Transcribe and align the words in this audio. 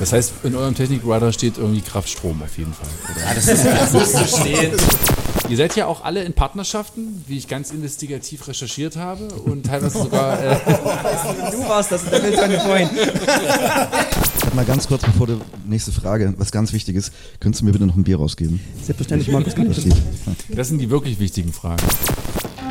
Das 0.00 0.12
heißt, 0.14 0.32
in 0.44 0.56
eurem 0.56 0.74
Technikradar 0.74 1.30
steht 1.32 1.58
irgendwie 1.58 1.82
Kraftstrom 1.82 2.42
auf 2.42 2.56
jeden 2.56 2.72
Fall. 2.72 2.88
Oder? 3.14 3.20
Ja, 3.26 3.34
das 3.34 3.46
ist 3.48 3.64
das 3.66 3.92
müsste 3.92 4.26
stehen. 4.40 4.72
Ihr 5.50 5.56
seid 5.58 5.76
ja 5.76 5.86
auch 5.86 6.04
alle 6.04 6.22
in 6.24 6.32
Partnerschaften, 6.32 7.22
wie 7.28 7.36
ich 7.36 7.48
ganz 7.48 7.70
investigativ 7.70 8.48
recherchiert 8.48 8.96
habe 8.96 9.26
und 9.44 9.66
teilweise 9.66 9.98
sogar. 9.98 10.42
Äh, 10.42 10.56
Du 11.50 11.68
warst 11.68 11.92
das, 11.92 12.10
will 12.10 12.34
seine 12.36 12.58
Point. 12.58 12.90
Sag 14.42 14.54
mal 14.54 14.64
ganz 14.64 14.88
kurz, 14.88 15.02
bevor 15.02 15.26
du 15.26 15.40
nächste 15.66 15.92
Frage, 15.92 16.32
was 16.38 16.50
ganz 16.50 16.72
wichtig 16.72 16.96
ist, 16.96 17.12
könntest 17.38 17.60
du 17.60 17.66
mir 17.66 17.72
bitte 17.72 17.86
noch 17.86 17.96
ein 17.96 18.04
Bier 18.04 18.16
rausgeben? 18.16 18.58
Selbstverständlich, 18.82 19.30
Markus, 19.30 19.54
kann 19.54 19.70
ich 19.70 19.76
Das 19.76 19.84
das. 19.84 20.34
das 20.48 20.68
sind 20.68 20.78
die 20.78 20.88
wirklich 20.88 21.18
wichtigen 21.18 21.52
Fragen. 21.52 21.82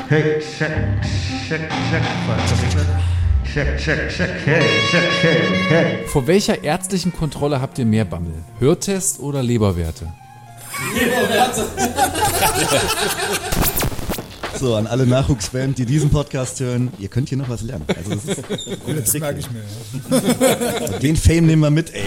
Hey, 0.08 0.40
check, 0.58 0.72
check, 1.48 1.70
check, 1.70 2.10
check, 3.54 3.78
check, 3.78 4.10
check, 4.10 4.30
hey, 4.46 4.62
check, 4.92 5.04
hey, 5.22 5.42
hey. 5.70 6.08
Vor 6.08 6.28
welcher 6.28 6.64
ärztlichen 6.64 7.14
Kontrolle 7.14 7.62
habt 7.62 7.78
ihr 7.80 7.86
mehr 7.86 8.06
Bammel? 8.06 8.34
Hörtest 8.60 9.20
oder 9.20 9.42
Leberwerte? 9.44 10.08
So, 14.60 14.76
an 14.76 14.88
alle 14.88 15.06
Nachwuchsband, 15.08 15.78
die 15.78 15.86
diesen 15.86 16.10
Podcast 16.10 16.60
hören, 16.60 16.92
ihr 17.00 17.08
könnt 17.08 17.30
hier 17.30 17.38
noch 17.38 17.48
was 17.50 17.62
lernen. 17.62 17.86
Also 17.96 18.16
das 18.16 18.26
ist 18.26 18.44
Das 18.88 19.12
Trick. 19.12 19.22
merke 19.22 19.40
ich 19.40 19.48
mir. 19.52 19.62
Ja. 20.92 20.98
den 21.00 21.16
Fame 21.16 21.46
nehmen 21.46 21.62
wir 21.62 21.70
mit, 21.70 21.94
ey. 21.94 22.04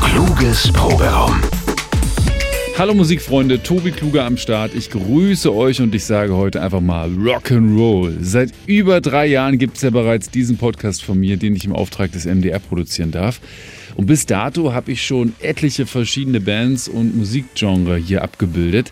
Kluges 0.00 0.70
Proberaum. 0.72 1.40
Hallo 2.78 2.94
Musikfreunde, 2.94 3.62
Tobi 3.62 3.90
Kluge 3.90 4.24
am 4.24 4.38
Start. 4.38 4.74
Ich 4.74 4.88
grüße 4.88 5.54
euch 5.54 5.82
und 5.82 5.94
ich 5.94 6.04
sage 6.04 6.34
heute 6.34 6.62
einfach 6.62 6.80
mal 6.80 7.10
Rock'n'Roll. 7.10 8.16
Seit 8.22 8.50
über 8.66 9.02
drei 9.02 9.26
Jahren 9.26 9.58
gibt 9.58 9.76
es 9.76 9.82
ja 9.82 9.90
bereits 9.90 10.30
diesen 10.30 10.56
Podcast 10.56 11.04
von 11.04 11.20
mir, 11.20 11.36
den 11.36 11.54
ich 11.54 11.66
im 11.66 11.74
Auftrag 11.74 12.12
des 12.12 12.24
MDR 12.24 12.58
produzieren 12.60 13.10
darf. 13.10 13.40
Und 13.94 14.06
bis 14.06 14.24
dato 14.24 14.72
habe 14.72 14.90
ich 14.90 15.04
schon 15.04 15.34
etliche 15.40 15.84
verschiedene 15.84 16.40
Bands 16.40 16.88
und 16.88 17.14
Musikgenre 17.14 17.98
hier 17.98 18.22
abgebildet. 18.22 18.90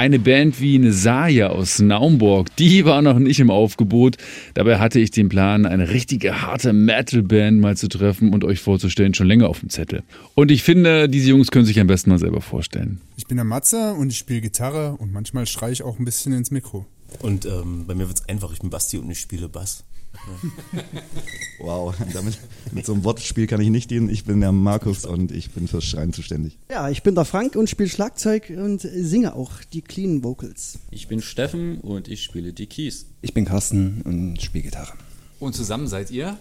Eine 0.00 0.18
Band 0.18 0.62
wie 0.62 0.78
Nesaya 0.78 1.48
aus 1.48 1.78
Naumburg, 1.78 2.56
die 2.56 2.86
war 2.86 3.02
noch 3.02 3.18
nicht 3.18 3.38
im 3.38 3.50
Aufgebot. 3.50 4.16
Dabei 4.54 4.78
hatte 4.78 4.98
ich 4.98 5.10
den 5.10 5.28
Plan, 5.28 5.66
eine 5.66 5.90
richtige 5.90 6.40
harte 6.40 6.72
Metal-Band 6.72 7.60
mal 7.60 7.76
zu 7.76 7.86
treffen 7.86 8.32
und 8.32 8.42
euch 8.42 8.60
vorzustellen, 8.60 9.12
schon 9.12 9.26
länger 9.26 9.50
auf 9.50 9.60
dem 9.60 9.68
Zettel. 9.68 10.02
Und 10.34 10.50
ich 10.50 10.62
finde, 10.62 11.06
diese 11.10 11.28
Jungs 11.28 11.50
können 11.50 11.66
sich 11.66 11.78
am 11.78 11.86
besten 11.86 12.08
mal 12.08 12.18
selber 12.18 12.40
vorstellen. 12.40 13.02
Ich 13.18 13.26
bin 13.26 13.36
der 13.36 13.44
Matze 13.44 13.92
und 13.92 14.08
ich 14.08 14.16
spiele 14.16 14.40
Gitarre 14.40 14.96
und 14.96 15.12
manchmal 15.12 15.44
schreie 15.44 15.72
ich 15.72 15.82
auch 15.82 15.98
ein 15.98 16.06
bisschen 16.06 16.32
ins 16.32 16.50
Mikro. 16.50 16.86
Und 17.18 17.44
ähm, 17.44 17.84
bei 17.86 17.94
mir 17.94 18.08
wird's 18.08 18.26
einfach, 18.26 18.54
ich 18.54 18.60
bin 18.60 18.70
Basti 18.70 18.96
und 18.96 19.10
ich 19.10 19.20
spiele 19.20 19.50
Bass. 19.50 19.84
Wow, 21.62 21.94
damit, 22.14 22.38
mit 22.72 22.86
so 22.86 22.94
einem 22.94 23.04
Wortspiel 23.04 23.46
kann 23.46 23.60
ich 23.60 23.68
nicht 23.68 23.90
dienen. 23.90 24.08
Ich 24.08 24.24
bin 24.24 24.40
der 24.40 24.50
Markus 24.50 25.04
und 25.04 25.30
ich 25.30 25.50
bin 25.50 25.68
fürs 25.68 25.84
Schreien 25.84 26.14
zuständig. 26.14 26.56
Ja, 26.70 26.88
ich 26.88 27.02
bin 27.02 27.14
der 27.14 27.26
Frank 27.26 27.54
und 27.54 27.68
spiele 27.68 27.90
Schlagzeug 27.90 28.50
und 28.56 28.80
singe 28.80 29.34
auch 29.34 29.52
die 29.70 29.82
Clean 29.82 30.24
Vocals. 30.24 30.78
Ich 30.90 31.06
bin 31.06 31.20
Steffen 31.20 31.80
und 31.80 32.08
ich 32.08 32.24
spiele 32.24 32.54
die 32.54 32.66
Keys. 32.66 33.04
Ich 33.20 33.34
bin 33.34 33.44
Carsten 33.44 34.00
und 34.06 34.40
spiele 34.40 34.64
Gitarre. 34.64 34.94
Und 35.38 35.54
zusammen 35.54 35.86
seid 35.86 36.10
ihr? 36.10 36.38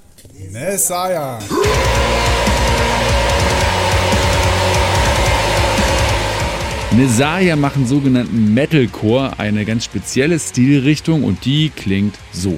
Messiah! 0.51 1.39
Messiah 6.91 7.55
machen 7.55 7.85
sogenannten 7.85 8.53
Metalcore 8.53 9.37
eine 9.37 9.63
ganz 9.63 9.85
spezielle 9.85 10.39
Stilrichtung 10.39 11.23
und 11.23 11.45
die 11.45 11.69
klingt 11.69 12.15
so. 12.31 12.58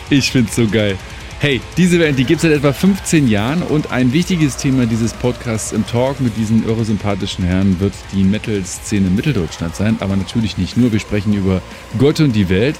Ich 0.10 0.32
find's 0.32 0.56
so 0.56 0.66
geil. 0.68 0.98
Hey, 1.40 1.62
diese 1.78 2.00
Band, 2.00 2.18
die 2.18 2.24
gibt's 2.24 2.42
seit 2.42 2.52
etwa 2.52 2.74
15 2.74 3.28
Jahren 3.28 3.62
und 3.62 3.92
ein 3.92 4.12
wichtiges 4.12 4.58
Thema 4.58 4.88
dieses 4.88 5.14
Podcasts 5.14 5.72
im 5.72 5.86
Talk 5.86 6.20
mit 6.20 6.36
diesen 6.36 6.68
irre 6.68 6.84
sympathischen 6.84 7.46
Herren 7.46 7.80
wird 7.80 7.94
die 8.12 8.24
Metal-Szene 8.24 9.12
Mitteldeutschland 9.12 9.76
sein, 9.76 9.98
aber 10.00 10.16
natürlich 10.16 10.58
nicht 10.58 10.78
nur. 10.78 10.92
Wir 10.92 11.00
sprechen 11.00 11.36
über 11.36 11.62
Gott 12.00 12.22
und 12.22 12.36
die 12.36 12.50
Welt 12.50 12.80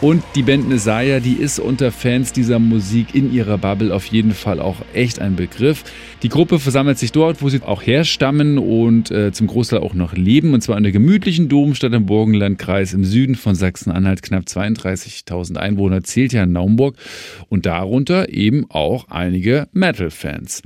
und 0.00 0.24
die 0.34 0.42
Band 0.42 0.68
Nesaya, 0.68 1.20
die 1.20 1.34
ist 1.34 1.60
unter 1.60 1.92
Fans 1.92 2.32
dieser 2.32 2.58
Musik 2.58 3.14
in 3.14 3.32
ihrer 3.32 3.56
Bubble 3.56 3.94
auf 3.94 4.06
jeden 4.06 4.34
Fall 4.34 4.58
auch 4.58 4.78
echt 4.94 5.20
ein 5.20 5.36
Begriff. 5.36 5.84
Die 6.24 6.28
Gruppe 6.28 6.58
versammelt 6.58 6.98
sich 6.98 7.12
dort, 7.12 7.40
wo 7.40 7.50
sie 7.50 7.62
auch 7.62 7.82
herstammen 7.82 8.58
und 8.58 9.12
äh, 9.12 9.30
zum 9.30 9.46
Großteil 9.46 9.78
auch 9.78 9.94
noch 9.94 10.14
leben, 10.14 10.54
und 10.54 10.60
zwar 10.62 10.76
in 10.76 10.82
der 10.82 10.92
gemütlichen 10.92 11.48
Domstadt 11.48 11.92
im 11.92 12.06
Burgenlandkreis 12.06 12.94
im 12.94 13.04
Süden 13.04 13.36
von 13.36 13.54
Sachsen-Anhalt. 13.54 14.22
Knapp 14.22 14.44
32.000 14.44 15.56
Einwohner 15.56 16.02
zählt 16.02 16.32
ja 16.32 16.46
Naumburg 16.46 16.96
und 17.48 17.64
darunter 17.92 18.30
eben 18.30 18.64
auch 18.70 19.08
einige 19.10 19.68
Metal-Fans. 19.72 20.62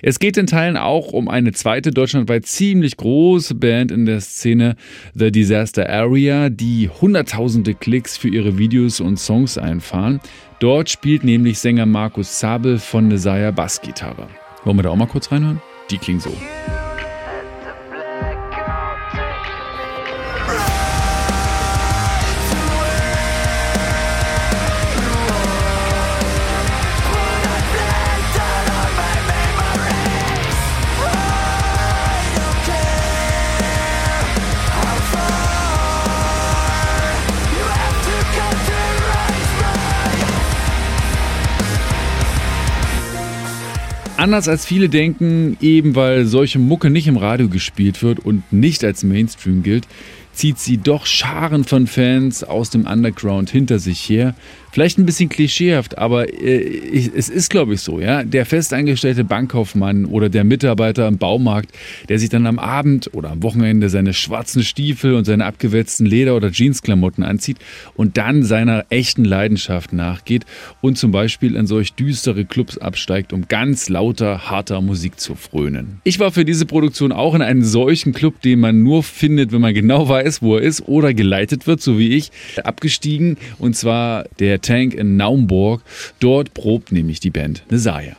Es 0.00 0.18
geht 0.18 0.38
in 0.38 0.46
Teilen 0.46 0.78
auch 0.78 1.12
um 1.12 1.28
eine 1.28 1.52
zweite 1.52 1.90
deutschlandweit 1.90 2.46
ziemlich 2.46 2.96
große 2.96 3.54
Band 3.54 3.92
in 3.92 4.06
der 4.06 4.22
Szene, 4.22 4.76
The 5.14 5.30
Disaster 5.30 5.88
Area, 5.88 6.48
die 6.48 6.88
hunderttausende 6.88 7.74
Klicks 7.74 8.16
für 8.16 8.28
ihre 8.28 8.56
Videos 8.56 9.00
und 9.00 9.18
Songs 9.18 9.58
einfahren. 9.58 10.20
Dort 10.60 10.88
spielt 10.88 11.24
nämlich 11.24 11.58
Sänger 11.58 11.86
Markus 11.86 12.38
Zabel 12.38 12.78
von 12.78 13.08
Nesaya 13.08 13.50
Bassgitarre. 13.50 14.28
Wollen 14.64 14.78
wir 14.78 14.82
da 14.82 14.90
auch 14.90 14.96
mal 14.96 15.06
kurz 15.06 15.30
reinhören? 15.30 15.60
Die 15.90 15.98
klingt 15.98 16.22
so. 16.22 16.32
Anders 44.22 44.46
als 44.46 44.64
viele 44.64 44.88
denken, 44.88 45.56
eben 45.60 45.96
weil 45.96 46.26
solche 46.26 46.60
Mucke 46.60 46.90
nicht 46.90 47.08
im 47.08 47.16
Radio 47.16 47.48
gespielt 47.48 48.04
wird 48.04 48.20
und 48.20 48.52
nicht 48.52 48.84
als 48.84 49.02
Mainstream 49.02 49.64
gilt, 49.64 49.88
zieht 50.32 50.58
sie 50.58 50.78
doch 50.78 51.06
Scharen 51.06 51.64
von 51.64 51.86
Fans 51.86 52.42
aus 52.44 52.70
dem 52.70 52.86
Underground 52.86 53.50
hinter 53.50 53.78
sich 53.78 54.08
her. 54.08 54.34
Vielleicht 54.72 54.98
ein 54.98 55.04
bisschen 55.04 55.28
klischeehaft, 55.28 55.98
aber 55.98 56.32
äh, 56.32 57.10
es 57.14 57.28
ist, 57.28 57.50
glaube 57.50 57.74
ich, 57.74 57.82
so, 57.82 58.00
ja. 58.00 58.24
Der 58.24 58.46
festangestellte 58.46 59.22
Bankkaufmann 59.22 60.06
oder 60.06 60.30
der 60.30 60.44
Mitarbeiter 60.44 61.06
im 61.08 61.18
Baumarkt, 61.18 61.72
der 62.08 62.18
sich 62.18 62.30
dann 62.30 62.46
am 62.46 62.58
Abend 62.58 63.10
oder 63.12 63.32
am 63.32 63.42
Wochenende 63.42 63.90
seine 63.90 64.14
schwarzen 64.14 64.62
Stiefel 64.62 65.14
und 65.14 65.26
seine 65.26 65.44
abgewetzten 65.44 66.06
Leder- 66.06 66.34
oder 66.34 66.48
Jeansklamotten 66.48 67.22
anzieht 67.22 67.58
und 67.96 68.16
dann 68.16 68.44
seiner 68.44 68.86
echten 68.88 69.26
Leidenschaft 69.26 69.92
nachgeht 69.92 70.46
und 70.80 70.96
zum 70.96 71.10
Beispiel 71.10 71.54
in 71.54 71.66
solch 71.66 71.92
düstere 71.92 72.46
Clubs 72.46 72.78
absteigt, 72.78 73.34
um 73.34 73.48
ganz 73.48 73.90
lauter, 73.90 74.50
harter 74.50 74.80
Musik 74.80 75.20
zu 75.20 75.34
frönen. 75.34 76.00
Ich 76.04 76.18
war 76.18 76.32
für 76.32 76.46
diese 76.46 76.64
Produktion 76.64 77.12
auch 77.12 77.34
in 77.34 77.42
einem 77.42 77.62
solchen 77.62 78.14
Club, 78.14 78.40
den 78.40 78.60
man 78.60 78.82
nur 78.82 79.02
findet, 79.02 79.52
wenn 79.52 79.60
man 79.60 79.74
genau 79.74 80.08
weiß, 80.08 80.21
wo 80.42 80.56
er 80.56 80.62
ist 80.62 80.86
oder 80.88 81.14
geleitet 81.14 81.66
wird, 81.66 81.80
so 81.80 81.98
wie 81.98 82.16
ich, 82.16 82.30
abgestiegen 82.62 83.36
und 83.58 83.76
zwar 83.76 84.24
der 84.38 84.60
Tank 84.60 84.94
in 84.94 85.16
Naumburg. 85.16 85.82
Dort 86.20 86.54
probt 86.54 86.92
nämlich 86.92 87.20
die 87.20 87.30
Band 87.30 87.64
Nesaya. 87.70 88.16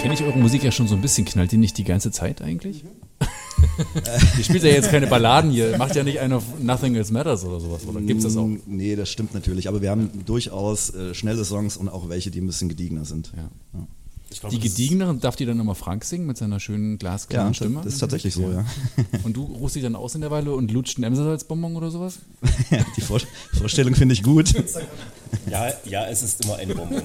Kenne 0.00 0.14
ich 0.14 0.22
eure 0.22 0.38
Musik 0.38 0.62
ja 0.62 0.70
schon 0.70 0.86
so 0.86 0.94
ein 0.94 1.02
bisschen. 1.02 1.24
Knallt 1.24 1.52
die 1.52 1.56
nicht 1.56 1.76
die 1.76 1.84
ganze 1.84 2.10
Zeit 2.10 2.40
eigentlich? 2.40 2.84
Ihr 4.38 4.44
spielt 4.44 4.62
ja 4.62 4.70
jetzt 4.70 4.90
keine 4.90 5.06
Balladen 5.06 5.50
hier. 5.50 5.76
Macht 5.76 5.96
ja 5.96 6.04
nicht 6.04 6.20
einen 6.20 6.34
auf 6.34 6.44
Nothing 6.60 6.94
Else 6.94 7.12
Matters 7.12 7.44
oder 7.44 7.60
sowas. 7.60 7.86
Oder 7.86 8.00
gibt's 8.00 8.24
das 8.24 8.36
auch? 8.36 8.48
Nee, 8.66 8.96
das 8.96 9.10
stimmt 9.10 9.34
natürlich. 9.34 9.68
Aber 9.68 9.82
wir 9.82 9.90
haben 9.90 10.10
durchaus 10.24 10.94
äh, 10.94 11.14
schnelle 11.14 11.44
Songs 11.44 11.76
und 11.76 11.88
auch 11.88 12.08
welche, 12.08 12.30
die 12.30 12.40
ein 12.40 12.46
bisschen 12.46 12.68
gediegener 12.68 13.04
sind. 13.04 13.32
Ja. 13.36 13.50
Ja. 13.74 13.86
Ich 14.30 14.40
glaub, 14.40 14.52
Die 14.52 14.58
gediegeneren, 14.60 15.20
darf 15.20 15.36
die 15.36 15.46
dann 15.46 15.58
immer 15.58 15.74
Frank 15.74 16.04
singen 16.04 16.26
mit 16.26 16.36
seiner 16.36 16.60
schönen 16.60 16.98
glasklaren 16.98 17.48
Ja, 17.48 17.54
Stimme? 17.54 17.80
das 17.82 17.94
ist 17.94 17.98
tatsächlich 18.00 18.34
so, 18.34 18.50
ja. 18.52 18.64
Und 19.24 19.36
du 19.36 19.44
ruhst 19.44 19.74
dich 19.74 19.82
dann 19.82 19.96
aus 19.96 20.14
in 20.14 20.20
der 20.20 20.30
Weile 20.30 20.52
und 20.54 20.70
lutscht 20.70 20.98
einen 20.98 21.04
Emsersalzbonbon 21.04 21.76
oder 21.76 21.90
sowas? 21.90 22.18
Die 22.96 23.00
Vor 23.00 23.20
Vorstellung 23.54 23.94
finde 23.94 24.12
ich 24.14 24.22
gut. 24.22 24.52
Ja, 25.50 25.70
ja, 25.84 26.06
es 26.06 26.22
ist 26.22 26.42
immer 26.44 26.56
ein 26.56 26.68
Bonbon. 26.68 27.02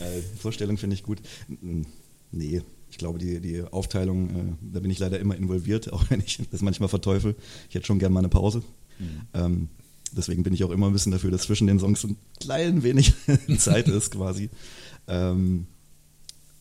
Äh, 0.00 0.20
Vorstellung 0.38 0.76
finde 0.78 0.94
ich 0.94 1.02
gut. 1.02 1.20
N- 1.48 1.86
Nee, 2.30 2.60
ich 2.90 2.98
glaube, 2.98 3.18
die, 3.18 3.40
die 3.40 3.62
Aufteilung, 3.62 4.28
äh, 4.28 4.52
da 4.74 4.80
bin 4.80 4.90
ich 4.90 4.98
leider 4.98 5.18
immer 5.18 5.34
involviert, 5.34 5.90
auch 5.94 6.04
wenn 6.10 6.20
ich 6.20 6.38
das 6.50 6.60
manchmal 6.60 6.90
verteufel. 6.90 7.34
Ich 7.70 7.74
hätte 7.74 7.86
schon 7.86 7.98
gerne 7.98 8.12
mal 8.12 8.20
eine 8.20 8.28
Pause. 8.28 8.62
Ähm, 9.32 9.68
deswegen 10.16 10.42
bin 10.42 10.52
ich 10.54 10.64
auch 10.64 10.70
immer 10.70 10.86
ein 10.86 10.92
bisschen 10.92 11.12
dafür, 11.12 11.30
dass 11.30 11.42
zwischen 11.42 11.66
den 11.66 11.78
Songs 11.78 12.00
so 12.00 12.08
ein 12.08 12.16
klein 12.40 12.82
wenig 12.82 13.14
Zeit 13.58 13.88
ist 13.88 14.12
quasi. 14.12 14.50
Ähm, 15.06 15.66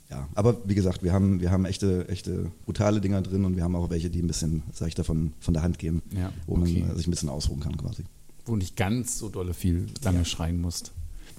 ja, 0.10 0.28
aber 0.36 0.58
wie 0.66 0.76
gesagt, 0.76 1.04
wir 1.04 1.12
haben, 1.12 1.42
wir 1.42 1.52
haben 1.52 1.66
echte, 1.66 2.08
echte 2.08 2.52
brutale 2.66 3.02
Dinger 3.02 3.22
drin 3.22 3.44
und 3.44 3.58
wir 3.58 3.64
haben 3.64 3.76
auch 3.76 3.90
welche, 3.90 4.10
die 4.10 4.22
ein 4.22 4.28
bisschen 4.28 4.64
seichter 4.74 5.04
von, 5.04 5.34
von 5.40 5.54
der 5.54 5.64
Hand 5.64 5.80
gehen, 5.80 6.02
Ja, 6.12 6.32
wo 6.46 6.56
okay. 6.56 6.86
man 6.88 6.96
sich 6.96 7.08
ein 7.08 7.12
bisschen 7.12 7.30
ausruhen 7.30 7.60
kann 7.60 7.76
quasi. 7.76 8.04
Wo 8.46 8.56
nicht 8.56 8.78
ganz 8.78 9.18
so 9.20 9.28
dolle 9.28 9.54
viel 9.54 9.88
lange 10.04 10.24
schreien 10.24 10.62
musst. 10.62 10.94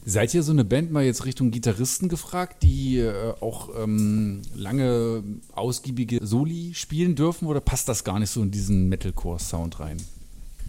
Seid 0.04 0.32
ihr 0.34 0.42
so 0.42 0.52
eine 0.52 0.64
Band 0.64 0.90
mal 0.92 1.04
jetzt 1.04 1.24
Richtung 1.24 1.50
Gitarristen 1.50 2.08
gefragt, 2.08 2.62
die 2.62 2.98
äh, 2.98 3.34
auch 3.40 3.70
ähm, 3.78 4.42
lange 4.54 5.22
ausgiebige 5.52 6.24
Soli 6.24 6.72
spielen 6.74 7.14
dürfen 7.14 7.46
oder 7.46 7.60
passt 7.60 7.88
das 7.88 8.04
gar 8.04 8.18
nicht 8.18 8.30
so 8.30 8.42
in 8.42 8.50
diesen 8.50 8.88
Metalcore-Sound 8.88 9.80
rein? 9.80 9.98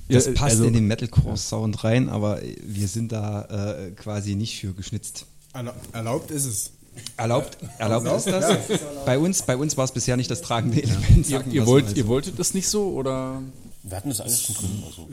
Das 0.10 0.26
Ja, 0.26 0.32
passt 0.34 0.52
also- 0.56 0.66
in 0.66 0.74
den 0.74 0.88
Metalcore-Sound 0.88 1.84
rein, 1.84 2.10
aber 2.10 2.42
wir 2.66 2.88
sind 2.88 3.12
da 3.12 3.76
äh, 3.78 3.92
quasi 3.92 4.36
nicht 4.36 4.60
für 4.60 4.74
geschnitzt. 4.74 5.26
Erla 5.54 5.74
erlaubt 5.94 6.32
ist 6.32 6.46
es. 6.46 6.72
Erlaubt, 7.16 7.58
erlaubt 7.78 8.08
ist 8.08 8.28
das? 8.28 8.58
Bei 9.06 9.18
uns, 9.18 9.44
bei 9.44 9.56
uns 9.56 9.78
war 9.78 9.86
es 9.86 9.92
bisher 9.94 10.18
nicht 10.18 10.30
das 10.30 10.42
tragende 10.42 10.82
Element. 10.84 11.18
Ihr, 11.18 11.24
sagen 11.24 11.52
ihr, 11.52 11.62
wir's 11.62 11.68
wollt, 11.68 11.90
so. 11.90 11.96
ihr 11.96 12.08
wolltet 12.08 12.40
das 12.40 12.54
nicht 12.54 12.68
so 12.68 12.90
oder 12.92 13.42
Wir 13.84 13.96
hatten 13.98 14.10
das 14.10 14.20
alles 14.20 14.42
schon 14.42 14.56
drin. 14.56 14.84
Also, 14.86 15.08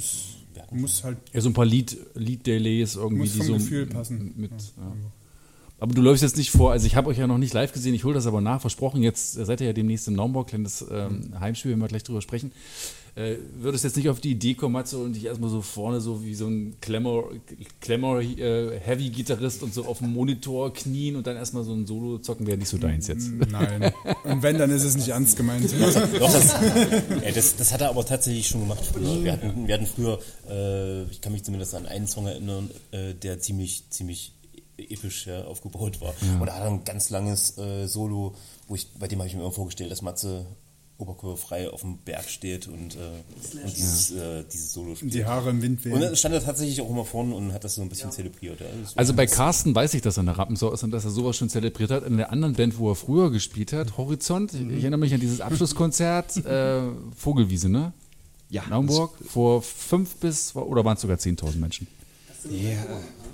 Muss 0.72 1.04
halt 1.04 1.18
ja, 1.32 1.40
so 1.40 1.48
ein 1.50 1.52
paar 1.52 1.66
Lied- 1.66 1.96
Lied-Delays 2.14 2.96
irgendwie, 2.96 3.18
Muss 3.22 3.34
die 3.34 3.42
so 3.42 3.52
Gefühl 3.54 3.86
passen. 3.86 4.32
mit. 4.36 4.50
Ja. 4.50 4.92
Aber 5.78 5.94
du 5.94 6.00
läufst 6.02 6.22
jetzt 6.22 6.38
nicht 6.38 6.50
vor, 6.50 6.72
also 6.72 6.86
ich 6.86 6.96
habe 6.96 7.08
euch 7.10 7.18
ja 7.18 7.26
noch 7.26 7.38
nicht 7.38 7.52
live 7.54 7.70
gesehen, 7.72 7.94
ich 7.94 8.02
hole 8.04 8.14
das 8.14 8.26
aber 8.26 8.40
nach, 8.40 8.62
versprochen, 8.62 9.02
jetzt 9.02 9.32
seid 9.34 9.60
ihr 9.60 9.66
ja 9.68 9.72
demnächst 9.74 10.08
im 10.08 10.14
Naumburg, 10.14 10.48
kleines 10.48 10.84
ähm, 10.90 11.34
Heimspiel, 11.38 11.72
wenn 11.72 11.78
wir 11.80 11.88
gleich 11.88 12.02
drüber 12.02 12.22
sprechen. 12.22 12.50
Äh, 13.16 13.38
würdest 13.54 13.82
jetzt 13.82 13.96
nicht 13.96 14.10
auf 14.10 14.20
die 14.20 14.32
Idee 14.32 14.52
kommen, 14.52 14.74
Matze, 14.74 14.98
und 14.98 15.14
dich 15.14 15.24
erstmal 15.24 15.48
so 15.48 15.62
vorne 15.62 16.02
so 16.02 16.22
wie 16.22 16.34
so 16.34 16.48
ein 16.48 16.76
Glamour 16.82 17.32
äh, 17.32 18.80
und 19.62 19.72
so 19.74 19.86
auf 19.86 19.98
dem 20.00 20.12
Monitor 20.12 20.70
knien 20.74 21.16
und 21.16 21.26
dann 21.26 21.34
erstmal 21.34 21.64
so 21.64 21.72
ein 21.72 21.86
Solo 21.86 22.18
zocken, 22.18 22.46
wäre 22.46 22.58
nicht 22.58 22.68
so 22.68 22.76
deins 22.76 23.06
jetzt. 23.06 23.30
Nein. 23.50 23.90
Und 24.24 24.42
wenn, 24.42 24.58
dann 24.58 24.70
ist 24.70 24.84
es 24.84 24.96
nicht 24.96 25.08
ernst 25.08 25.38
gemeint. 25.38 25.72
Doch, 26.18 26.30
das, 26.30 26.56
ja, 27.24 27.30
das, 27.34 27.56
das 27.56 27.72
hat 27.72 27.80
er 27.80 27.88
aber 27.88 28.04
tatsächlich 28.04 28.48
schon 28.48 28.60
gemacht 28.60 28.84
früher. 28.84 29.24
Wir 29.24 29.32
hatten, 29.32 29.66
wir 29.66 29.74
hatten 29.74 29.86
früher, 29.86 30.20
äh, 30.50 31.04
ich 31.04 31.22
kann 31.22 31.32
mich 31.32 31.42
zumindest 31.42 31.74
an 31.74 31.86
einen 31.86 32.06
Song 32.06 32.26
erinnern, 32.26 32.68
äh, 32.90 33.14
der 33.14 33.40
ziemlich, 33.40 33.88
ziemlich 33.88 34.34
episch 34.76 35.26
ja, 35.26 35.44
aufgebaut 35.44 36.02
war. 36.02 36.12
Und 36.38 36.48
er 36.48 36.56
hat 36.56 36.66
ein 36.66 36.84
ganz 36.84 37.08
langes 37.08 37.56
äh, 37.56 37.86
Solo, 37.86 38.34
wo 38.68 38.74
ich, 38.74 38.92
bei 38.98 39.08
dem 39.08 39.20
habe 39.20 39.28
ich 39.28 39.34
mir 39.34 39.40
immer 39.40 39.52
vorgestellt, 39.52 39.90
dass 39.90 40.02
Matze 40.02 40.44
oberkörperfrei 40.98 41.68
auf 41.70 41.82
dem 41.82 41.98
Berg 41.98 42.28
steht 42.28 42.68
und, 42.68 42.96
äh, 42.96 42.98
und 43.62 43.76
dieses, 43.76 44.10
äh, 44.12 44.44
dieses 44.50 44.72
Solo 44.72 44.94
spielt. 44.94 45.12
Die 45.14 45.24
Haare 45.26 45.50
im 45.50 45.60
Wind 45.62 45.84
und 45.84 45.92
wehen. 45.92 46.00
dann 46.00 46.16
stand 46.16 46.34
er 46.34 46.42
tatsächlich 46.42 46.80
auch 46.80 46.88
immer 46.88 47.04
vorne 47.04 47.34
und 47.34 47.52
hat 47.52 47.64
das 47.64 47.74
so 47.74 47.82
ein 47.82 47.88
bisschen 47.88 48.10
zelebriert. 48.12 48.60
Ja. 48.60 48.66
Das 48.82 48.96
war- 48.96 49.00
Also 49.00 49.12
bei 49.14 49.26
Carsten 49.26 49.74
weiß 49.74 49.92
ich, 49.94 50.02
dass 50.02 50.16
er 50.16 50.22
eine 50.22 50.38
Rappensau 50.38 50.72
ist 50.72 50.82
und 50.84 50.90
dass 50.92 51.04
er 51.04 51.10
sowas 51.10 51.36
schon 51.36 51.48
zelebriert 51.50 51.90
hat. 51.90 52.04
In 52.06 52.16
der 52.16 52.32
anderen 52.32 52.54
Band, 52.54 52.78
wo 52.78 52.90
er 52.90 52.94
früher 52.96 53.30
gespielt 53.30 53.72
hat, 53.72 53.98
Horizont, 53.98 54.54
ich 54.54 54.60
erinnere 54.82 54.98
mich 54.98 55.12
an 55.12 55.20
dieses 55.20 55.40
Abschlusskonzert, 55.42 56.36
äh, 56.46 56.80
Vogelwiese, 57.16 57.68
ne? 57.68 57.92
Ja, 58.48 58.62
In 58.62 58.70
Hamburg, 58.70 59.18
vor 59.26 59.60
fünf 59.60 60.16
bis, 60.16 60.54
oder 60.54 60.84
waren 60.84 60.94
es 60.94 61.02
sogar 61.02 61.18
10.000 61.18 61.56
Menschen? 61.60 61.88
Ja, 62.48 62.78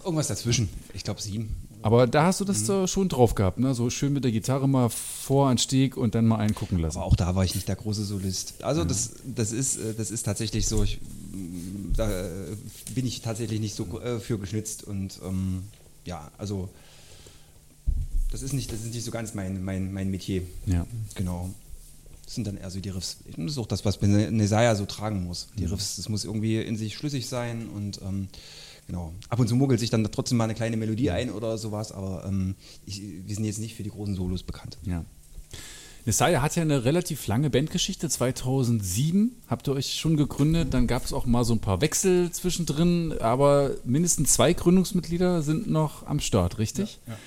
irgendwas 0.05 0.29
dazwischen. 0.29 0.70
Ich 0.94 1.05
glaube 1.05 1.20
sieben. 1.20 1.55
Aber 1.82 2.06
da 2.06 2.26
hast 2.26 2.40
du 2.40 2.44
das 2.44 2.69
äh, 2.69 2.87
schon 2.87 3.08
drauf 3.08 3.34
gehabt, 3.34 3.58
ne? 3.58 3.75
So 3.75 3.90
schön 3.90 4.12
mit 4.12 4.25
der 4.25 4.32
Gitarre 4.32 4.69
mal 4.69 4.88
vor 4.88 5.49
an 5.49 5.58
Steg 5.58 5.96
und 5.96 6.14
dann 6.14 6.26
mal 6.26 6.38
einen 6.38 6.55
gucken 6.55 6.79
lassen. 6.79 6.99
Aber 6.99 7.06
auch 7.06 7.17
da 7.17 7.34
war 7.34 7.44
ich 7.44 7.55
nicht 7.55 7.69
der 7.69 7.76
große 7.76 8.05
Solist. 8.05 8.62
Also 8.62 8.84
das, 8.84 9.14
das, 9.25 9.52
ist, 9.52 9.76
äh, 9.76 9.94
das 9.94 10.11
ist 10.11 10.23
tatsächlich 10.25 10.67
so, 10.67 10.82
ich, 10.82 11.00
mm, 11.00 11.93
da 11.96 12.11
äh, 12.11 12.56
bin 12.94 13.06
ich 13.06 13.20
tatsächlich 13.23 13.61
nicht 13.61 13.75
so 13.75 14.00
äh, 14.00 14.20
für 14.20 14.38
geschnitzt 14.38 14.84
und 14.84 15.20
ähm, 15.25 15.64
ja, 16.05 16.31
also 16.38 16.69
das 18.31 18.43
ist 18.43 18.55
nicht, 18.55 18.73
das 18.73 18.81
ist 18.81 18.94
nicht 18.94 19.05
so 19.05 19.11
ganz 19.11 19.35
mein, 19.35 19.62
mein, 19.62 19.93
mein 19.93 20.11
Metier. 20.11 20.43
Ja. 20.67 20.87
Genau. 21.14 21.50
Das 22.25 22.35
sind 22.35 22.46
dann 22.46 22.56
eher 22.56 22.70
so 22.70 22.81
die 22.81 22.88
Riffs. 22.88 23.19
Das 23.37 23.52
ist 23.52 23.58
auch 23.58 23.67
das, 23.67 23.85
was 23.85 24.00
Nesaya 24.00 24.75
so 24.75 24.87
tragen 24.87 25.25
muss. 25.25 25.49
Mhm. 25.52 25.61
Die 25.61 25.64
Riffs, 25.67 25.96
das 25.96 26.08
muss 26.08 26.25
irgendwie 26.25 26.56
in 26.61 26.76
sich 26.76 26.96
schlüssig 26.96 27.28
sein 27.28 27.69
und 27.69 28.00
ähm, 28.02 28.28
genau. 28.92 29.14
Ab 29.30 29.40
und 29.40 29.48
zu 29.48 29.56
muggelt 29.56 29.80
sich 29.80 29.90
dann 29.90 30.04
trotzdem 30.04 30.36
mal 30.36 30.44
eine 30.44 30.54
kleine 30.54 30.76
Melodie 30.76 31.10
ein 31.10 31.30
oder 31.30 31.56
sowas, 31.56 31.92
aber 31.92 32.24
ähm, 32.26 32.54
ich, 32.84 33.02
wir 33.02 33.34
sind 33.34 33.44
jetzt 33.44 33.58
nicht 33.58 33.74
für 33.74 33.82
die 33.82 33.90
großen 33.90 34.14
Solos 34.14 34.42
bekannt. 34.42 34.76
Ja. 34.84 35.04
Messiah 36.04 36.42
hat 36.42 36.56
ja 36.56 36.62
eine 36.62 36.84
relativ 36.84 37.26
lange 37.26 37.48
Bandgeschichte. 37.48 38.08
2007 38.08 39.30
habt 39.46 39.68
ihr 39.68 39.72
euch 39.72 39.94
schon 39.94 40.16
gegründet. 40.16 40.74
Dann 40.74 40.88
gab 40.88 41.04
es 41.04 41.12
auch 41.12 41.26
mal 41.26 41.44
so 41.44 41.54
ein 41.54 41.60
paar 41.60 41.80
Wechsel 41.80 42.30
zwischendrin. 42.32 43.14
Aber 43.20 43.70
mindestens 43.84 44.32
zwei 44.32 44.52
Gründungsmitglieder 44.52 45.42
sind 45.42 45.70
noch 45.70 46.04
am 46.06 46.18
Start, 46.18 46.58
richtig? 46.58 46.98
Ja, 47.06 47.12
ja. 47.12 47.18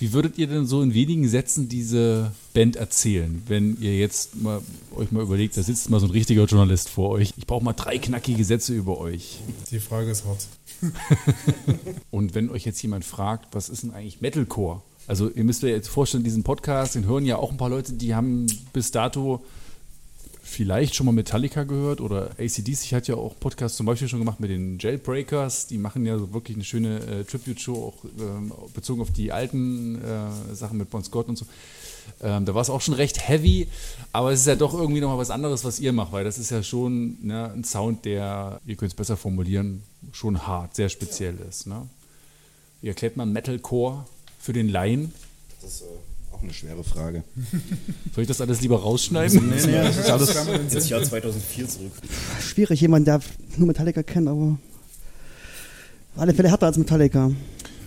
Wie 0.00 0.14
würdet 0.14 0.38
ihr 0.38 0.46
denn 0.46 0.64
so 0.64 0.80
in 0.80 0.94
wenigen 0.94 1.28
Sätzen 1.28 1.68
diese 1.68 2.32
Band 2.54 2.74
erzählen, 2.74 3.42
wenn 3.48 3.76
ihr 3.82 3.98
jetzt 3.98 4.34
mal, 4.34 4.62
euch 4.96 5.12
mal 5.12 5.22
überlegt, 5.22 5.58
da 5.58 5.62
sitzt 5.62 5.90
mal 5.90 6.00
so 6.00 6.06
ein 6.06 6.10
richtiger 6.10 6.46
Journalist 6.46 6.88
vor 6.88 7.10
euch. 7.10 7.34
Ich 7.36 7.46
brauche 7.46 7.62
mal 7.62 7.74
drei 7.74 7.98
knackige 7.98 8.42
Sätze 8.42 8.72
über 8.72 8.96
euch. 8.96 9.40
Die 9.70 9.78
Frage 9.78 10.10
ist 10.10 10.24
hart. 10.24 10.48
Und 12.10 12.34
wenn 12.34 12.50
euch 12.50 12.64
jetzt 12.64 12.82
jemand 12.82 13.04
fragt, 13.04 13.54
was 13.54 13.68
ist 13.68 13.82
denn 13.82 13.92
eigentlich 13.92 14.20
Metalcore? 14.20 14.82
Also 15.06 15.28
ihr 15.30 15.44
müsst 15.44 15.64
euch 15.64 15.70
jetzt 15.70 15.88
vorstellen, 15.88 16.24
diesen 16.24 16.42
Podcast, 16.42 16.94
den 16.94 17.06
hören 17.06 17.26
ja 17.26 17.36
auch 17.36 17.50
ein 17.50 17.56
paar 17.56 17.70
Leute, 17.70 17.94
die 17.94 18.14
haben 18.14 18.46
bis 18.72 18.90
dato 18.90 19.44
vielleicht 20.50 20.94
schon 20.94 21.06
mal 21.06 21.12
Metallica 21.12 21.62
gehört 21.64 22.00
oder 22.00 22.30
ACDC 22.38 22.92
hat 22.92 23.08
ja 23.08 23.14
auch 23.14 23.38
Podcast 23.38 23.76
zum 23.76 23.86
Beispiel 23.86 24.08
schon 24.08 24.18
gemacht 24.18 24.40
mit 24.40 24.50
den 24.50 24.78
Jailbreakers. 24.78 25.68
Die 25.68 25.78
machen 25.78 26.04
ja 26.04 26.18
so 26.18 26.32
wirklich 26.32 26.56
eine 26.56 26.64
schöne 26.64 26.98
äh, 26.98 27.24
Tribute-Show, 27.24 27.74
auch 27.74 28.04
ähm, 28.18 28.52
bezogen 28.74 29.00
auf 29.00 29.12
die 29.12 29.32
alten 29.32 30.02
äh, 30.02 30.54
Sachen 30.54 30.78
mit 30.78 30.90
Bon 30.90 31.02
Scott 31.04 31.28
und 31.28 31.38
so. 31.38 31.46
Ähm, 32.22 32.44
da 32.44 32.54
war 32.54 32.62
es 32.62 32.70
auch 32.70 32.80
schon 32.80 32.94
recht 32.94 33.28
heavy, 33.28 33.68
aber 34.12 34.32
es 34.32 34.40
ist 34.40 34.46
ja 34.46 34.56
doch 34.56 34.74
irgendwie 34.74 35.00
nochmal 35.00 35.18
was 35.18 35.30
anderes, 35.30 35.64
was 35.64 35.78
ihr 35.80 35.92
macht, 35.92 36.12
weil 36.12 36.24
das 36.24 36.38
ist 36.38 36.50
ja 36.50 36.62
schon 36.62 37.16
ne, 37.22 37.52
ein 37.52 37.64
Sound, 37.64 38.04
der, 38.04 38.60
ihr 38.66 38.76
könnt 38.76 38.90
es 38.90 38.96
besser 38.96 39.16
formulieren, 39.16 39.82
schon 40.12 40.46
hart, 40.46 40.74
sehr 40.74 40.88
speziell 40.88 41.36
ist. 41.48 41.66
Ne? 41.66 41.88
Wie 42.80 42.88
erklärt 42.88 43.16
man 43.16 43.32
Metalcore 43.32 44.06
für 44.38 44.52
den 44.52 44.68
Laien? 44.68 45.12
Das 45.60 45.74
ist 45.74 45.82
äh, 45.82 45.84
auch 46.34 46.42
eine 46.42 46.52
schwere 46.52 46.82
Frage. 46.84 47.22
Soll 48.14 48.22
ich 48.22 48.28
das 48.28 48.40
alles 48.40 48.60
lieber 48.60 48.80
rausschneiden? 48.80 49.50
Nee, 49.50 49.66
nee, 49.66 49.72
das 49.72 49.98
ist 49.98 50.10
alles, 50.10 50.74
ins 50.74 50.88
Jahr 50.88 51.02
2004 51.02 51.68
zurück. 51.68 51.92
Schwierig, 52.40 52.80
jemand, 52.80 53.06
der 53.06 53.20
nur 53.56 53.66
Metallica 53.66 54.02
kennt, 54.02 54.28
aber 54.28 54.58
auf 56.14 56.20
alle 56.20 56.34
Fälle 56.34 56.48
härter 56.48 56.66
als 56.66 56.78
Metallica. 56.78 57.30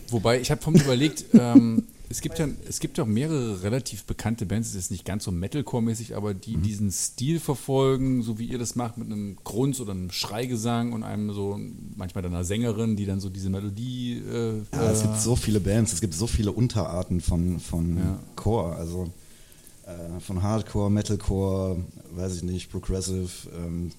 Wobei, 0.10 0.40
ich 0.40 0.52
habe 0.52 0.62
von 0.62 0.74
mir 0.74 0.84
überlegt, 0.84 1.26
ähm, 1.34 1.88
es 2.14 2.22
gibt 2.22 2.38
ja 2.38 2.48
es 2.70 2.80
gibt 2.80 3.00
ja 3.00 3.04
auch 3.04 3.08
mehrere 3.08 3.64
relativ 3.64 4.04
bekannte 4.04 4.46
Bands, 4.46 4.70
es 4.70 4.76
ist 4.76 4.92
nicht 4.92 5.04
ganz 5.04 5.24
so 5.24 5.32
Metalcore-mäßig, 5.32 6.16
aber 6.16 6.36
die 6.36 6.58
diesen 6.58 6.92
Stil 6.92 7.40
verfolgen, 7.40 8.22
so 8.22 8.38
wie 8.38 8.46
ihr 8.46 8.60
das 8.60 8.76
macht, 8.76 9.00
mit 9.00 9.08
einem 9.08 9.36
Grunz 9.44 9.80
oder 9.80 9.94
einem 9.94 10.12
Schreigesang 10.12 10.94
und 10.94 11.04
einem 11.04 11.34
so, 11.34 11.60
manchmal 11.96 12.22
dann 12.22 12.36
einer 12.36 12.44
Sängerin, 12.44 12.96
die 12.96 13.08
dann 13.08 13.20
so 13.20 13.30
diese 13.30 13.50
Melodie. 13.50 14.22
Äh, 14.32 14.58
Ja, 14.74 14.92
es 14.92 15.00
äh, 15.00 15.08
gibt 15.08 15.20
so 15.22 15.36
viele 15.36 15.60
Bands, 15.60 15.92
es 15.92 16.02
gibt 16.02 16.14
so 16.14 16.28
viele 16.28 16.52
Unterarten 16.52 17.20
von, 17.20 17.60
von 17.60 17.98
Ja. 17.98 18.20
Core, 18.36 18.76
also 18.76 19.12
äh, 19.88 20.20
von 20.20 20.44
Hardcore, 20.44 20.92
Metalcore, 20.92 21.78
weiß 22.16 22.36
ich 22.36 22.44
nicht, 22.44 22.72
Progressive. 22.72 23.32
Ähm, 23.58 23.92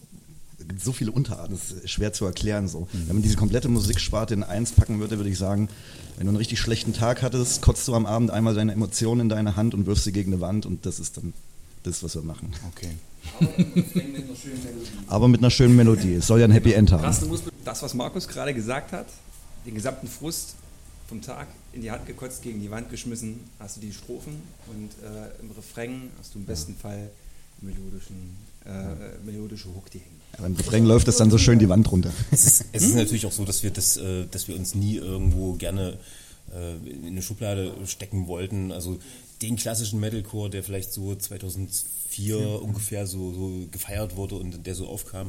gibt 0.68 0.82
so 0.82 0.92
viele 0.92 1.12
Unterarten, 1.12 1.54
das 1.54 1.70
ist 1.72 1.90
schwer 1.90 2.12
zu 2.12 2.24
erklären. 2.24 2.68
So. 2.68 2.80
Mhm. 2.80 2.88
Wenn 3.06 3.16
man 3.16 3.22
diese 3.22 3.36
komplette 3.36 3.68
Musiksparte 3.68 4.34
in 4.34 4.42
eins 4.42 4.72
packen 4.72 5.00
würde, 5.00 5.18
würde 5.18 5.30
ich 5.30 5.38
sagen, 5.38 5.68
wenn 6.16 6.26
du 6.26 6.30
einen 6.30 6.36
richtig 6.36 6.60
schlechten 6.60 6.92
Tag 6.92 7.22
hattest, 7.22 7.62
kotzt 7.62 7.86
du 7.88 7.94
am 7.94 8.06
Abend 8.06 8.30
einmal 8.30 8.54
deine 8.54 8.72
Emotionen 8.72 9.22
in 9.22 9.28
deine 9.28 9.56
Hand 9.56 9.74
und 9.74 9.86
wirfst 9.86 10.04
sie 10.04 10.12
gegen 10.12 10.32
eine 10.32 10.40
Wand 10.40 10.66
und 10.66 10.86
das 10.86 11.00
ist 11.00 11.16
dann 11.16 11.32
das, 11.82 12.02
was 12.02 12.14
wir 12.14 12.22
machen. 12.22 12.52
okay. 12.68 12.90
Aber 15.08 15.28
mit 15.28 15.40
einer 15.40 15.50
schönen 15.50 15.76
Melodie. 15.76 16.14
Es 16.14 16.26
soll 16.26 16.40
ja 16.40 16.46
ein 16.46 16.50
Happy 16.50 16.72
End 16.72 16.92
haben. 16.92 17.02
Das, 17.64 17.82
was 17.82 17.94
Markus 17.94 18.28
gerade 18.28 18.52
gesagt 18.52 18.92
hat, 18.92 19.06
den 19.66 19.74
gesamten 19.74 20.08
Frust 20.08 20.56
vom 21.08 21.22
Tag 21.22 21.48
in 21.72 21.82
die 21.82 21.90
Hand 21.90 22.06
gekotzt, 22.06 22.42
gegen 22.42 22.60
die 22.60 22.70
Wand 22.70 22.90
geschmissen, 22.90 23.40
hast 23.58 23.76
du 23.76 23.80
die 23.80 23.92
Strophen 23.92 24.34
und 24.68 24.90
äh, 25.02 25.40
im 25.42 25.50
Refrain 25.52 26.10
hast 26.18 26.34
du 26.34 26.38
im 26.38 26.44
besten 26.44 26.74
Fall 26.76 27.10
melodischen, 27.60 28.36
äh, 28.64 29.24
melodische 29.24 29.68
Hook, 29.68 29.90
die 29.90 29.98
hängen. 29.98 30.20
Aber 30.38 30.46
im 30.46 30.56
Refrain 30.56 30.84
läuft 30.84 31.08
es 31.08 31.16
dann 31.16 31.30
so 31.30 31.38
schön 31.38 31.58
die 31.58 31.68
Wand 31.68 31.90
runter. 31.90 32.12
Es 32.30 32.46
ist, 32.46 32.64
es 32.72 32.82
ist 32.82 32.94
natürlich 32.94 33.26
auch 33.26 33.32
so, 33.32 33.44
dass 33.44 33.62
wir, 33.62 33.70
das, 33.70 33.96
äh, 33.96 34.26
dass 34.30 34.48
wir 34.48 34.56
uns 34.56 34.74
nie 34.74 34.96
irgendwo 34.96 35.54
gerne 35.54 35.98
äh, 36.52 36.74
in 36.88 37.06
eine 37.06 37.22
Schublade 37.22 37.72
stecken 37.86 38.26
wollten. 38.26 38.72
Also 38.72 38.98
den 39.42 39.56
klassischen 39.56 40.00
Metalcore, 40.00 40.50
der 40.50 40.62
vielleicht 40.62 40.92
so 40.92 41.14
2004 41.14 42.62
ungefähr 42.62 43.06
so, 43.06 43.32
so 43.32 43.66
gefeiert 43.70 44.16
wurde 44.16 44.36
und 44.36 44.66
der 44.66 44.74
so 44.74 44.86
aufkam, 44.86 45.28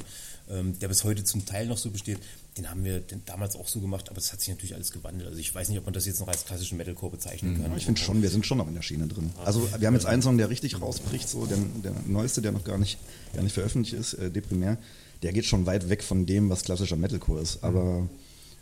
ähm, 0.50 0.78
der 0.80 0.88
bis 0.88 1.04
heute 1.04 1.24
zum 1.24 1.46
Teil 1.46 1.68
noch 1.68 1.78
so 1.78 1.90
besteht, 1.90 2.20
den 2.58 2.70
haben 2.70 2.86
wir 2.86 3.04
damals 3.26 3.56
auch 3.56 3.68
so 3.68 3.82
gemacht, 3.82 4.10
aber 4.10 4.18
es 4.18 4.32
hat 4.32 4.40
sich 4.40 4.50
natürlich 4.50 4.76
alles 4.76 4.92
gewandelt. 4.92 5.28
Also 5.28 5.40
ich 5.40 5.54
weiß 5.54 5.68
nicht, 5.68 5.78
ob 5.78 5.86
man 5.86 5.94
das 5.94 6.06
jetzt 6.06 6.22
noch 6.22 6.30
als 6.30 6.46
klassischen 6.46 6.78
Metalcore 6.78 7.12
bezeichnen 7.12 7.62
kann. 7.62 7.76
Ich 7.78 7.86
finde 7.86 8.00
schon, 8.00 8.22
wir 8.22 8.30
sind 8.30 8.46
schon 8.46 8.58
noch 8.58 8.68
in 8.68 8.76
der 8.76 8.82
Schiene 8.82 9.08
drin. 9.08 9.32
Also 9.44 9.68
wir 9.78 9.88
haben 9.88 9.94
jetzt 9.94 10.06
einen 10.06 10.22
Song, 10.22 10.38
der 10.38 10.50
richtig 10.50 10.82
rausbricht, 10.82 11.28
so 11.28 11.46
der, 11.46 11.58
der 11.84 11.94
neueste, 12.08 12.42
der 12.42 12.54
noch 12.54 12.64
gar 12.64 12.78
nicht, 12.78 12.98
gar 13.34 13.44
nicht 13.44 13.54
veröffentlicht 13.54 14.00
ist, 14.00 14.14
äh, 14.14 14.32
Deprimär. 14.32 14.78
Der 15.22 15.34
geht 15.34 15.46
schon 15.46 15.66
weit 15.66 15.90
weg 15.90 16.02
von 16.02 16.26
dem, 16.26 16.50
was 16.50 16.64
klassischer 16.64 16.96
Metalcore 16.96 17.42
ist. 17.42 17.62
Aber 17.64 18.08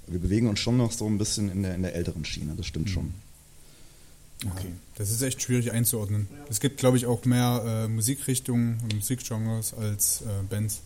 wir 0.08 0.20
bewegen 0.20 0.48
uns 0.48 0.60
schon 0.60 0.78
noch 0.78 0.92
so 0.92 1.06
ein 1.06 1.20
bisschen 1.20 1.52
in 1.52 1.62
der, 1.62 1.76
in 1.76 1.84
der 1.84 1.94
älteren 1.94 2.26
Schiene, 2.26 2.56
das 2.56 2.66
stimmt 2.66 2.90
schon. 2.90 3.14
Okay. 4.46 4.72
Das 4.96 5.10
ist 5.10 5.22
echt 5.22 5.42
schwierig 5.42 5.72
einzuordnen. 5.72 6.28
Es 6.50 6.60
gibt, 6.60 6.78
glaube 6.78 6.98
ich, 6.98 7.06
auch 7.06 7.24
mehr 7.26 7.64
äh, 7.66 7.88
Musikrichtungen 7.88 8.80
und 8.84 8.96
Musikgenres 8.96 9.74
als 9.74 10.22
äh, 10.22 10.26
Bands. 10.50 10.82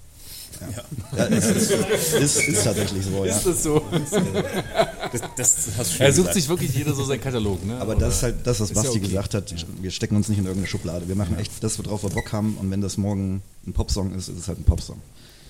Ja, 1.16 1.26
es 1.28 1.46
ist, 1.46 1.72
ist, 2.14 2.48
ist 2.48 2.64
tatsächlich 2.64 3.06
so, 3.06 3.24
ja. 3.26 3.36
Ist 3.36 3.46
das 3.46 3.64
so? 3.64 3.82
Das, 5.12 5.22
das 5.36 5.68
hast 5.78 6.00
du 6.00 6.04
Er 6.04 6.12
sucht 6.12 6.18
gesagt. 6.18 6.34
sich 6.34 6.50
wirklich 6.50 6.74
jeder 6.74 6.94
so 6.94 7.04
seinen 7.06 7.22
Katalog, 7.22 7.64
ne? 7.66 7.80
Aber 7.80 7.96
das 7.96 8.16
ist 8.18 8.24
halt 8.24 8.36
das, 8.44 8.60
was 8.60 8.72
Ist 8.72 8.76
ja 8.76 8.82
Basti 8.84 8.98
okay. 8.98 9.08
gesagt 9.08 9.34
hat. 9.34 9.54
Wir 9.82 9.92
stecken 9.92 10.16
uns 10.16 10.30
nicht 10.30 10.40
in 10.40 10.46
irgendeine 10.46 10.68
Schublade. 10.68 11.08
Wir 11.08 11.16
machen 11.16 11.38
echt 11.40 11.52
das, 11.64 11.78
worauf 11.80 12.04
wir 12.04 12.10
Bock 12.10 12.32
haben. 12.34 12.58
Und 12.60 12.72
wenn 12.72 12.82
das 12.82 12.98
morgen 12.98 13.42
ein 13.66 13.74
Popsong 13.74 14.14
ist, 14.16 14.30
ist 14.30 14.40
es 14.40 14.48
halt 14.48 14.60
ein 14.60 14.64
Popsong. 14.64 14.98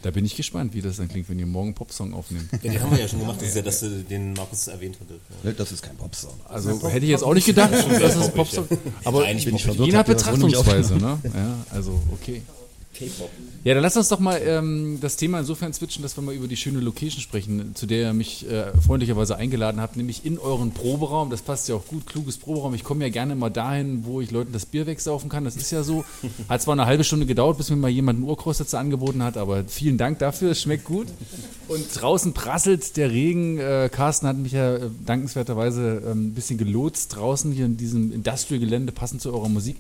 Da 0.04 0.12
bin 0.12 0.24
ich 0.26 0.36
gespannt, 0.36 0.74
wie 0.76 0.82
das 0.82 0.98
dann 0.98 1.08
klingt, 1.08 1.28
wenn 1.28 1.40
ihr 1.40 1.48
morgen 1.48 1.70
einen 1.70 1.76
Popsong 1.76 2.14
aufnehmt. 2.14 2.52
Ja, 2.52 2.58
den 2.72 2.82
haben 2.82 2.92
wir 2.92 3.00
ja 3.00 3.08
schon 3.08 3.20
gemacht, 3.20 3.42
das 3.42 3.50
ist 3.50 3.56
ja, 3.56 3.62
dass 3.64 3.80
du 3.80 3.90
den 4.04 4.34
Markus 4.34 4.68
erwähnt 4.68 4.98
hatte. 5.00 5.20
Ja. 5.44 5.52
Das 5.54 5.72
ist 5.72 5.82
kein 5.82 5.96
Popsong. 5.96 6.34
Also 6.48 6.88
hätte 6.88 7.06
ich 7.06 7.12
jetzt 7.12 7.24
auch 7.24 7.34
nicht 7.34 7.46
gedacht, 7.48 7.74
dass 7.74 8.16
es 8.16 8.26
ein 8.28 8.32
Popsong 8.34 8.68
Aber 9.04 9.24
Eigentlich 9.26 9.46
bin 9.46 9.56
ich 9.56 9.64
poppig. 9.66 9.78
verwirrt. 9.78 9.88
je 9.88 9.94
nach 9.94 10.06
das 10.06 10.24
Betrachtungsweise, 10.24 10.96
ne? 10.98 11.18
Ja, 11.24 11.58
also 11.72 12.00
okay. 12.14 12.44
K-Pop. 12.94 13.30
Ja, 13.64 13.74
dann 13.74 13.84
lass 13.84 13.96
uns 13.96 14.10
doch 14.10 14.20
mal 14.20 14.42
ähm, 14.44 14.98
das 15.02 15.18
Thema 15.18 15.40
insofern 15.40 15.72
switchen, 15.74 16.02
dass 16.02 16.18
wir 16.18 16.24
mal 16.24 16.34
über 16.34 16.48
die 16.48 16.58
schöne 16.58 16.80
Location 16.80 17.22
sprechen, 17.22 17.76
zu 17.76 17.86
der 17.86 18.08
ihr 18.08 18.14
mich 18.14 18.50
äh, 18.50 18.72
freundlicherweise 18.82 19.36
eingeladen 19.36 19.80
habt, 19.82 19.98
nämlich 19.98 20.26
in 20.26 20.40
euren 20.40 20.72
Proberaum. 20.72 21.30
Das 21.30 21.42
passt 21.42 21.70
ja 21.70 21.76
auch 21.76 21.86
gut, 21.86 22.08
kluges 22.08 22.38
Proberaum. 22.38 22.74
Ich 22.74 22.84
komme 22.84 23.06
ja 23.06 23.10
gerne 23.10 23.36
mal 23.36 23.50
dahin, 23.50 24.06
wo 24.06 24.22
ich 24.22 24.32
Leuten 24.32 24.52
das 24.52 24.66
Bier 24.66 24.88
wegsaufen 24.88 25.30
kann. 25.30 25.44
Das 25.44 25.56
ist 25.56 25.72
ja 25.72 25.84
so. 25.84 26.06
Hat 26.50 26.62
zwar 26.62 26.74
eine 26.74 26.86
halbe 26.86 27.04
Stunde 27.04 27.26
gedauert, 27.26 27.58
bis 27.58 27.70
mir 27.70 27.76
mal 27.76 27.90
jemand 27.90 28.18
einen 28.18 28.28
Urkreuz 28.28 28.58
dazu 28.58 28.78
angeboten 28.78 29.22
hat, 29.22 29.38
aber 29.38 29.66
vielen 29.66 29.98
Dank 29.98 30.20
dafür, 30.20 30.52
es 30.52 30.62
schmeckt 30.62 30.86
gut. 30.86 31.08
Und 31.68 31.86
draußen 31.94 32.34
prasselt 32.34 32.98
der 32.98 33.12
Regen. 33.12 33.60
Äh, 33.60 33.90
Carsten 33.92 34.28
hat 34.28 34.38
mich 34.38 34.54
ja 34.54 34.76
äh, 34.76 34.90
dankenswerterweise 35.06 36.02
ähm, 36.10 36.28
ein 36.28 36.34
bisschen 36.34 36.58
gelotst 36.58 37.16
draußen 37.16 37.52
hier 37.52 37.66
in 37.66 37.78
diesem 37.78 38.12
Industrial-Gelände, 38.12 38.92
passend 38.92 39.22
zu 39.22 39.34
eurer 39.34 39.50
Musik. 39.50 39.78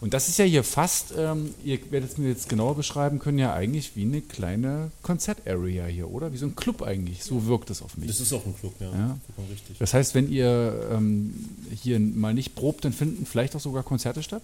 Und 0.00 0.14
das 0.14 0.28
ist 0.28 0.38
ja 0.38 0.46
hier 0.46 0.64
fast, 0.64 1.12
ähm, 1.16 1.54
ihr 1.62 1.78
werdet 1.90 2.12
es 2.12 2.16
mir 2.18 2.28
jetzt 2.30 2.48
genauer 2.48 2.74
beschreiben 2.74 3.18
können, 3.18 3.38
ja 3.38 3.52
eigentlich 3.52 3.96
wie 3.96 4.02
eine 4.02 4.22
kleine 4.22 4.90
Konzertarea 5.02 5.84
hier, 5.86 6.10
oder? 6.10 6.32
Wie 6.32 6.38
so 6.38 6.46
ein 6.46 6.56
Club 6.56 6.80
eigentlich. 6.82 7.22
So 7.22 7.46
wirkt 7.46 7.68
es 7.68 7.82
auf 7.82 7.98
mich. 7.98 8.06
Das 8.08 8.18
ist 8.18 8.32
auch 8.32 8.44
ein 8.46 8.56
Club, 8.58 8.72
ja. 8.80 8.90
Ja. 8.90 9.18
Richtig. 9.50 9.76
Das 9.78 9.92
heißt, 9.92 10.14
wenn 10.14 10.30
ihr 10.32 10.88
ähm, 10.90 11.34
hier 11.82 12.00
mal 12.00 12.32
nicht 12.32 12.54
probt, 12.54 12.84
dann 12.86 12.94
finden 12.94 13.26
vielleicht 13.26 13.54
auch 13.56 13.60
sogar 13.60 13.82
Konzerte 13.82 14.22
statt? 14.22 14.42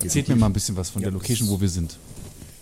Erzählt 0.00 0.28
mir 0.28 0.36
mal 0.36 0.46
ein 0.46 0.52
bisschen 0.52 0.76
was 0.76 0.90
von 0.90 1.02
Ja, 1.02 1.06
der 1.10 1.14
Location, 1.18 1.48
das- 1.48 1.56
wo 1.56 1.60
wir 1.60 1.68
sind. 1.68 1.96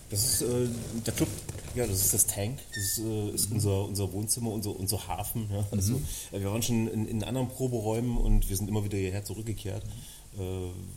Das 0.08 0.24
ist 0.24 0.42
äh, 0.42 0.66
der 1.06 1.12
Club, 1.14 1.28
ja, 1.76 1.86
das 1.86 2.00
ist 2.04 2.12
das 2.12 2.26
Tank, 2.26 2.58
das 2.74 2.98
äh, 2.98 3.28
ist 3.30 3.52
unser, 3.52 3.84
unser 3.84 4.12
Wohnzimmer, 4.12 4.50
unser, 4.50 4.74
unser 4.74 5.06
Hafen. 5.06 5.46
Ja. 5.52 5.64
Also, 5.70 6.00
äh, 6.32 6.40
wir 6.40 6.50
waren 6.50 6.62
schon 6.62 6.88
in, 6.88 7.06
in 7.06 7.22
anderen 7.22 7.46
Proberäumen 7.48 8.16
und 8.16 8.48
wir 8.50 8.56
sind 8.56 8.68
immer 8.68 8.82
wieder 8.82 8.98
hierher 8.98 9.24
zurückgekehrt, 9.24 9.84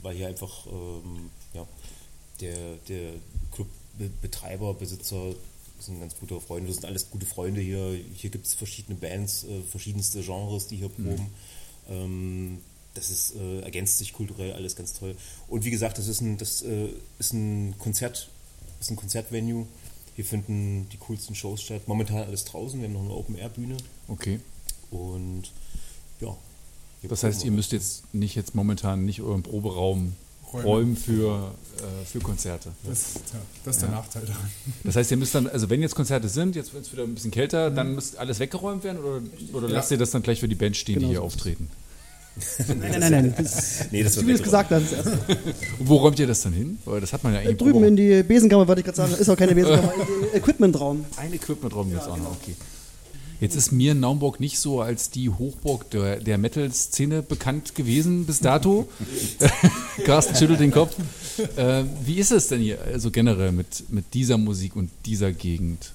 weil 0.02 0.16
hier 0.16 0.28
einfach 0.28 0.68
ähm, 0.68 1.30
ja, 1.54 1.68
der, 2.40 2.76
der 2.88 3.14
Clubbetreiber, 3.52 4.74
Besitzer 4.74 5.34
sind 5.80 6.00
ganz 6.00 6.16
gute 6.18 6.40
Freunde, 6.40 6.68
das 6.68 6.78
sind 6.78 6.86
alles 6.86 7.10
gute 7.10 7.26
Freunde 7.26 7.62
hier. 7.62 8.00
Hier 8.16 8.30
gibt 8.30 8.46
es 8.46 8.54
verschiedene 8.54 8.98
Bands, 8.98 9.44
äh, 9.44 9.62
verschiedenste 9.64 10.22
Genres, 10.22 10.68
die 10.68 10.78
hier 10.78 10.90
proben. 10.90 11.28
Ähm, 11.90 12.60
das 12.94 13.10
ist, 13.10 13.36
äh, 13.36 13.62
ergänzt 13.62 13.98
sich 13.98 14.14
kulturell 14.14 14.54
alles 14.54 14.76
ganz 14.76 14.94
toll. 14.94 15.16
Und 15.48 15.66
wie 15.66 15.72
gesagt, 15.72 15.98
das 15.98 16.08
ist 16.08 16.22
ein, 16.22 16.38
das, 16.38 16.62
äh, 16.62 16.90
ist 17.20 17.34
ein 17.34 17.76
Konzert, 17.80 18.30
ist 18.80 18.92
ein 18.92 18.96
Konzertvenue. 18.96 19.66
Hier 20.16 20.26
finden 20.26 20.88
die 20.92 20.98
coolsten 20.98 21.34
Shows 21.34 21.64
statt. 21.64 21.88
Momentan 21.88 22.28
alles 22.28 22.46
draußen. 22.46 22.80
Wir 22.80 22.88
haben 22.88 22.94
noch 22.94 23.02
eine 23.02 23.14
Open-Air-Bühne. 23.14 23.78
Okay. 24.08 24.40
Und 24.92 25.52
ja. 26.22 26.38
Das 27.10 27.24
heißt, 27.24 27.44
ihr 27.46 27.52
müsst 27.52 27.72
jetzt 27.72 28.04
nicht 28.14 28.36
jetzt 28.36 28.56
momentan 28.56 29.06
nicht 29.06 29.22
euren 29.22 29.44
Proberaum 29.44 30.14
Räumen. 30.54 30.66
räumen 30.66 30.98
für, 30.98 31.52
äh, 31.80 32.06
für 32.06 32.20
Konzerte. 32.20 32.70
Das, 32.88 33.14
tja, 33.14 33.40
das 33.66 33.76
ist 33.78 33.82
der 33.82 33.90
Ja. 33.90 33.96
Nachteil 33.96 34.22
daran. 34.26 34.50
Das 34.84 34.96
heißt, 34.96 35.12
ihr 35.12 35.18
müsst 35.18 35.34
dann, 35.36 35.48
also 35.48 35.70
wenn 35.70 35.82
jetzt 35.82 35.96
Konzerte 35.96 36.30
sind, 36.30 36.56
jetzt 36.56 36.74
wird 36.74 36.86
es 36.86 36.92
wieder 36.94 37.04
ein 37.04 37.14
bisschen 37.16 37.32
kälter, 37.32 37.72
dann 37.72 37.96
muss 37.96 38.16
alles 38.16 38.40
weggeräumt 38.40 38.84
werden 38.84 39.00
oder, 39.00 39.22
oder 39.54 39.68
lasst 39.70 39.92
ihr 39.92 39.98
das 39.98 40.12
dann 40.12 40.22
gleich 40.22 40.40
für 40.40 40.48
die 40.48 40.56
Band 40.56 40.78
stehen, 40.78 40.96
Genau 40.96 41.08
die 41.08 41.14
hier 41.14 41.20
es. 41.20 41.26
auftreten? 41.26 41.70
Nein, 42.68 42.96
nein, 43.00 43.12
nein. 43.12 43.34
Das, 43.38 43.86
Nee, 43.92 44.02
das 44.04 44.20
wie 44.22 44.26
du 44.26 44.34
es 44.34 44.42
gesagt 44.44 44.72
hast. 44.72 44.92
Und 44.94 45.88
wo 45.88 45.98
räumt 45.98 46.18
ihr 46.20 46.26
das 46.28 46.42
dann 46.42 46.54
hin? 46.54 46.78
Weil 46.86 47.02
das 47.02 47.14
hat 47.14 47.24
man 47.24 47.34
ja 47.34 47.40
Äh, 47.40 47.44
eigentlich 47.48 47.58
Drüben 47.58 47.84
in 47.84 47.96
die 47.96 48.24
Besenkammer, 48.24 48.68
wollte 48.68 48.82
ich 48.82 48.86
gerade 48.86 48.98
sagen. 48.98 49.14
Ist 49.14 49.30
auch 49.30 49.38
keine 49.38 49.54
Besenkammer, 49.56 49.94
Equipmentraum. 50.34 51.06
Ein 51.18 51.34
Equipmentraum 51.34 51.92
jetzt 51.92 52.08
auch 52.08 52.18
noch, 52.18 52.32
okay. 52.32 52.56
Jetzt 53.44 53.56
ist 53.58 53.74
mir 53.74 53.94
Naumburg 53.94 54.40
nicht 54.40 54.58
so 54.58 54.80
als 54.80 55.10
die 55.10 55.30
Hochburg 55.30 55.90
der, 55.90 56.22
der 56.22 56.38
Metal-Szene 56.38 57.22
bekannt 57.22 57.76
gewesen 57.76 58.26
bis 58.26 58.40
dato. 58.40 58.88
Carsten 60.06 60.34
schüttelt 60.38 60.62
den 60.62 60.72
Kopf. 60.72 60.96
Äh, 61.58 61.84
wie 62.06 62.20
ist 62.20 62.32
es 62.32 62.48
denn 62.48 62.62
hier 62.62 62.80
also 62.82 63.12
generell 63.12 63.52
mit, 63.52 63.92
mit 63.92 64.14
dieser 64.14 64.38
Musik 64.38 64.78
und 64.78 64.92
dieser 65.06 65.34
Gegend? 65.34 65.92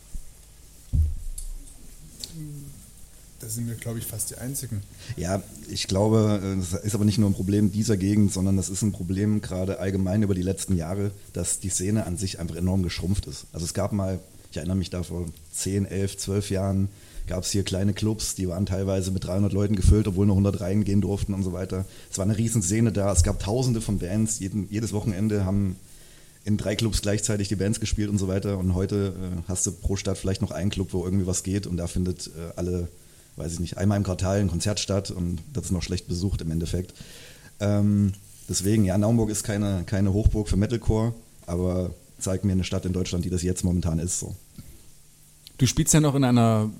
Da 3.40 3.48
sind 3.48 3.66
wir, 3.66 3.76
glaube 3.76 3.98
ich, 3.98 4.04
fast 4.04 4.28
die 4.28 4.34
Einzigen. 4.36 4.82
Ja, 5.16 5.42
ich 5.70 5.88
glaube, 5.88 6.42
das 6.58 6.82
ist 6.82 6.94
aber 6.94 7.06
nicht 7.06 7.16
nur 7.16 7.30
ein 7.30 7.34
Problem 7.34 7.72
dieser 7.72 7.96
Gegend, 7.96 8.30
sondern 8.30 8.58
das 8.58 8.68
ist 8.68 8.82
ein 8.82 8.92
Problem 8.92 9.40
gerade 9.40 9.78
allgemein 9.78 10.22
über 10.22 10.34
die 10.34 10.42
letzten 10.42 10.76
Jahre, 10.76 11.12
dass 11.32 11.60
die 11.60 11.70
Szene 11.70 12.04
an 12.04 12.18
sich 12.18 12.40
einfach 12.40 12.56
enorm 12.56 12.82
geschrumpft 12.82 13.24
ist. 13.24 13.46
Also 13.54 13.64
es 13.64 13.72
gab 13.72 13.92
mal, 13.92 14.20
ich 14.50 14.58
erinnere 14.58 14.76
mich 14.76 14.90
da 14.90 15.02
vor 15.02 15.24
10, 15.54 15.86
11, 15.86 16.18
12 16.18 16.50
Jahren, 16.50 16.90
gab 17.28 17.44
es 17.44 17.50
hier 17.50 17.62
kleine 17.62 17.92
Clubs, 17.92 18.34
die 18.34 18.48
waren 18.48 18.66
teilweise 18.66 19.10
mit 19.10 19.24
300 19.24 19.52
Leuten 19.52 19.76
gefüllt, 19.76 20.08
obwohl 20.08 20.26
nur 20.26 20.34
100 20.34 20.60
reingehen 20.60 21.00
durften 21.00 21.34
und 21.34 21.42
so 21.42 21.52
weiter. 21.52 21.84
Es 22.10 22.18
war 22.18 22.24
eine 22.24 22.36
riesen 22.36 22.62
Szene 22.62 22.90
da, 22.90 23.12
es 23.12 23.22
gab 23.22 23.38
tausende 23.38 23.80
von 23.80 23.98
Bands, 23.98 24.40
jeden, 24.40 24.68
jedes 24.70 24.92
Wochenende 24.92 25.44
haben 25.44 25.76
in 26.44 26.56
drei 26.56 26.74
Clubs 26.74 27.02
gleichzeitig 27.02 27.48
die 27.48 27.56
Bands 27.56 27.78
gespielt 27.78 28.08
und 28.08 28.18
so 28.18 28.26
weiter. 28.26 28.58
Und 28.58 28.74
heute 28.74 29.14
äh, 29.14 29.42
hast 29.48 29.66
du 29.66 29.72
pro 29.72 29.96
Stadt 29.96 30.18
vielleicht 30.18 30.40
noch 30.40 30.50
einen 30.50 30.70
Club, 30.70 30.88
wo 30.92 31.04
irgendwie 31.04 31.26
was 31.26 31.42
geht 31.42 31.66
und 31.66 31.76
da 31.76 31.86
findet 31.86 32.28
äh, 32.28 32.52
alle, 32.56 32.88
weiß 33.36 33.52
ich 33.52 33.60
nicht, 33.60 33.76
einmal 33.76 33.98
im 33.98 34.04
Quartal 34.04 34.40
ein 34.40 34.48
Konzert 34.48 34.80
statt 34.80 35.10
und 35.10 35.40
das 35.52 35.66
ist 35.66 35.72
noch 35.72 35.82
schlecht 35.82 36.08
besucht 36.08 36.40
im 36.40 36.50
Endeffekt. 36.50 36.94
Ähm, 37.60 38.12
deswegen, 38.48 38.84
ja, 38.84 38.96
Naumburg 38.96 39.30
ist 39.30 39.44
keine, 39.44 39.82
keine 39.84 40.12
Hochburg 40.12 40.48
für 40.48 40.56
Metalcore, 40.56 41.12
aber 41.46 41.90
zeig 42.18 42.44
mir 42.44 42.52
eine 42.52 42.64
Stadt 42.64 42.86
in 42.86 42.92
Deutschland, 42.92 43.24
die 43.24 43.30
das 43.30 43.42
jetzt 43.42 43.62
momentan 43.62 43.98
ist. 43.98 44.18
So. 44.18 44.34
Du 45.58 45.66
spielst 45.66 45.92
ja 45.92 46.00
noch 46.00 46.14
in 46.14 46.24
einer 46.24 46.70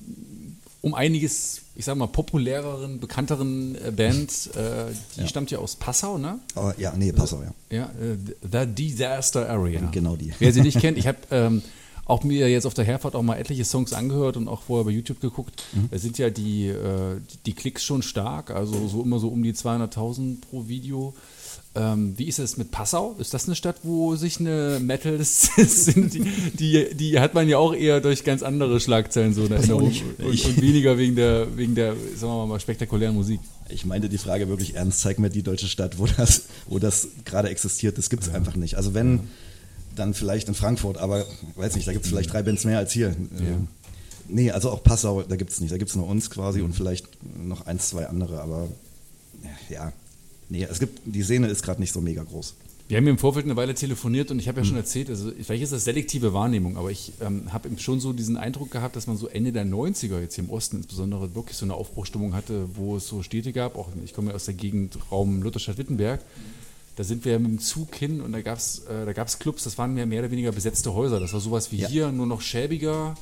um 0.89 0.95
einiges, 0.95 1.61
ich 1.77 1.85
sag 1.85 1.97
mal, 1.97 2.07
populäreren, 2.09 2.99
bekannteren 3.01 3.77
äh, 3.77 3.91
Band. 3.91 4.51
Äh, 4.55 4.93
die 5.17 5.21
Ja. 5.23 5.27
stammt 5.29 5.51
ja 5.51 5.59
aus 5.59 5.77
Passau, 5.77 6.19
ne? 6.19 6.39
Aber, 6.55 6.79
ja, 6.79 6.93
nee, 6.97 7.13
Passau, 7.13 7.43
ja. 7.43 7.53
Ja, 7.77 7.85
äh, 8.01 8.17
The 8.51 8.67
Disaster 8.67 9.49
Area. 9.49 9.81
Genau 9.93 10.17
die. 10.17 10.33
Wer 10.39 10.53
sie 10.53 10.63
nicht 10.63 10.81
kennt, 10.81 10.99
ich 10.99 11.07
habe 11.07 11.19
ähm, 11.31 11.63
auch 12.07 12.25
mir 12.25 12.49
jetzt 12.51 12.65
auf 12.67 12.73
der 12.75 12.85
Herfahrt 12.87 13.15
auch 13.15 13.23
mal 13.23 13.37
etliche 13.37 13.65
Songs 13.67 13.93
angehört 13.93 14.37
und 14.39 14.49
auch 14.49 14.63
vorher 14.63 14.85
bei 14.85 14.91
YouTube 14.91 15.21
geguckt. 15.21 15.63
Mhm. 15.75 15.89
Da 15.91 15.99
sind 15.99 16.17
ja 16.19 16.31
die, 16.31 16.69
äh, 16.69 17.21
die 17.47 17.53
Klicks 17.53 17.85
schon 17.85 18.03
stark, 18.03 18.51
also 18.51 18.89
so 18.89 19.03
immer 19.03 19.19
so 19.19 19.29
um 19.29 19.43
die 19.43 19.53
200.000 19.53 20.41
pro 20.41 20.69
Video. 20.69 21.15
Ähm, 21.75 22.15
wie 22.17 22.25
ist 22.25 22.39
es 22.39 22.57
mit 22.57 22.71
Passau? 22.71 23.15
Ist 23.19 23.35
das 23.35 23.47
eine 23.47 23.55
Stadt, 23.55 23.77
wo 23.83 24.17
sich 24.17 24.41
eine 24.41 24.81
Metal-Szene, 24.81 26.07
die, 26.09 26.25
die, 26.55 26.95
die 26.95 27.21
hat 27.21 27.35
man 27.35 27.49
ja 27.49 27.59
auch 27.59 27.75
eher 27.75 28.01
durch 28.01 28.25
ganz 28.25 28.43
andere 28.43 28.81
Schlagzeilen 28.81 29.35
so 29.35 29.45
in 29.45 29.53
Erinnerung 29.53 29.93
und, 30.19 30.25
und 30.25 30.61
weniger 30.61 30.99
wegen 30.99 31.15
der, 31.15 31.57
wegen 31.57 31.75
der, 31.75 31.95
sagen 32.17 32.33
wir 32.33 32.47
mal, 32.47 32.59
spektakulären 32.61 33.15
Musik. 33.15 33.41
Ich 33.69 33.85
meinte 33.85 34.09
die 34.09 34.19
Frage 34.19 34.49
wirklich 34.49 34.75
ernst, 34.75 35.01
zeig 35.01 35.19
mir 35.19 35.29
die 35.29 35.43
deutsche 35.43 35.69
Stadt, 35.69 35.99
wo 35.99 36.07
das, 36.07 36.45
wo 36.67 36.79
das 36.79 37.09
gerade 37.25 37.51
existiert. 37.51 37.99
Das 37.99 38.09
gibt 38.09 38.23
es 38.23 38.35
einfach 38.35 38.57
nicht. 38.57 38.77
Also 38.77 38.95
wenn, 38.95 39.29
dann 39.95 40.15
vielleicht 40.15 40.49
in 40.49 40.55
Frankfurt, 40.55 40.97
aber 40.97 41.27
weiß 41.57 41.77
nicht, 41.77 41.87
da 41.87 41.93
gibt 41.93 42.05
es 42.05 42.11
vielleicht 42.11 42.33
drei 42.33 42.43
Bands 42.43 42.65
mehr 42.65 42.79
als 42.79 42.93
hier. 42.93 43.09
Ja. 43.09 43.59
Nee, 44.29 44.51
also 44.51 44.71
auch 44.71 44.83
Passau, 44.83 45.23
da 45.23 45.37
gibt 45.37 45.51
es 45.51 45.61
nicht. 45.61 45.73
Da 45.73 45.79
gibt 45.79 45.91
es 45.91 45.97
nur 45.97 46.07
uns 46.07 46.31
quasi 46.31 46.61
und 46.61 46.75
vielleicht 46.75 47.07
noch 47.37 47.67
eins, 47.67 47.89
zwei 47.89 48.07
andere, 48.07 48.41
aber 48.41 48.69
ja, 49.71 49.93
nee, 50.49 50.67
es 50.69 50.79
gibt, 50.79 51.01
die 51.05 51.23
Szene 51.23 51.49
ist 51.49 51.63
gerade 51.63 51.81
nicht 51.81 51.93
so 51.93 52.01
mega 52.01 52.23
groß. 52.23 52.55
Wir 52.89 52.97
haben 52.97 53.05
ja 53.05 53.11
im 53.11 53.19
Vorfeld 53.19 53.45
eine 53.45 53.55
Weile 53.57 53.75
telefoniert 53.75 54.31
und 54.31 54.39
ich 54.39 54.49
habe 54.49 54.61
ja 54.61 54.65
schon 54.65 54.77
erzählt, 54.79 55.11
also 55.11 55.31
vielleicht 55.43 55.63
ist 55.63 55.75
das 55.75 55.85
selektive 55.85 56.33
Wahrnehmung, 56.33 56.79
aber 56.79 56.91
ich 56.91 57.13
ähm, 57.21 57.53
habe 57.53 57.69
schon 57.77 58.01
so 58.01 58.15
diesen 58.15 58.39
Eindruck 58.39 58.71
gehabt, 58.71 58.97
dass 58.97 59.07
man 59.07 59.19
so 59.19 59.29
Ende 59.29 59.53
der 59.53 59.67
90er 59.67 60.19
jetzt 60.21 60.37
hier 60.37 60.45
im 60.45 60.49
Osten 60.51 60.79
insbesondere 60.79 61.35
wirklich 61.35 61.59
so 61.59 61.67
eine 61.67 61.75
Aufbruchstimmung 61.75 62.33
hatte, 62.33 62.65
wo 62.77 62.97
es 62.97 63.07
so 63.07 63.23
Städte 63.23 63.53
gab, 63.53 63.77
auch 63.77 63.89
ich 64.07 64.15
komme 64.15 64.31
ja 64.31 64.37
aus 64.37 64.47
der 64.47 64.55
Gegend 64.55 64.97
Raum 65.13 65.43
Lutherstadt-Wittenberg, 65.43 66.23
da 66.97 67.05
sind 67.05 67.27
wir 67.27 67.33
ja 67.33 67.39
mit 67.39 67.51
dem 67.51 67.59
Zug 67.59 67.95
hin 67.95 68.23
und 68.23 68.33
da 68.33 68.41
gab 68.41 68.57
es 68.57 68.79
äh, 68.89 69.05
da 69.05 69.13
gab's 69.13 69.39
Clubs, 69.39 69.65
das 69.65 69.77
waren 69.77 69.93
mehr, 69.93 70.07
mehr 70.07 70.21
oder 70.21 70.31
weniger 70.31 70.53
besetzte 70.53 70.95
Häuser, 70.95 71.21
das 71.21 71.35
war 71.35 71.41
sowas 71.41 71.71
wie 71.71 71.77
Ja. 71.81 71.89
hier, 71.89 72.11
nur 72.11 72.27
noch 72.27 72.41
schäbiger 72.41 73.17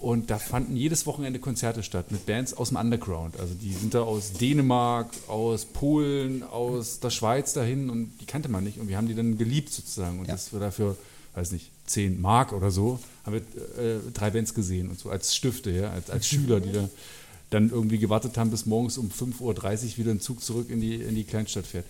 und 0.00 0.30
da 0.30 0.38
fanden 0.38 0.76
jedes 0.76 1.04
Wochenende 1.06 1.38
Konzerte 1.38 1.82
statt 1.82 2.10
mit 2.10 2.24
Bands 2.26 2.54
aus 2.54 2.68
dem 2.68 2.78
Underground. 2.78 3.38
Also 3.38 3.54
die 3.54 3.72
sind 3.74 3.92
da 3.94 4.00
aus 4.02 4.32
Dänemark, 4.32 5.08
aus 5.28 5.66
Polen, 5.66 6.42
aus 6.42 7.00
der 7.00 7.10
Schweiz 7.10 7.52
dahin 7.52 7.90
und 7.90 8.10
die 8.20 8.24
kannte 8.26 8.48
man 8.48 8.64
nicht. 8.64 8.78
Und 8.78 8.88
wir 8.88 8.96
haben 8.96 9.08
die 9.08 9.14
dann 9.14 9.36
geliebt 9.36 9.70
sozusagen. 9.72 10.18
Und 10.18 10.26
Ja. 10.26 10.32
das 10.32 10.52
wir 10.54 10.60
dafür, 10.60 10.96
weiß 11.34 11.52
nicht, 11.52 11.70
10 11.86 12.20
Mark 12.20 12.52
oder 12.52 12.70
so, 12.70 12.98
haben 13.26 13.34
wir 13.34 13.40
äh, 13.84 13.98
drei 14.14 14.30
Bands 14.30 14.54
gesehen 14.54 14.88
und 14.88 14.98
so 14.98 15.10
als 15.10 15.34
Stifte, 15.36 15.70
ja, 15.70 15.90
als, 15.90 16.08
als 16.08 16.26
Schüler, 16.26 16.60
die 16.60 16.72
da 16.72 16.88
dann 17.50 17.68
irgendwie 17.70 17.98
gewartet 17.98 18.38
haben, 18.38 18.50
bis 18.50 18.64
morgens 18.64 18.96
um 18.96 19.10
5.30 19.10 19.40
Uhr 19.42 19.96
wieder 19.98 20.12
ein 20.12 20.20
Zug 20.20 20.42
zurück 20.42 20.70
in 20.70 20.80
die, 20.80 20.94
in 20.94 21.14
die 21.14 21.24
Kleinstadt 21.24 21.66
fährt. 21.66 21.84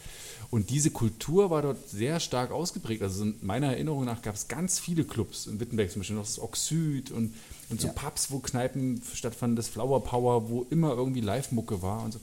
Und 0.50 0.70
diese 0.70 0.90
Kultur 0.90 1.50
war 1.50 1.62
dort 1.62 1.88
sehr 1.90 2.18
stark 2.18 2.50
ausgeprägt. 2.50 3.02
Also 3.02 3.22
in 3.22 3.34
meiner 3.42 3.68
Erinnerung 3.68 4.04
nach 4.04 4.22
gab 4.22 4.34
es 4.34 4.48
ganz 4.48 4.80
viele 4.80 5.04
Clubs 5.04 5.46
in 5.46 5.60
Wittenberg, 5.60 5.92
zum 5.92 6.00
Beispiel 6.00 6.16
noch 6.16 6.24
das 6.24 6.40
Oxyd 6.40 7.10
und, 7.12 7.34
und 7.70 7.80
so 7.80 7.88
Ja. 7.88 7.92
Pubs, 7.92 8.30
wo 8.30 8.38
Kneipen 8.40 9.00
stattfanden, 9.14 9.56
das 9.56 9.68
Flower 9.68 10.02
Power, 10.02 10.48
wo 10.48 10.66
immer 10.70 10.92
irgendwie 10.94 11.20
Live-Mucke 11.20 11.82
war 11.82 12.02
und 12.02 12.12
so. 12.12 12.20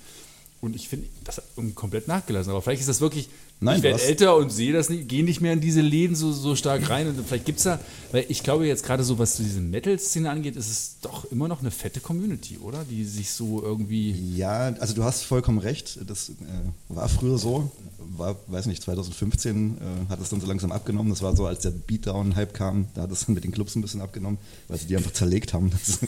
Und 0.59 0.75
ich 0.75 0.89
finde, 0.89 1.07
das 1.23 1.37
hat 1.37 1.45
irgendwie 1.55 1.75
komplett 1.75 2.07
nachgelassen. 2.07 2.51
Aber 2.51 2.61
vielleicht 2.61 2.81
ist 2.81 2.89
das 2.89 3.01
wirklich, 3.01 3.29
Nein, 3.59 3.77
ich 3.77 3.83
werde 3.83 4.03
älter 4.03 4.35
und 4.35 4.51
sehe 4.51 4.71
das 4.71 4.89
nicht, 4.89 5.09
gehe 5.09 5.23
nicht 5.23 5.41
mehr 5.41 5.53
in 5.53 5.61
diese 5.61 5.81
Läden 5.81 6.15
so, 6.15 6.31
so 6.31 6.55
stark 6.55 6.89
rein. 6.91 7.07
Und 7.07 7.27
vielleicht 7.27 7.45
gibt 7.45 7.57
es 7.57 7.63
da, 7.63 7.79
weil 8.11 8.25
ich 8.29 8.43
glaube 8.43 8.67
jetzt 8.67 8.85
gerade 8.85 9.03
so, 9.03 9.17
was 9.17 9.37
diese 9.37 9.61
Metal-Szene 9.61 10.29
angeht, 10.29 10.55
ist 10.55 10.69
es 10.69 10.97
doch 11.01 11.25
immer 11.31 11.47
noch 11.47 11.61
eine 11.61 11.71
fette 11.71 11.99
Community, 11.99 12.59
oder? 12.59 12.85
Die 12.87 13.03
sich 13.03 13.31
so 13.31 13.63
irgendwie. 13.63 14.11
Ja, 14.35 14.75
also 14.79 14.93
du 14.93 15.03
hast 15.03 15.23
vollkommen 15.23 15.57
recht. 15.57 15.99
Das 16.07 16.29
äh, 16.29 16.33
war 16.89 17.09
früher 17.09 17.39
so. 17.39 17.71
War, 18.15 18.35
weiß 18.45 18.67
nicht, 18.67 18.83
2015 18.83 19.77
äh, 19.77 20.09
hat 20.09 20.21
es 20.21 20.29
dann 20.29 20.39
so 20.39 20.45
langsam 20.45 20.71
abgenommen. 20.71 21.09
Das 21.09 21.23
war 21.23 21.35
so, 21.35 21.47
als 21.47 21.61
der 21.61 21.71
Beatdown-Hype 21.71 22.53
kam, 22.53 22.87
da 22.93 23.01
hat 23.01 23.11
es 23.11 23.25
dann 23.25 23.33
mit 23.33 23.43
den 23.43 23.51
Clubs 23.51 23.75
ein 23.75 23.81
bisschen 23.81 24.01
abgenommen, 24.01 24.37
weil 24.67 24.77
sie 24.77 24.85
die 24.85 24.95
einfach 24.95 25.13
zerlegt 25.13 25.53
haben. 25.53 25.71
Das, 25.71 26.03
äh, 26.03 26.07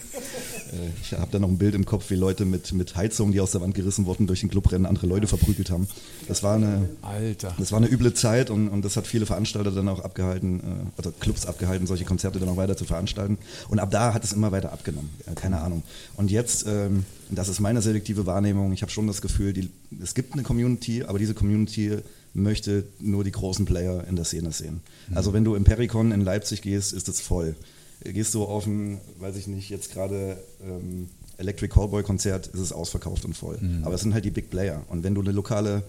ich 1.01 1.13
habe 1.13 1.31
da 1.31 1.39
noch 1.39 1.49
ein 1.49 1.57
Bild 1.57 1.73
im 1.73 1.85
Kopf, 1.85 2.11
wie 2.11 2.15
Leute 2.15 2.45
mit, 2.45 2.71
mit 2.73 2.95
Heizungen, 2.95 3.33
die 3.33 3.41
aus 3.41 3.51
der 3.51 3.61
Wand 3.61 3.73
gerissen 3.73 4.05
wurden, 4.05 4.27
durch 4.27 4.41
den 4.41 4.49
Club 4.49 4.71
rennen, 4.71 4.85
andere 4.85 5.07
Leute 5.07 5.25
verprügelt 5.25 5.71
haben. 5.71 5.87
Das 6.27 6.43
war 6.43 6.55
eine, 6.55 6.89
Alter. 7.01 7.38
Das 7.57 7.71
war 7.71 7.77
eine 7.77 7.89
üble 7.89 8.13
Zeit 8.13 8.49
und, 8.49 8.69
und 8.69 8.83
das 8.83 8.97
hat 8.97 9.07
viele 9.07 9.25
Veranstalter 9.25 9.71
dann 9.71 9.87
auch 9.89 9.99
abgehalten, 9.99 10.91
also 10.97 11.11
Clubs 11.11 11.45
abgehalten, 11.45 11.87
solche 11.87 12.05
Konzerte 12.05 12.39
dann 12.39 12.49
auch 12.49 12.57
weiter 12.57 12.77
zu 12.77 12.85
veranstalten. 12.85 13.37
Und 13.69 13.79
ab 13.79 13.91
da 13.91 14.13
hat 14.13 14.23
es 14.23 14.33
immer 14.33 14.51
weiter 14.51 14.71
abgenommen. 14.71 15.09
Keine 15.35 15.61
Ahnung. 15.61 15.83
Und 16.17 16.31
jetzt, 16.31 16.65
ähm, 16.67 17.05
das 17.29 17.49
ist 17.49 17.59
meine 17.59 17.81
selektive 17.81 18.25
Wahrnehmung, 18.25 18.73
ich 18.73 18.81
habe 18.81 18.91
schon 18.91 19.07
das 19.07 19.21
Gefühl, 19.21 19.53
die, 19.53 19.69
es 20.01 20.13
gibt 20.13 20.33
eine 20.33 20.43
Community, 20.43 21.03
aber 21.03 21.19
diese 21.19 21.33
Community 21.33 21.97
möchte 22.33 22.83
nur 22.99 23.23
die 23.23 23.31
großen 23.31 23.65
Player 23.65 24.05
in 24.07 24.15
der 24.15 24.25
Szene 24.25 24.51
sehen. 24.51 24.81
Also 25.15 25.33
wenn 25.33 25.43
du 25.43 25.55
im 25.55 25.63
Pericon 25.63 26.11
in 26.11 26.21
Leipzig 26.21 26.61
gehst, 26.61 26.93
ist 26.93 27.09
es 27.09 27.21
voll. 27.21 27.55
Gehst 28.03 28.33
du 28.33 28.43
auf 28.43 28.65
ein, 28.65 28.99
weiß 29.19 29.35
ich 29.35 29.47
nicht, 29.47 29.69
jetzt 29.69 29.91
gerade 29.91 30.37
ähm, 30.63 31.09
Electric 31.37 31.73
Callboy 31.73 32.03
Konzert, 32.03 32.47
ist 32.47 32.59
es 32.59 32.71
ausverkauft 32.71 33.25
und 33.25 33.35
voll. 33.35 33.57
Aber 33.83 33.95
es 33.95 34.01
sind 34.01 34.13
halt 34.13 34.25
die 34.25 34.31
Big 34.31 34.49
Player. 34.49 34.83
Und 34.89 35.03
wenn 35.03 35.15
du 35.15 35.21
eine 35.21 35.31
lokale 35.31 35.83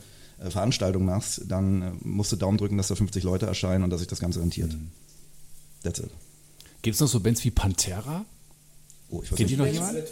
Veranstaltung 0.48 1.04
machst, 1.04 1.42
dann 1.48 1.82
äh, 1.82 1.90
musst 2.02 2.32
du 2.32 2.36
Daumen 2.36 2.56
drücken, 2.56 2.76
dass 2.78 2.88
da 2.88 2.94
50 2.94 3.24
Leute 3.24 3.46
erscheinen 3.46 3.84
und 3.84 3.90
dass 3.90 4.00
sich 4.00 4.08
das 4.08 4.20
Ganze 4.20 4.40
rentiert. 4.40 4.74
That's 5.82 5.98
it. 5.98 6.10
Gibt 6.82 6.94
es 6.94 7.00
noch 7.00 7.08
so 7.08 7.20
Bands 7.20 7.44
wie 7.44 7.50
Pantera? 7.50 8.24
Oh, 9.10 9.22
ich 9.22 9.32
weiß 9.32 9.38
Kennt 9.38 9.50
ihr 9.50 9.58
nicht. 9.58 9.80
noch 9.80 9.90
jemanden? 9.90 10.02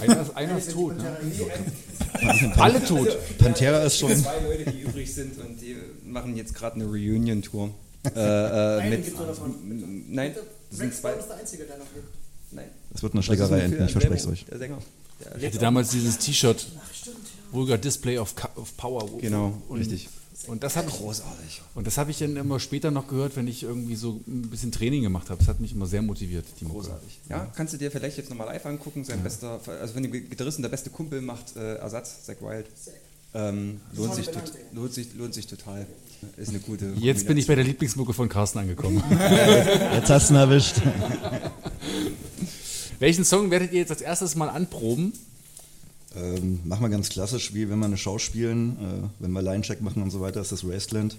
Einer 0.00 0.22
ist, 0.22 0.36
einer 0.36 0.58
ist 0.58 0.70
tot, 0.72 0.96
ne? 0.98 1.16
Alle 2.56 2.84
tot. 2.84 3.08
Pantera 3.38 3.82
ist 3.84 3.98
schon. 3.98 4.14
Zwei 4.14 4.38
Leute, 4.40 4.70
die 4.70 4.80
übrig 4.82 5.12
sind 5.12 5.38
und 5.38 5.60
die 5.60 5.76
machen 6.04 6.36
jetzt 6.36 6.54
gerade 6.54 6.76
eine 6.76 6.84
Reunion-Tour. 6.84 7.70
Äh, 8.14 8.20
äh, 8.20 8.80
Einen 8.82 9.00
mit, 9.00 10.10
nein, 10.10 10.32
das 10.70 10.78
sind 10.78 10.94
zwei. 10.94 11.14
Ist 11.14 11.26
der 11.28 11.38
Einzige, 11.38 11.64
der 11.64 11.78
noch 11.78 11.92
lebt. 11.92 12.06
Nein. 12.52 12.66
Das 12.92 13.02
wird 13.02 13.14
eine 13.14 13.22
Schlägerei 13.24 13.58
enden, 13.58 13.84
ich 13.84 13.90
verspreche 13.90 14.14
es 14.20 14.26
euch. 14.28 14.44
Der 14.44 14.58
Sänger. 14.58 14.78
Der 15.24 15.36
Ich 15.36 15.46
hatte 15.46 15.58
damals 15.58 15.90
dieses 15.90 16.16
T-Shirt, 16.18 16.68
Vulgar 17.52 17.78
Display 17.78 18.18
of, 18.18 18.34
of 18.56 18.76
Power. 18.76 19.08
Genau, 19.20 19.60
und, 19.68 19.78
richtig. 19.78 20.08
Und 20.46 20.62
das 20.62 20.76
habe 20.76 20.88
ich, 20.88 20.96
Großartig. 20.96 21.62
und 21.74 21.86
das 21.86 21.98
habe 21.98 22.10
ich 22.10 22.18
dann 22.18 22.36
immer 22.36 22.60
später 22.60 22.90
noch 22.90 23.08
gehört, 23.08 23.36
wenn 23.36 23.48
ich 23.48 23.64
irgendwie 23.64 23.96
so 23.96 24.20
ein 24.28 24.42
bisschen 24.42 24.70
Training 24.70 25.02
gemacht 25.02 25.30
habe. 25.30 25.38
Das 25.38 25.48
hat 25.48 25.60
mich 25.60 25.72
immer 25.72 25.86
sehr 25.86 26.02
motiviert, 26.02 26.44
die 26.60 26.66
Mucke. 26.66 26.80
Großartig. 26.80 27.20
Ja, 27.28 27.50
kannst 27.56 27.74
du 27.74 27.78
dir 27.78 27.90
vielleicht 27.90 28.16
jetzt 28.16 28.30
nochmal 28.30 28.46
live 28.46 28.64
angucken. 28.66 29.04
Sein 29.04 29.22
bester, 29.22 29.60
also 29.80 29.94
wenn 29.94 30.04
der 30.04 30.20
Gitarristen 30.20 30.62
der 30.62 30.68
beste 30.68 30.90
Kumpel 30.90 31.20
macht 31.20 31.56
äh, 31.56 31.76
Ersatz, 31.76 32.24
Zack 32.24 32.42
Wild. 32.42 32.66
Ähm, 33.34 33.80
lohnt, 33.94 34.14
sich, 34.14 34.28
lohnt, 34.72 34.94
sich, 34.94 35.14
lohnt 35.14 35.34
sich 35.34 35.46
total. 35.46 35.86
Ist 36.36 36.48
eine 36.48 36.60
gute 36.60 36.92
Jetzt 36.96 37.26
bin 37.26 37.36
ich 37.36 37.46
bei 37.46 37.54
der 37.54 37.64
Lieblingsmucke 37.64 38.14
von 38.14 38.28
Carsten 38.28 38.60
angekommen. 38.60 39.02
Jetzt 39.94 40.08
hast 40.08 40.30
du 40.30 40.34
ihn 40.34 40.38
erwischt. 40.38 40.76
Welchen 42.98 43.26
Song 43.26 43.50
werdet 43.50 43.72
ihr 43.72 43.80
jetzt 43.80 43.90
als 43.90 44.00
erstes 44.00 44.36
mal 44.36 44.48
anproben? 44.48 45.12
Ähm, 46.14 46.60
machen 46.64 46.82
wir 46.82 46.88
ganz 46.88 47.08
klassisch, 47.10 47.52
wie 47.52 47.68
wenn 47.68 47.78
wir 47.78 47.86
eine 47.86 47.96
Show 47.98 48.18
spielen, 48.18 48.76
äh, 48.78 49.08
wenn 49.18 49.32
wir 49.32 49.42
Line-Check 49.42 49.80
machen 49.82 50.02
und 50.02 50.10
so 50.10 50.20
weiter, 50.20 50.40
ist 50.40 50.52
das 50.52 50.66
Wasteland. 50.66 51.16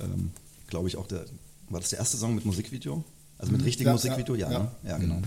Ähm, 0.00 0.30
Glaube 0.68 0.88
ich 0.88 0.96
auch 0.96 1.06
der. 1.06 1.24
War 1.68 1.80
das 1.80 1.90
der 1.90 1.98
erste 1.98 2.16
Song 2.16 2.34
mit 2.34 2.44
Musikvideo? 2.44 3.04
Also 3.38 3.52
mit 3.52 3.64
richtigem 3.64 3.88
Ja, 3.88 3.92
Musikvideo? 3.94 4.34
Ja, 4.34 4.50
ja, 4.50 4.58
ne? 4.60 4.70
ja 4.84 4.96
genau. 4.98 5.20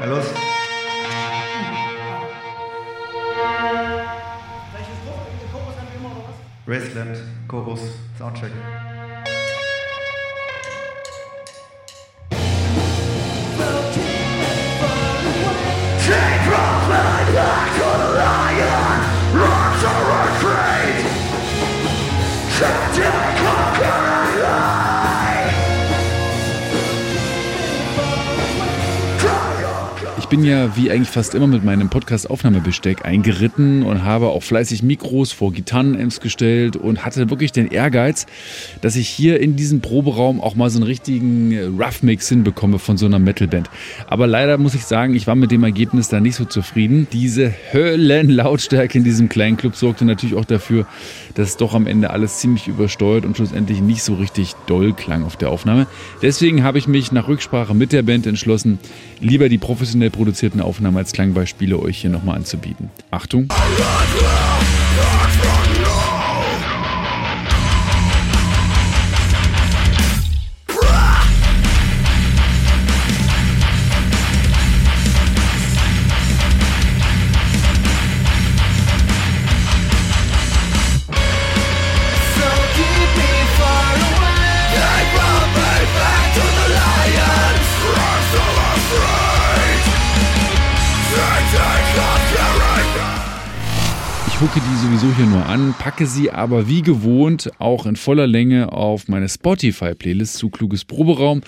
Na 0.00 0.04
los. 0.06 0.24
Welches 4.72 4.98
Chor- 5.04 5.26
Chorus 5.52 5.76
haben 5.76 5.88
wir 5.92 5.98
immer 6.00 6.16
oder 6.16 6.24
was? 6.28 6.82
Wasteland, 6.82 7.18
Chorus, 7.48 7.80
Soundcheck. 8.18 8.52
Ich 17.30 17.58
bin 30.38 30.46
ja 30.46 30.76
wie 30.76 30.88
eigentlich 30.88 31.08
fast 31.08 31.34
immer 31.34 31.48
mit 31.48 31.64
meinem 31.64 31.88
Podcast-Aufnahmebesteck 31.88 33.04
eingeritten 33.04 33.82
und 33.82 34.04
habe 34.04 34.28
auch 34.28 34.44
fleißig 34.44 34.84
Mikros 34.84 35.32
vor 35.32 35.52
Gitarrenamps 35.52 36.20
gestellt 36.20 36.76
und 36.76 37.04
hatte 37.04 37.28
wirklich 37.28 37.50
den 37.50 37.66
Ehrgeiz, 37.66 38.26
dass 38.80 38.94
ich 38.94 39.08
hier 39.08 39.40
in 39.40 39.56
diesem 39.56 39.80
Proberaum 39.80 40.40
auch 40.40 40.54
mal 40.54 40.70
so 40.70 40.78
einen 40.78 40.86
richtigen 40.86 41.76
Rough-Mix 41.76 42.28
hinbekomme 42.28 42.78
von 42.78 42.96
so 42.96 43.06
einer 43.06 43.18
Metalband. 43.18 43.68
Aber 44.06 44.28
leider 44.28 44.58
muss 44.58 44.76
ich 44.76 44.84
sagen, 44.84 45.16
ich 45.16 45.26
war 45.26 45.34
mit 45.34 45.50
dem 45.50 45.64
Ergebnis 45.64 46.08
da 46.08 46.20
nicht 46.20 46.36
so 46.36 46.44
zufrieden. 46.44 47.08
Diese 47.12 47.52
Höllenlautstärke 47.72 48.96
in 48.96 49.02
diesem 49.02 49.28
kleinen 49.28 49.56
Club 49.56 49.74
sorgte 49.74 50.04
natürlich 50.04 50.36
auch 50.36 50.44
dafür, 50.44 50.86
dass 51.34 51.56
doch 51.56 51.74
am 51.74 51.88
Ende 51.88 52.10
alles 52.10 52.38
ziemlich 52.38 52.68
übersteuert 52.68 53.24
und 53.24 53.36
schlussendlich 53.36 53.80
nicht 53.80 54.04
so 54.04 54.14
richtig 54.14 54.52
doll 54.66 54.92
klang 54.92 55.24
auf 55.24 55.36
der 55.36 55.50
Aufnahme. 55.50 55.88
Deswegen 56.22 56.62
habe 56.62 56.78
ich 56.78 56.86
mich 56.86 57.10
nach 57.10 57.26
Rücksprache 57.26 57.74
mit 57.74 57.92
der 57.92 58.02
Band 58.02 58.24
entschlossen, 58.28 58.78
lieber 59.20 59.48
die 59.48 59.58
professionell 59.58 60.10
produzierten 60.28 60.60
Aufnahmen 60.60 60.98
als 60.98 61.12
Klangbeispiele 61.12 61.80
euch 61.80 61.96
hier 62.02 62.10
nochmal 62.10 62.36
anzubieten. 62.36 62.90
Achtung! 63.10 63.48
Ich 94.38 94.44
hucke 94.44 94.60
die 94.60 94.86
sowieso 94.86 95.12
hier 95.16 95.26
nur 95.26 95.46
an, 95.46 95.74
packe 95.80 96.06
sie 96.06 96.30
aber 96.30 96.68
wie 96.68 96.82
gewohnt 96.82 97.50
auch 97.58 97.86
in 97.86 97.96
voller 97.96 98.28
Länge 98.28 98.72
auf 98.72 99.08
meine 99.08 99.28
Spotify-Playlist 99.28 100.34
zu 100.34 100.48
Kluges 100.48 100.84
Proberaum 100.84 101.42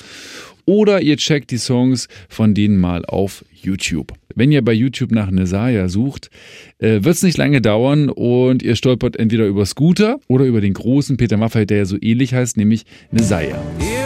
oder 0.65 1.01
ihr 1.01 1.17
checkt 1.17 1.53
die 1.53 1.59
Songs 1.59 2.09
von 2.29 2.53
denen 2.53 2.81
mal 2.81 3.05
auf 3.05 3.45
YouTube. 3.55 4.15
Wenn 4.35 4.51
ihr 4.51 4.65
bei 4.65 4.73
YouTube 4.73 5.13
nach 5.13 5.31
Nesaya 5.31 5.89
sucht, 5.89 6.31
äh, 6.79 7.05
wird 7.05 7.15
es 7.15 7.23
nicht 7.23 7.39
lange 7.39 7.61
dauern 7.61 8.09
und 8.09 8.65
ihr 8.65 8.75
stolpert 8.75 9.15
entweder 9.15 9.47
über 9.47 9.67
Scooter 9.67 10.19
oder 10.27 10.45
über 10.47 10.61
den 10.61 10.75
großen 10.75 11.17
Peter 11.17 11.37
Maffay, 11.37 11.67
der 11.67 11.79
ja 11.79 11.85
so 11.85 11.97
ähnlich 12.01 12.35
heißt, 12.35 12.57
nämlich 12.57 12.87
Nesaya. 13.13 13.63
Irgendwo 13.79 14.00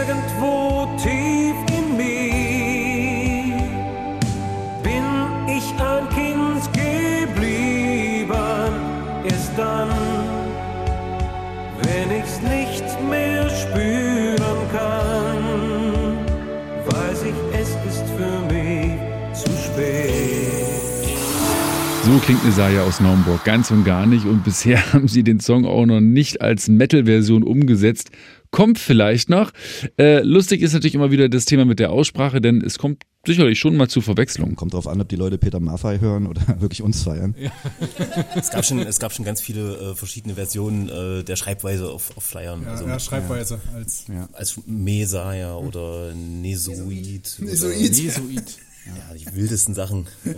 klingt 22.24 22.42
Nesaya 22.42 22.84
aus 22.84 23.00
Naumburg 23.00 23.44
ganz 23.44 23.70
und 23.70 23.84
gar 23.84 24.06
nicht 24.06 24.24
und 24.24 24.44
bisher 24.44 24.92
haben 24.94 25.08
sie 25.08 25.22
den 25.22 25.40
Song 25.40 25.66
auch 25.66 25.84
noch 25.84 26.00
nicht 26.00 26.40
als 26.40 26.68
Metal-Version 26.68 27.42
umgesetzt. 27.42 28.10
Kommt 28.50 28.78
vielleicht 28.78 29.28
noch. 29.28 29.52
Äh, 29.98 30.22
lustig 30.22 30.62
ist 30.62 30.72
natürlich 30.72 30.94
immer 30.94 31.10
wieder 31.10 31.28
das 31.28 31.44
Thema 31.44 31.66
mit 31.66 31.80
der 31.80 31.90
Aussprache, 31.90 32.40
denn 32.40 32.62
es 32.62 32.78
kommt 32.78 33.02
sicherlich 33.26 33.58
schon 33.58 33.76
mal 33.76 33.88
zu 33.88 34.00
Verwechslungen. 34.00 34.56
Kommt 34.56 34.72
drauf 34.72 34.88
an, 34.88 35.02
ob 35.02 35.08
die 35.10 35.16
Leute 35.16 35.36
Peter 35.36 35.60
Maffay 35.60 35.98
hören 35.98 36.26
oder 36.26 36.40
wirklich 36.60 36.80
uns 36.80 37.02
feiern. 37.02 37.34
Es 38.34 38.50
gab 38.50 38.64
schon, 38.64 38.78
es 38.78 38.98
gab 38.98 39.12
schon 39.12 39.26
ganz 39.26 39.42
viele 39.42 39.90
äh, 39.90 39.94
verschiedene 39.94 40.34
Versionen 40.34 40.88
äh, 40.88 41.24
der 41.24 41.36
Schreibweise 41.36 41.90
auf, 41.90 42.16
auf 42.16 42.24
Flyern. 42.24 42.62
Ja, 42.62 42.70
also, 42.70 42.86
ja, 42.86 42.98
Schreibweise 42.98 43.60
als. 43.74 44.06
als 44.32 44.60
Mesaya 44.66 45.56
oder 45.56 46.14
Nesoid. 46.14 47.36
Nesoid. 47.40 47.40
Oder, 47.40 47.78
Nesoid. 47.78 48.58
Ja, 48.86 49.14
die 49.14 49.36
wildesten 49.36 49.74
Sachen 49.74 50.06
äh, 50.24 50.34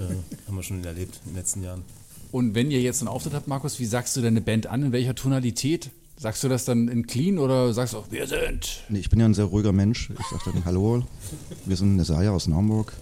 haben 0.46 0.56
wir 0.56 0.62
schon 0.62 0.84
erlebt 0.84 1.20
in 1.24 1.32
den 1.32 1.36
letzten 1.36 1.62
Jahren. 1.62 1.82
Und 2.32 2.54
wenn 2.54 2.70
ihr 2.70 2.80
jetzt 2.80 3.00
einen 3.00 3.08
Auftritt 3.08 3.34
habt, 3.34 3.48
Markus, 3.48 3.80
wie 3.80 3.86
sagst 3.86 4.16
du 4.16 4.20
deine 4.20 4.40
Band 4.40 4.66
an? 4.66 4.82
In 4.82 4.92
welcher 4.92 5.14
Tonalität? 5.14 5.90
Sagst 6.18 6.42
du 6.42 6.48
das 6.48 6.64
dann 6.64 6.88
in 6.88 7.06
clean 7.06 7.38
oder 7.38 7.74
sagst 7.74 7.92
du 7.92 7.98
auch, 7.98 8.10
wir 8.10 8.26
sind? 8.26 8.84
Nee, 8.88 9.00
ich 9.00 9.10
bin 9.10 9.20
ja 9.20 9.26
ein 9.26 9.34
sehr 9.34 9.44
ruhiger 9.44 9.72
Mensch. 9.72 10.10
Ich 10.10 10.26
sage 10.26 10.50
dann, 10.52 10.64
hallo, 10.64 11.04
wir 11.66 11.76
sind 11.76 11.96
Nesaya 11.96 12.30
aus 12.30 12.46
Naumburg. 12.46 12.92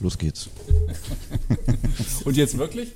Los 0.00 0.16
geht's. 0.18 0.48
Und 2.24 2.36
jetzt 2.36 2.56
wirklich? 2.56 2.92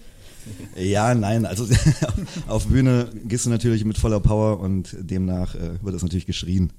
Ja, 0.77 1.15
nein, 1.15 1.45
also 1.45 1.67
auf 2.47 2.67
Bühne 2.67 3.11
gehst 3.27 3.47
du 3.47 3.51
natürlich 3.51 3.85
mit 3.85 3.99
voller 3.99 4.21
Power 4.21 4.61
und 4.61 4.97
demnach 4.99 5.55
äh, 5.55 5.83
wird 5.83 5.95
das 5.95 6.03
natürlich 6.03 6.25
geschrien. 6.25 6.71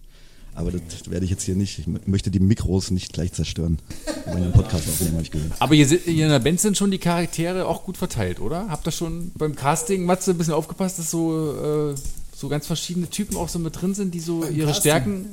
Aber 0.60 0.72
das 0.72 1.10
werde 1.10 1.24
ich 1.24 1.32
jetzt 1.32 1.44
hier 1.44 1.56
nicht. 1.56 1.80
Ich 1.80 1.88
möchte 2.06 2.30
die 2.32 2.42
Mikros 2.42 2.92
nicht 2.92 3.14
gleich 3.14 3.32
zerstören. 3.32 3.80
Bei 4.26 4.34
einem 4.34 4.52
Podcast 4.52 4.90
aufnehmen, 4.90 5.14
habe 5.14 5.24
ich 5.24 5.32
gehört. 5.32 5.54
Aber 5.60 5.74
ihr, 5.74 5.88
sit- 5.88 6.06
ihr 6.06 6.26
in 6.26 6.32
der 6.32 6.40
Band 6.40 6.60
sind 6.60 6.76
schon 6.76 6.92
die 6.92 6.98
Charaktere 6.98 7.66
auch 7.66 7.86
gut 7.86 7.96
verteilt, 7.96 8.42
oder? 8.42 8.68
Habt 8.68 8.86
ihr 8.86 8.92
schon 8.92 9.32
beim 9.38 9.56
Casting, 9.56 10.04
Matze, 10.06 10.32
ein 10.32 10.38
bisschen 10.38 10.54
aufgepasst, 10.54 11.00
dass 11.00 11.10
so, 11.12 11.92
äh, 11.94 11.96
so 12.36 12.50
ganz 12.50 12.68
verschiedene 12.68 13.10
Typen 13.10 13.38
auch 13.38 13.48
so 13.48 13.58
mit 13.58 13.82
drin 13.82 13.94
sind, 13.96 14.14
die 14.14 14.20
so 14.20 14.44
ihre 14.46 14.68
Casting? 14.74 14.82
Stärken 14.82 15.26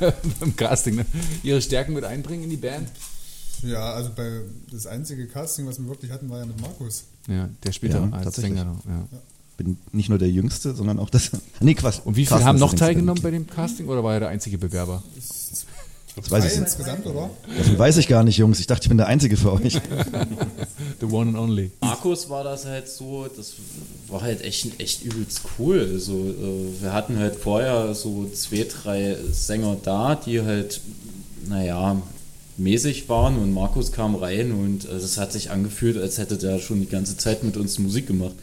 beim 0.40 0.56
Casting, 0.56 0.96
ne? 0.96 1.06
ihre 1.44 1.62
Stärken 1.62 1.92
mit 1.94 2.02
einbringen 2.02 2.42
in 2.42 2.50
die 2.50 2.56
Band? 2.56 2.88
Ja, 3.62 3.92
also 3.94 4.10
bei 4.14 4.40
das 4.72 4.86
einzige 4.88 5.28
Casting, 5.28 5.66
was 5.66 5.78
wir 5.78 5.86
wirklich 5.88 6.10
hatten, 6.10 6.28
war 6.28 6.40
ja 6.40 6.46
mit 6.46 6.60
Markus. 6.60 7.04
Ja, 7.28 7.48
der 7.62 7.70
später 7.70 8.00
Ja, 8.00 8.10
als 8.10 8.24
tatsächlich. 8.24 8.58
Sänger. 8.58 8.76
Ja. 8.88 9.08
Bin 9.56 9.76
nicht 9.92 10.08
nur 10.08 10.18
der 10.18 10.30
Jüngste, 10.30 10.74
sondern 10.74 10.98
auch 10.98 11.10
das. 11.10 11.30
Nee, 11.60 11.74
Quatsch. 11.74 12.00
Und 12.04 12.16
wie 12.16 12.26
viele 12.26 12.30
Carsten 12.30 12.46
haben 12.46 12.58
noch 12.58 12.72
das 12.72 12.80
teilgenommen 12.80 13.22
bei 13.22 13.30
dem 13.30 13.46
Casting 13.46 13.86
oder 13.86 14.02
war 14.02 14.14
er 14.14 14.20
der 14.20 14.28
einzige 14.30 14.58
Bewerber? 14.58 15.02
Das 16.16 16.30
weiß 16.30 16.44
ich 16.44 16.58
insgesamt, 16.58 17.06
oder? 17.06 17.28
Davon 17.58 17.78
weiß 17.78 17.96
ich 17.96 18.06
gar 18.06 18.22
nicht, 18.22 18.36
Jungs. 18.36 18.60
Ich 18.60 18.68
dachte, 18.68 18.84
ich 18.84 18.88
bin 18.88 18.98
der 18.98 19.08
Einzige 19.08 19.36
für 19.36 19.52
euch. 19.52 19.74
The 21.00 21.06
one 21.06 21.30
and 21.30 21.36
only. 21.36 21.72
Markus 21.80 22.30
war 22.30 22.44
das 22.44 22.66
halt 22.66 22.88
so, 22.88 23.26
das 23.36 23.54
war 24.08 24.22
halt 24.22 24.42
echt, 24.42 24.80
echt 24.80 25.04
übelst 25.04 25.40
cool. 25.58 25.88
Also, 25.92 26.12
äh, 26.12 26.82
wir 26.82 26.92
hatten 26.92 27.18
halt 27.18 27.34
vorher 27.34 27.94
so 27.94 28.28
zwei, 28.32 28.64
drei 28.64 29.16
Sänger 29.32 29.76
da, 29.82 30.14
die 30.14 30.40
halt, 30.42 30.80
naja, 31.48 32.00
mäßig 32.58 33.08
waren 33.08 33.36
und 33.38 33.52
Markus 33.52 33.90
kam 33.90 34.14
rein 34.14 34.52
und 34.52 34.84
äh, 34.84 34.92
es 34.92 35.18
hat 35.18 35.32
sich 35.32 35.50
angefühlt, 35.50 35.96
als 35.96 36.18
hätte 36.18 36.36
der 36.36 36.60
schon 36.60 36.80
die 36.80 36.88
ganze 36.88 37.16
Zeit 37.16 37.42
mit 37.42 37.56
uns 37.56 37.80
Musik 37.80 38.06
gemacht. 38.06 38.34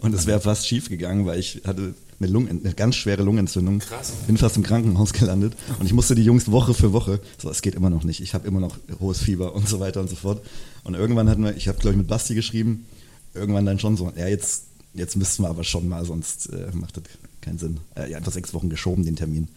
Und 0.00 0.14
es 0.14 0.26
wäre 0.26 0.40
fast 0.40 0.66
schief 0.66 0.88
gegangen, 0.88 1.26
weil 1.26 1.38
ich 1.38 1.62
hatte 1.66 1.94
eine, 2.18 2.30
Lungen, 2.30 2.60
eine 2.64 2.74
ganz 2.74 2.96
schwere 2.96 3.22
Lungenentzündung. 3.22 3.82
Bin 4.26 4.36
fast 4.36 4.56
im 4.56 4.62
Krankenhaus 4.62 5.12
gelandet 5.12 5.54
und 5.78 5.86
ich 5.86 5.92
musste 5.92 6.14
die 6.14 6.24
Jungs 6.24 6.50
Woche 6.50 6.74
für 6.74 6.92
Woche, 6.92 7.20
so 7.38 7.50
es 7.50 7.62
geht 7.62 7.74
immer 7.74 7.90
noch 7.90 8.04
nicht, 8.04 8.20
ich 8.20 8.34
habe 8.34 8.46
immer 8.46 8.60
noch 8.60 8.76
hohes 8.98 9.18
Fieber 9.20 9.54
und 9.54 9.68
so 9.68 9.80
weiter 9.80 10.00
und 10.00 10.08
so 10.08 10.16
fort. 10.16 10.44
Und 10.84 10.94
irgendwann 10.94 11.28
hatten 11.28 11.44
wir, 11.44 11.56
ich 11.56 11.68
habe 11.68 11.78
glaube 11.78 11.92
ich 11.92 11.98
mit 11.98 12.08
Basti 12.08 12.34
geschrieben, 12.34 12.86
irgendwann 13.34 13.66
dann 13.66 13.78
schon 13.78 13.96
so, 13.96 14.12
ja 14.16 14.26
jetzt, 14.26 14.64
jetzt 14.94 15.16
müssten 15.16 15.42
wir 15.42 15.48
aber 15.48 15.64
schon 15.64 15.88
mal, 15.88 16.04
sonst 16.04 16.50
äh, 16.50 16.70
macht 16.74 16.96
das 16.96 17.04
keinen 17.40 17.58
Sinn. 17.58 17.80
Äh, 17.94 18.10
ja, 18.10 18.18
einfach 18.18 18.32
sechs 18.32 18.54
Wochen 18.54 18.68
geschoben 18.68 19.04
den 19.04 19.16
Termin. 19.16 19.48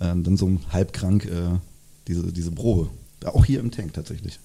Ähm, 0.00 0.24
dann 0.24 0.36
so 0.36 0.50
halb 0.70 0.92
krank 0.92 1.24
äh, 1.26 1.58
diese, 2.06 2.32
diese 2.32 2.50
Probe. 2.50 2.88
Auch 3.24 3.44
hier 3.44 3.60
im 3.60 3.70
Tank 3.70 3.92
tatsächlich. 3.92 4.40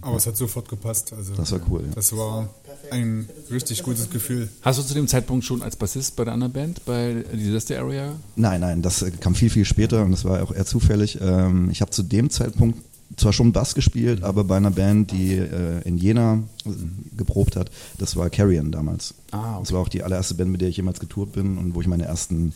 Aber 0.00 0.16
es 0.16 0.26
hat 0.26 0.36
sofort 0.36 0.68
gepasst. 0.68 1.12
Also, 1.12 1.34
Das 1.34 1.52
war 1.52 1.60
cool, 1.70 1.82
ja. 1.86 1.94
Das 1.94 2.14
war 2.16 2.48
ein 2.90 3.28
richtig 3.50 3.82
gutes 3.82 4.10
Gefühl. 4.10 4.48
Hast 4.62 4.78
du 4.78 4.82
zu 4.82 4.94
dem 4.94 5.08
Zeitpunkt 5.08 5.44
schon 5.44 5.62
als 5.62 5.76
Bassist 5.76 6.16
bei 6.16 6.24
der 6.24 6.34
anderen 6.34 6.52
Band, 6.52 6.84
bei 6.84 7.24
Disaster 7.32 7.78
Area? 7.78 8.12
Nein, 8.36 8.60
nein, 8.60 8.82
das 8.82 9.02
äh, 9.02 9.10
kam 9.10 9.34
viel, 9.34 9.50
viel 9.50 9.64
später 9.64 10.04
und 10.04 10.10
das 10.10 10.24
war 10.24 10.42
auch 10.42 10.54
eher 10.54 10.66
zufällig. 10.66 11.18
Ähm, 11.20 11.70
ich 11.70 11.80
habe 11.80 11.90
zu 11.90 12.02
dem 12.02 12.30
Zeitpunkt 12.30 12.78
zwar 13.16 13.32
schon 13.32 13.52
Bass 13.52 13.74
gespielt, 13.74 14.22
aber 14.22 14.44
bei 14.44 14.56
einer 14.56 14.70
Band, 14.70 15.12
die 15.12 15.34
äh, 15.34 15.80
in 15.84 15.96
Jena 15.98 16.42
äh, 16.66 16.70
geprobt 17.16 17.56
hat, 17.56 17.70
das 17.98 18.16
war 18.16 18.30
Carrion 18.30 18.70
damals. 18.72 19.14
Ah, 19.30 19.54
okay. 19.54 19.60
Das 19.60 19.72
war 19.72 19.80
auch 19.80 19.88
die 19.88 20.02
allererste 20.02 20.34
Band, 20.34 20.50
mit 20.50 20.60
der 20.60 20.68
ich 20.68 20.76
jemals 20.76 21.00
getourt 21.00 21.32
bin 21.32 21.58
und 21.58 21.74
wo 21.74 21.80
ich 21.80 21.86
meine 21.86 22.04
ersten 22.04 22.52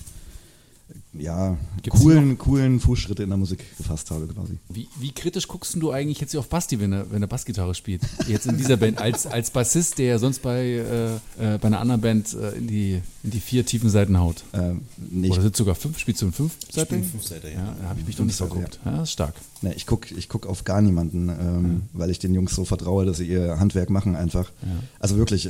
ja, 1.14 1.56
Gibt's 1.82 2.00
coolen, 2.00 2.38
coolen 2.38 2.80
Fußschritte 2.80 3.22
in 3.22 3.28
der 3.28 3.38
Musik 3.38 3.64
gefasst 3.76 4.10
habe 4.10 4.26
quasi. 4.26 4.58
Wie, 4.68 4.88
wie 4.98 5.12
kritisch 5.12 5.46
guckst 5.48 5.74
du 5.76 5.90
eigentlich 5.90 6.20
jetzt 6.20 6.34
auf 6.36 6.48
Basti, 6.48 6.80
wenn 6.80 6.92
er, 6.92 7.10
wenn 7.10 7.22
er 7.22 7.28
Bassgitarre 7.28 7.74
spielt? 7.74 8.02
Jetzt 8.28 8.46
in 8.46 8.56
dieser 8.56 8.76
Band, 8.76 9.00
als, 9.00 9.26
als 9.26 9.50
Bassist, 9.50 9.98
der 9.98 10.06
ja 10.06 10.18
sonst 10.18 10.40
bei, 10.40 10.62
äh, 10.62 11.14
äh, 11.14 11.58
bei 11.58 11.66
einer 11.66 11.80
anderen 11.80 12.00
Band 12.00 12.34
äh, 12.34 12.52
in, 12.52 12.66
die, 12.66 13.02
in 13.22 13.30
die 13.30 13.40
vier 13.40 13.66
tiefen 13.66 13.90
Seiten 13.90 14.18
haut. 14.18 14.44
Ähm, 14.52 14.82
nee, 14.96 15.30
Oder 15.30 15.42
sind 15.42 15.56
sogar 15.56 15.74
fünf? 15.74 15.98
Spielst 15.98 16.22
du 16.22 16.26
in 16.26 16.32
fünf 16.32 16.52
Seiten? 16.70 16.86
spiele 16.86 17.02
in 17.02 17.08
Fünfseiter, 17.08 17.48
ja. 17.48 17.58
Ja, 17.58 17.76
da 17.80 17.88
habe 17.88 18.00
ich 18.00 18.06
mich 18.06 18.16
doch 18.16 18.24
nicht 18.24 18.38
geguckt. 18.38 18.80
Ja, 18.84 18.92
das 18.92 19.02
ist 19.02 19.12
stark. 19.12 19.34
nee, 19.60 19.72
ich 19.76 19.86
gucke 19.86 20.14
ich 20.14 20.28
guck 20.28 20.46
auf 20.46 20.64
gar 20.64 20.80
niemanden, 20.80 21.28
ähm, 21.28 21.82
weil 21.92 22.10
ich 22.10 22.18
den 22.18 22.34
Jungs 22.34 22.54
so 22.54 22.64
vertraue, 22.64 23.04
dass 23.04 23.18
sie 23.18 23.26
ihr 23.26 23.58
Handwerk 23.60 23.90
machen 23.90 24.16
einfach. 24.16 24.50
Also 24.98 25.16
wirklich. 25.16 25.48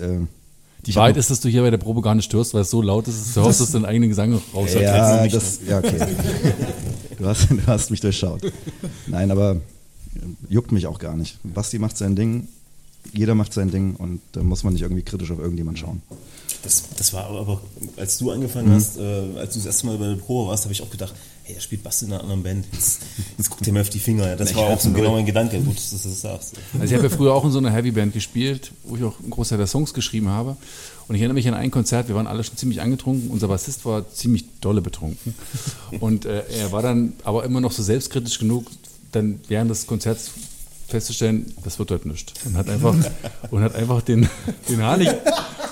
Die 0.87 0.95
Wahrheit 0.97 1.17
ist, 1.17 1.31
dass 1.31 1.41
du 1.41 1.49
hier 1.49 1.63
bei 1.63 1.71
der 1.71 1.79
Probe 1.79 2.03
gar 2.03 2.15
nicht 2.15 2.25
störst, 2.25 2.55
weil 2.55 2.63
es 2.63 2.71
so 2.71 2.83
laut 2.83 3.07
ist, 3.07 3.21
dass 3.21 3.35
du 3.35 3.43
hoffst, 3.43 3.61
dass 3.61 3.69
du 3.69 3.75
deinen 3.75 3.85
eigenen 3.85 4.09
Gesang 4.09 4.41
raushörst. 4.53 4.81
Ja, 4.81 5.27
das, 5.29 5.61
ja, 5.67 5.79
okay. 5.79 5.99
Du 7.19 7.29
hast, 7.29 7.49
du 7.51 7.67
hast 7.69 7.91
mich 7.93 8.01
durchschaut. 8.01 8.41
Nein, 9.07 9.31
aber 9.31 9.53
äh, 10.17 10.19
juckt 10.49 10.73
mich 10.73 10.89
auch 10.89 10.99
gar 10.99 11.15
nicht. 11.15 11.39
Basti 11.45 11.79
macht 11.79 11.97
sein 11.97 12.17
Ding, 12.17 12.49
jeder 13.13 13.37
macht 13.37 13.53
sein 13.53 13.71
Ding 13.71 13.95
und 13.95 14.21
da 14.33 14.43
muss 14.43 14.65
man 14.65 14.73
nicht 14.73 14.83
irgendwie 14.83 15.03
kritisch 15.03 15.31
auf 15.31 15.39
irgendjemand 15.39 15.79
schauen. 15.79 16.03
Das, 16.65 16.83
das 16.97 17.13
war 17.13 17.27
aber, 17.27 17.61
als 17.97 18.19
du 18.19 18.33
angefangen 18.33 18.73
hast, 18.73 18.99
äh, 18.99 19.03
als 19.37 19.53
du 19.53 19.61
das 19.61 19.67
erste 19.67 19.87
Mal 19.87 19.99
bei 19.99 20.09
der 20.09 20.17
Probe 20.17 20.51
warst, 20.51 20.65
habe 20.65 20.73
ich 20.73 20.83
auch 20.83 20.91
gedacht, 20.91 21.15
hey, 21.45 21.57
er 21.57 21.61
spielt 21.61 21.83
Bass 21.83 22.03
in 22.03 22.13
einer 22.13 22.23
anderen 22.23 22.43
Band. 22.43 22.67
Jetzt, 22.73 23.01
jetzt 23.39 23.51
guckt 23.51 23.67
er 23.67 23.73
mir 23.73 23.81
auf 23.81 23.91
die 23.91 23.99
Finger. 23.99 24.29
Ja, 24.29 24.37
das 24.37 24.51
Ich 24.51 24.57
war 24.57 24.65
auch 24.65 24.81
so 24.81 24.91
genau 24.93 25.13
mein 25.13 25.27
Gedanke. 25.27 25.61
Gut, 25.61 25.77
dass 25.77 25.91
du 25.91 26.09
das 26.09 26.21
sagst. 26.21 26.55
Also 26.75 26.85
ich 26.85 26.95
habe 26.95 27.05
ja 27.05 27.11
früher 27.15 27.35
auch 27.35 27.45
in 27.45 27.51
so 27.51 27.59
einer 27.59 27.73
Heavyband 27.73 28.13
gespielt, 28.13 28.73
wo 28.85 28.97
ich 28.97 29.05
auch 29.05 29.19
einen 29.21 29.31
Großteil 29.31 29.59
der 29.59 29.67
Songs 29.67 29.95
geschrieben 29.95 30.29
habe. 30.29 30.57
Und 31.09 31.17
ich 31.17 31.21
erinnere 31.21 31.35
mich 31.35 31.49
an 31.49 31.55
ein 31.55 31.71
Konzert, 31.71 32.09
wir 32.09 32.15
waren 32.15 32.27
alle 32.27 32.45
schon 32.45 32.57
ziemlich 32.57 32.81
angetrunken, 32.81 33.31
unser 33.31 33.49
Bassist 33.49 33.85
war 33.85 34.09
ziemlich 34.13 34.45
dolle 34.61 34.81
betrunken. 34.81 35.35
Und 36.01 36.25
äh, 36.25 36.45
er 36.61 36.73
war 36.73 36.83
dann 36.83 37.15
aber 37.25 37.45
immer 37.45 37.61
noch 37.61 37.73
so 37.73 37.83
selbstkritisch 37.83 38.39
genug, 38.39 38.71
dann 39.11 39.41
während 39.49 39.71
des 39.71 39.87
Konzerts 39.87 40.31
festzustellen, 40.93 41.53
das 41.65 41.79
wird 41.79 41.91
heute 41.91 42.09
nichts. 42.09 42.33
Und 42.45 42.57
hat 42.57 42.69
einfach, 42.69 42.95
und 43.51 43.63
hat 43.63 43.75
einfach 43.75 44.03
den, 44.03 44.29
den 44.69 44.99
nicht, 44.99 45.15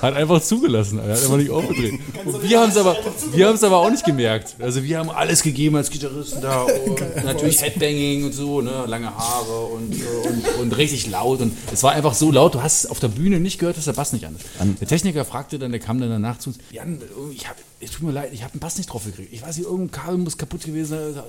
hat 0.02 0.14
einfach 0.14 0.40
zugelassen. 0.42 0.98
Er 0.98 1.14
hat 1.14 1.22
einfach 1.22 1.36
nicht 1.36 1.50
aufgedreht. 1.50 2.00
Und 2.24 2.42
wir 2.42 2.60
haben 2.60 2.70
es 2.70 2.76
aber, 2.76 2.96
wir 3.32 3.46
haben 3.46 3.54
es 3.54 3.64
aber 3.64 3.76
auch 3.76 3.90
nicht 3.90 4.04
gemerkt. 4.04 4.56
Also 4.58 4.82
wir 4.82 4.98
haben 4.98 5.10
alles 5.10 5.42
gegeben 5.42 5.76
als 5.76 5.90
Gitarristen 5.90 6.40
da 6.40 6.62
und 6.62 7.24
natürlich 7.24 7.60
Headbanging 7.60 8.24
und 8.24 8.32
so, 8.32 8.60
ne, 8.60 8.84
lange 8.86 9.14
Haare 9.14 9.66
und, 9.66 9.92
und, 9.92 10.60
und 10.60 10.76
richtig 10.76 11.08
laut. 11.08 11.40
Und 11.40 11.52
es 11.72 11.82
war 11.82 11.92
einfach 11.92 12.14
so 12.14 12.32
laut, 12.32 12.54
du 12.54 12.62
hast 12.62 12.84
es 12.84 12.90
auf 12.90 13.00
der 13.00 13.08
Bühne 13.08 13.40
nicht 13.40 13.58
gehört, 13.58 13.76
dass 13.76 13.84
der 13.84 13.92
Bass 13.92 14.12
nicht 14.12 14.24
an 14.26 14.36
ist. 14.36 14.80
Der 14.80 14.88
Techniker 14.88 15.24
fragte 15.24 15.58
dann, 15.58 15.70
der 15.70 15.80
kam 15.80 16.00
dann 16.00 16.10
danach 16.10 16.38
zu 16.38 16.50
uns, 16.50 16.58
Jan, 16.70 17.00
ich 17.34 17.48
hab, 17.48 17.56
es 17.80 17.90
tut 17.90 18.02
mir 18.02 18.12
leid, 18.12 18.30
ich 18.32 18.42
habe 18.42 18.52
den 18.52 18.60
Bass 18.60 18.78
nicht 18.78 18.90
drauf 18.90 19.04
gekriegt. 19.04 19.32
Ich 19.32 19.42
weiß 19.42 19.58
nicht, 19.58 19.66
irgendein 19.66 19.90
Kabel 19.90 20.18
muss 20.18 20.38
kaputt 20.38 20.64
gewesen 20.64 21.14
sein. 21.14 21.24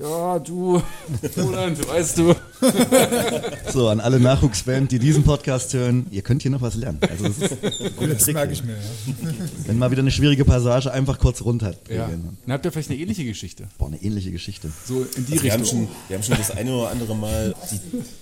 Ja, 0.00 0.38
du, 0.38 0.82
Roland, 1.36 1.88
weißt 1.88 2.18
du. 2.18 2.34
So, 3.72 3.88
an 3.88 3.98
alle 4.00 4.20
Nachwuchsband, 4.20 4.92
die 4.92 4.98
diesen 4.98 5.24
Podcast 5.24 5.72
hören, 5.74 6.06
ihr 6.10 6.22
könnt 6.22 6.42
hier 6.42 6.50
noch 6.50 6.60
was 6.62 6.76
lernen. 6.76 6.98
Also 7.10 7.26
es 7.26 7.38
ist, 7.38 7.56
Das 8.00 8.26
merke 8.28 8.52
ich 8.52 8.62
mir, 8.62 8.72
ja. 8.74 8.78
Wenn 9.66 9.78
mal 9.78 9.90
wieder 9.90 10.02
eine 10.02 10.10
schwierige 10.12 10.44
Passage 10.44 10.92
einfach 10.92 11.18
kurz 11.18 11.42
runter. 11.42 11.74
Ja. 11.88 12.08
Dann 12.08 12.52
habt 12.52 12.64
ihr 12.64 12.70
vielleicht 12.72 12.90
eine 12.90 12.98
ähnliche 13.00 13.24
Geschichte. 13.24 13.64
Boah, 13.78 13.88
eine 13.88 14.00
ähnliche 14.02 14.30
Geschichte. 14.30 14.70
So 14.86 15.04
in 15.16 15.26
die 15.26 15.32
Also 15.32 15.44
wir, 15.44 15.52
haben 15.52 15.60
Richtung. 15.62 15.80
schon, 15.86 15.88
wir 16.08 16.16
haben 16.16 16.22
schon 16.22 16.36
das 16.36 16.50
eine 16.52 16.72
oder 16.72 16.90
andere 16.90 17.16
Mal 17.16 17.54
die, 17.72 17.80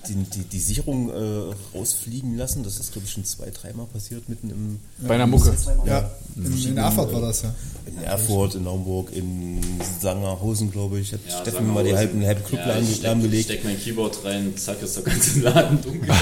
die, 0.08 0.14
die, 0.30 0.44
die 0.44 0.60
Sicherung 0.60 1.10
äh, 1.10 1.54
rausfliegen 1.76 2.36
lassen. 2.36 2.62
Das 2.62 2.78
ist, 2.78 2.92
glaube 2.92 3.06
ich, 3.06 3.12
schon 3.12 3.24
zwei, 3.24 3.50
dreimal 3.50 3.86
passiert 3.86 4.28
mitten 4.28 4.50
im. 4.50 4.78
Bei 5.06 5.14
einer 5.16 5.26
Mucke. 5.26 5.54
Ja, 5.84 6.10
in, 6.36 6.66
in 6.66 6.76
Erfurt 6.78 7.12
war 7.12 7.20
das 7.20 7.42
ja. 7.42 7.54
In 7.86 8.02
Erfurt, 8.04 8.54
in 8.54 8.64
Naumburg, 8.64 9.12
in 9.14 9.60
Sangerhausen, 10.00 10.70
glaube 10.70 11.00
ich. 11.00 11.12
Hat 11.12 11.20
Ja, 11.28 11.40
Steffen 11.40 11.72
mal 11.72 11.84
die 11.84 11.90
mal, 11.92 11.98
halbe, 11.98 12.40
Club 12.42 12.60
Ja, 12.66 12.78
ich 12.78 12.88
steck, 12.90 13.02
lahmgelegt. 13.02 13.44
steck 13.44 13.64
mein 13.64 13.78
Keyboard 13.78 14.24
rein, 14.24 14.52
zack, 14.64 14.83
ist 14.83 14.96
der 14.96 15.05
ganze 15.05 15.40
Laden 15.40 15.81
dunkel. 15.83 16.09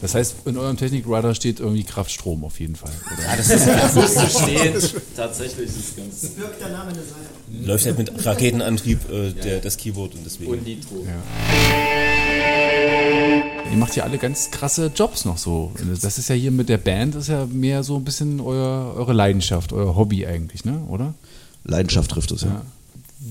Das 0.00 0.14
heißt, 0.14 0.34
in 0.44 0.58
eurem 0.58 0.76
Technikradar 0.76 1.34
steht 1.34 1.60
irgendwie 1.60 1.82
Kraftstrom 1.82 2.44
auf 2.44 2.60
jeden 2.60 2.76
Fall. 2.76 2.90
Oder? 3.10 3.22
Ja, 3.22 3.36
das 3.36 3.48
ist, 3.48 3.66
Das 3.66 3.94
müsste 3.94 4.28
stehen. 4.28 4.74
Tatsächlich 5.16 5.66
ist 5.66 5.76
es 5.78 5.96
ganz. 5.96 6.36
Wirkt 6.36 6.60
der 6.60 6.68
Name 6.68 6.90
eine 6.90 6.98
Seite. 6.98 7.66
läuft 7.66 7.86
halt 7.86 7.96
mit 7.96 8.26
Raketenantrieb 8.26 8.98
äh, 9.10 9.32
der, 9.32 9.60
das 9.60 9.78
Keyboard 9.78 10.14
und 10.14 10.26
deswegen. 10.26 10.50
Und 10.50 10.66
Nitro. 10.66 11.06
Ihr 13.70 13.78
macht 13.78 13.96
ja 13.96 14.04
alle 14.04 14.18
ganz 14.18 14.50
krasse 14.50 14.92
Jobs 14.94 15.24
noch 15.24 15.38
so. 15.38 15.72
Das 16.02 16.18
ist 16.18 16.28
ja 16.28 16.34
hier 16.34 16.50
mit 16.50 16.68
der 16.68 16.76
Band, 16.78 17.14
ist 17.14 17.28
ja 17.28 17.46
mehr 17.46 17.82
so 17.82 17.96
ein 17.96 18.04
bisschen 18.04 18.40
euer, 18.40 18.94
eure 18.96 19.14
Leidenschaft, 19.14 19.72
euer 19.72 19.96
Hobby 19.96 20.26
eigentlich, 20.26 20.66
ne? 20.66 20.82
oder? 20.88 21.14
Leidenschaft 21.64 22.10
trifft 22.10 22.30
es, 22.32 22.42
ja. 22.42 22.48
Ja. 22.48 22.62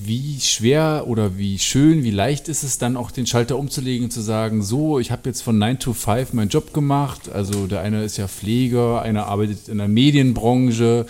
Wie 0.06 0.40
schwer 0.42 1.06
oder 1.08 1.38
wie 1.38 1.60
schön, 1.60 2.04
wie 2.04 2.12
leicht 2.12 2.50
ist 2.50 2.64
es 2.64 2.78
dann 2.78 2.98
auch 2.98 3.12
den 3.12 3.26
Schalter 3.26 3.58
umzulegen 3.58 4.06
und 4.06 4.12
zu 4.12 4.22
sagen, 4.22 4.62
so, 4.62 5.00
ich 5.00 5.12
habe 5.12 5.30
jetzt 5.30 5.42
von 5.42 5.58
9 5.58 5.80
to 5.80 5.94
5 5.94 6.34
meinen 6.34 6.50
Job 6.50 6.74
gemacht. 6.74 7.30
Also 7.30 7.68
der 7.68 7.82
eine 7.82 8.04
ist 8.04 8.18
ja 8.18 8.28
Pfleger, 8.28 9.02
einer 9.02 9.28
arbeitet 9.28 9.70
in 9.70 9.78
der 9.78 9.88
Medienbranche, 9.88 11.06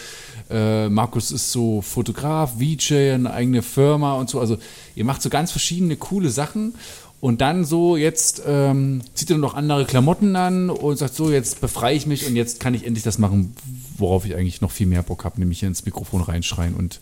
äh, 0.49 0.89
Markus 0.89 1.31
ist 1.31 1.51
so 1.51 1.81
Fotograf, 1.81 2.53
VJ, 2.59 3.13
eine 3.13 3.33
eigene 3.33 3.61
Firma 3.61 4.13
und 4.15 4.29
so. 4.29 4.39
Also 4.39 4.57
ihr 4.95 5.05
macht 5.05 5.21
so 5.21 5.29
ganz 5.29 5.51
verschiedene 5.51 5.95
coole 5.95 6.29
Sachen. 6.29 6.75
Und 7.23 7.39
dann 7.39 7.63
so, 7.63 7.95
jetzt 7.95 8.41
ähm, 8.45 8.99
zieht 9.13 9.29
ihr 9.29 9.37
noch 9.37 9.53
andere 9.53 9.85
Klamotten 9.85 10.35
an 10.35 10.69
und 10.69 10.97
sagt 10.97 11.15
so, 11.15 11.31
jetzt 11.31 11.61
befreie 11.61 11.95
ich 11.95 12.05
mich 12.05 12.27
und 12.27 12.35
jetzt 12.35 12.59
kann 12.59 12.73
ich 12.73 12.85
endlich 12.85 13.05
das 13.05 13.17
machen, 13.17 13.55
worauf 13.97 14.25
ich 14.25 14.35
eigentlich 14.35 14.59
noch 14.59 14.71
viel 14.71 14.87
mehr 14.87 15.03
Bock 15.03 15.23
habe, 15.23 15.39
nämlich 15.39 15.59
hier 15.59 15.69
ins 15.69 15.85
Mikrofon 15.85 16.21
reinschreien 16.21 16.73
und 16.73 16.99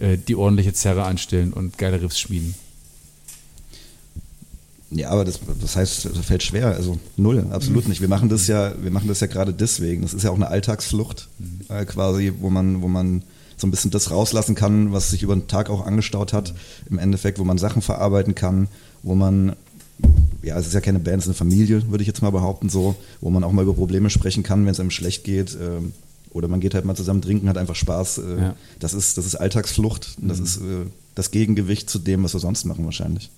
äh, 0.00 0.16
die 0.16 0.36
ordentliche 0.36 0.72
Zerre 0.72 1.04
anstellen 1.04 1.52
und 1.52 1.76
geile 1.76 2.00
Riffs 2.00 2.18
schmieden. 2.18 2.54
Ja, 4.90 5.10
aber 5.10 5.26
das, 5.26 5.38
das 5.60 5.76
heißt, 5.76 6.06
das 6.06 6.24
fällt 6.24 6.42
schwer. 6.42 6.68
Also 6.68 6.98
null, 7.18 7.46
absolut 7.50 7.88
nicht. 7.88 8.00
Wir 8.00 8.08
machen 8.08 8.30
das 8.30 8.46
ja, 8.46 8.72
wir 8.82 8.90
machen 8.90 9.08
das 9.08 9.20
ja 9.20 9.26
gerade 9.26 9.52
deswegen. 9.52 10.00
Das 10.00 10.14
ist 10.14 10.22
ja 10.22 10.30
auch 10.30 10.36
eine 10.36 10.48
Alltagsflucht 10.48 11.28
äh, 11.68 11.84
quasi, 11.84 12.32
wo 12.40 12.48
man, 12.48 12.80
wo 12.80 12.88
man 12.88 13.22
so 13.58 13.66
ein 13.66 13.70
bisschen 13.70 13.90
das 13.90 14.10
rauslassen 14.10 14.54
kann, 14.54 14.92
was 14.92 15.10
sich 15.10 15.22
über 15.22 15.36
den 15.36 15.46
Tag 15.46 15.68
auch 15.68 15.86
angestaut 15.86 16.32
hat. 16.32 16.54
Im 16.88 16.98
Endeffekt, 16.98 17.38
wo 17.38 17.44
man 17.44 17.58
Sachen 17.58 17.82
verarbeiten 17.82 18.34
kann, 18.34 18.68
wo 19.02 19.14
man 19.14 19.54
ja, 20.42 20.58
es 20.58 20.66
ist 20.66 20.74
ja 20.74 20.80
keine 20.80 20.98
Band, 20.98 21.18
es 21.18 21.24
ist 21.24 21.28
eine 21.28 21.34
Familie, 21.50 21.88
würde 21.90 22.02
ich 22.02 22.08
jetzt 22.08 22.22
mal 22.22 22.30
behaupten, 22.30 22.68
so, 22.68 22.96
wo 23.20 23.30
man 23.30 23.44
auch 23.44 23.52
mal 23.52 23.62
über 23.62 23.74
Probleme 23.74 24.10
sprechen 24.10 24.42
kann, 24.42 24.64
wenn 24.64 24.72
es 24.72 24.80
einem 24.80 24.90
schlecht 24.90 25.24
geht. 25.24 25.56
ähm, 25.60 25.92
oder 26.32 26.48
man 26.48 26.60
geht 26.60 26.74
halt 26.74 26.84
mal 26.84 26.96
zusammen 26.96 27.22
trinken, 27.22 27.48
hat 27.48 27.58
einfach 27.58 27.74
Spaß. 27.74 28.18
äh, 28.18 28.40
Ja. 28.40 28.56
Das, 28.80 28.94
ist, 28.94 29.18
das 29.18 29.26
ist 29.26 29.34
Alltagsflucht. 29.36 30.16
Das 30.18 30.40
ist 30.40 30.56
äh, 30.56 30.86
das 31.14 31.30
Gegengewicht 31.30 31.90
zu 31.90 31.98
dem, 31.98 32.24
was 32.24 32.34
wir 32.34 32.40
sonst 32.40 32.64
machen 32.64 32.84
wahrscheinlich. 32.84 33.30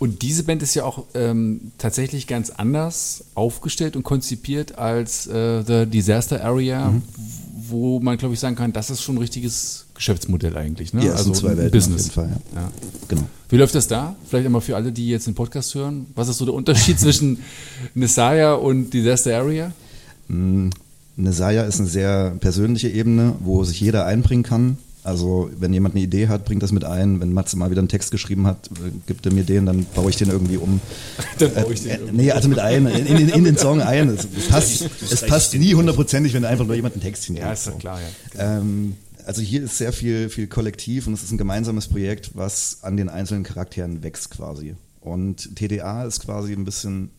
Und 0.00 0.22
diese 0.22 0.42
Band 0.42 0.62
ist 0.62 0.74
ja 0.74 0.84
auch 0.84 1.04
ähm, 1.14 1.72
tatsächlich 1.78 2.26
ganz 2.26 2.50
anders 2.50 3.24
aufgestellt 3.34 3.94
und 3.94 4.02
konzipiert 4.02 4.76
als 4.76 5.26
äh, 5.28 5.62
The 5.64 5.86
Disaster 5.86 6.44
Area, 6.44 6.92
wo 7.68 8.00
man, 8.00 8.16
glaube 8.18 8.34
ich, 8.34 8.40
sagen 8.40 8.56
kann, 8.56 8.72
das 8.72 8.90
ist 8.90 9.02
schon 9.02 9.16
ein 9.16 9.18
richtiges 9.18 9.86
Geschäftsmodell 9.94 10.56
eigentlich. 10.56 10.92
Ne? 10.92 11.04
Ja, 11.04 11.14
es 11.14 11.24
sind 11.24 11.36
zwei 11.36 11.56
Welten 11.56 11.70
Business. 11.70 12.10
Fall. 12.10 12.28
Ja. 12.54 12.60
Ja. 12.62 12.72
Genau. 13.08 13.22
Wie 13.48 13.56
läuft 13.56 13.74
das 13.74 13.86
da? 13.86 14.16
Vielleicht 14.28 14.46
einmal 14.46 14.60
für 14.60 14.76
alle, 14.76 14.92
die 14.92 15.08
jetzt 15.08 15.26
den 15.26 15.34
Podcast 15.34 15.74
hören. 15.74 16.06
Was 16.14 16.28
ist 16.28 16.38
so 16.38 16.44
der 16.44 16.54
Unterschied 16.54 16.98
zwischen 17.00 17.38
Messiah 17.94 18.54
und 18.54 18.90
Disaster 18.90 19.36
Area? 19.36 19.72
Mm, 20.28 20.70
Eine 21.16 21.32
Saya 21.32 21.62
ist 21.62 21.78
eine 21.80 21.88
sehr 21.88 22.30
persönliche 22.40 22.88
Ebene, 22.88 23.34
wo 23.40 23.62
sich 23.64 23.80
jeder 23.80 24.06
einbringen 24.06 24.42
kann. 24.42 24.78
Also 25.04 25.50
wenn 25.58 25.74
jemand 25.74 25.94
eine 25.94 26.02
Idee 26.02 26.28
hat, 26.28 26.46
bringt 26.46 26.62
das 26.62 26.72
mit 26.72 26.84
ein. 26.84 27.20
Wenn 27.20 27.34
Matze 27.34 27.58
mal 27.58 27.70
wieder 27.70 27.80
einen 27.80 27.88
Text 27.88 28.10
geschrieben 28.10 28.46
hat, 28.46 28.68
äh, 28.68 28.90
gibt 29.06 29.26
er 29.26 29.32
mir 29.32 29.44
den, 29.44 29.66
dann 29.66 29.84
baue 29.94 30.08
ich 30.08 30.16
den 30.16 30.30
irgendwie 30.30 30.56
um. 30.56 30.80
Dann 31.38 31.52
baue 31.52 31.74
ich 31.74 31.82
den 31.82 31.90
äh, 31.90 31.94
irgendwie 31.96 32.16
Nee, 32.16 32.32
also 32.32 32.48
mit 32.48 32.58
ein, 32.58 32.86
in, 32.86 33.06
in, 33.06 33.28
in 33.28 33.44
den 33.44 33.58
Song 33.58 33.82
ein. 33.82 34.08
Es, 34.08 34.26
es 34.36 34.48
passt, 34.48 34.88
es 35.10 35.20
passt 35.26 35.54
nie 35.54 35.74
hundertprozentig, 35.74 36.32
wenn 36.32 36.46
einfach 36.46 36.64
nur 36.64 36.74
jemand 36.74 36.94
einen 36.94 37.02
Text 37.02 37.24
hinlegt. 37.24 37.46
Ja, 37.46 37.52
ist 37.52 37.66
ja 37.66 37.72
klar, 37.72 38.00
ja. 38.00 38.58
Ähm, 38.58 38.96
also 39.26 39.42
hier 39.42 39.64
ist 39.64 39.76
sehr 39.76 39.92
viel, 39.92 40.30
viel 40.30 40.46
Kollektiv 40.46 41.06
und 41.06 41.12
es 41.12 41.22
ist 41.22 41.32
ein 41.32 41.38
gemeinsames 41.38 41.88
Projekt, 41.88 42.30
was 42.34 42.78
an 42.80 42.96
den 42.96 43.10
einzelnen 43.10 43.44
Charakteren 43.44 44.02
wächst 44.02 44.30
quasi. 44.30 44.74
Und 45.00 45.54
TDA 45.54 46.04
ist 46.04 46.20
quasi 46.20 46.54
ein 46.54 46.64
bisschen 46.64 47.10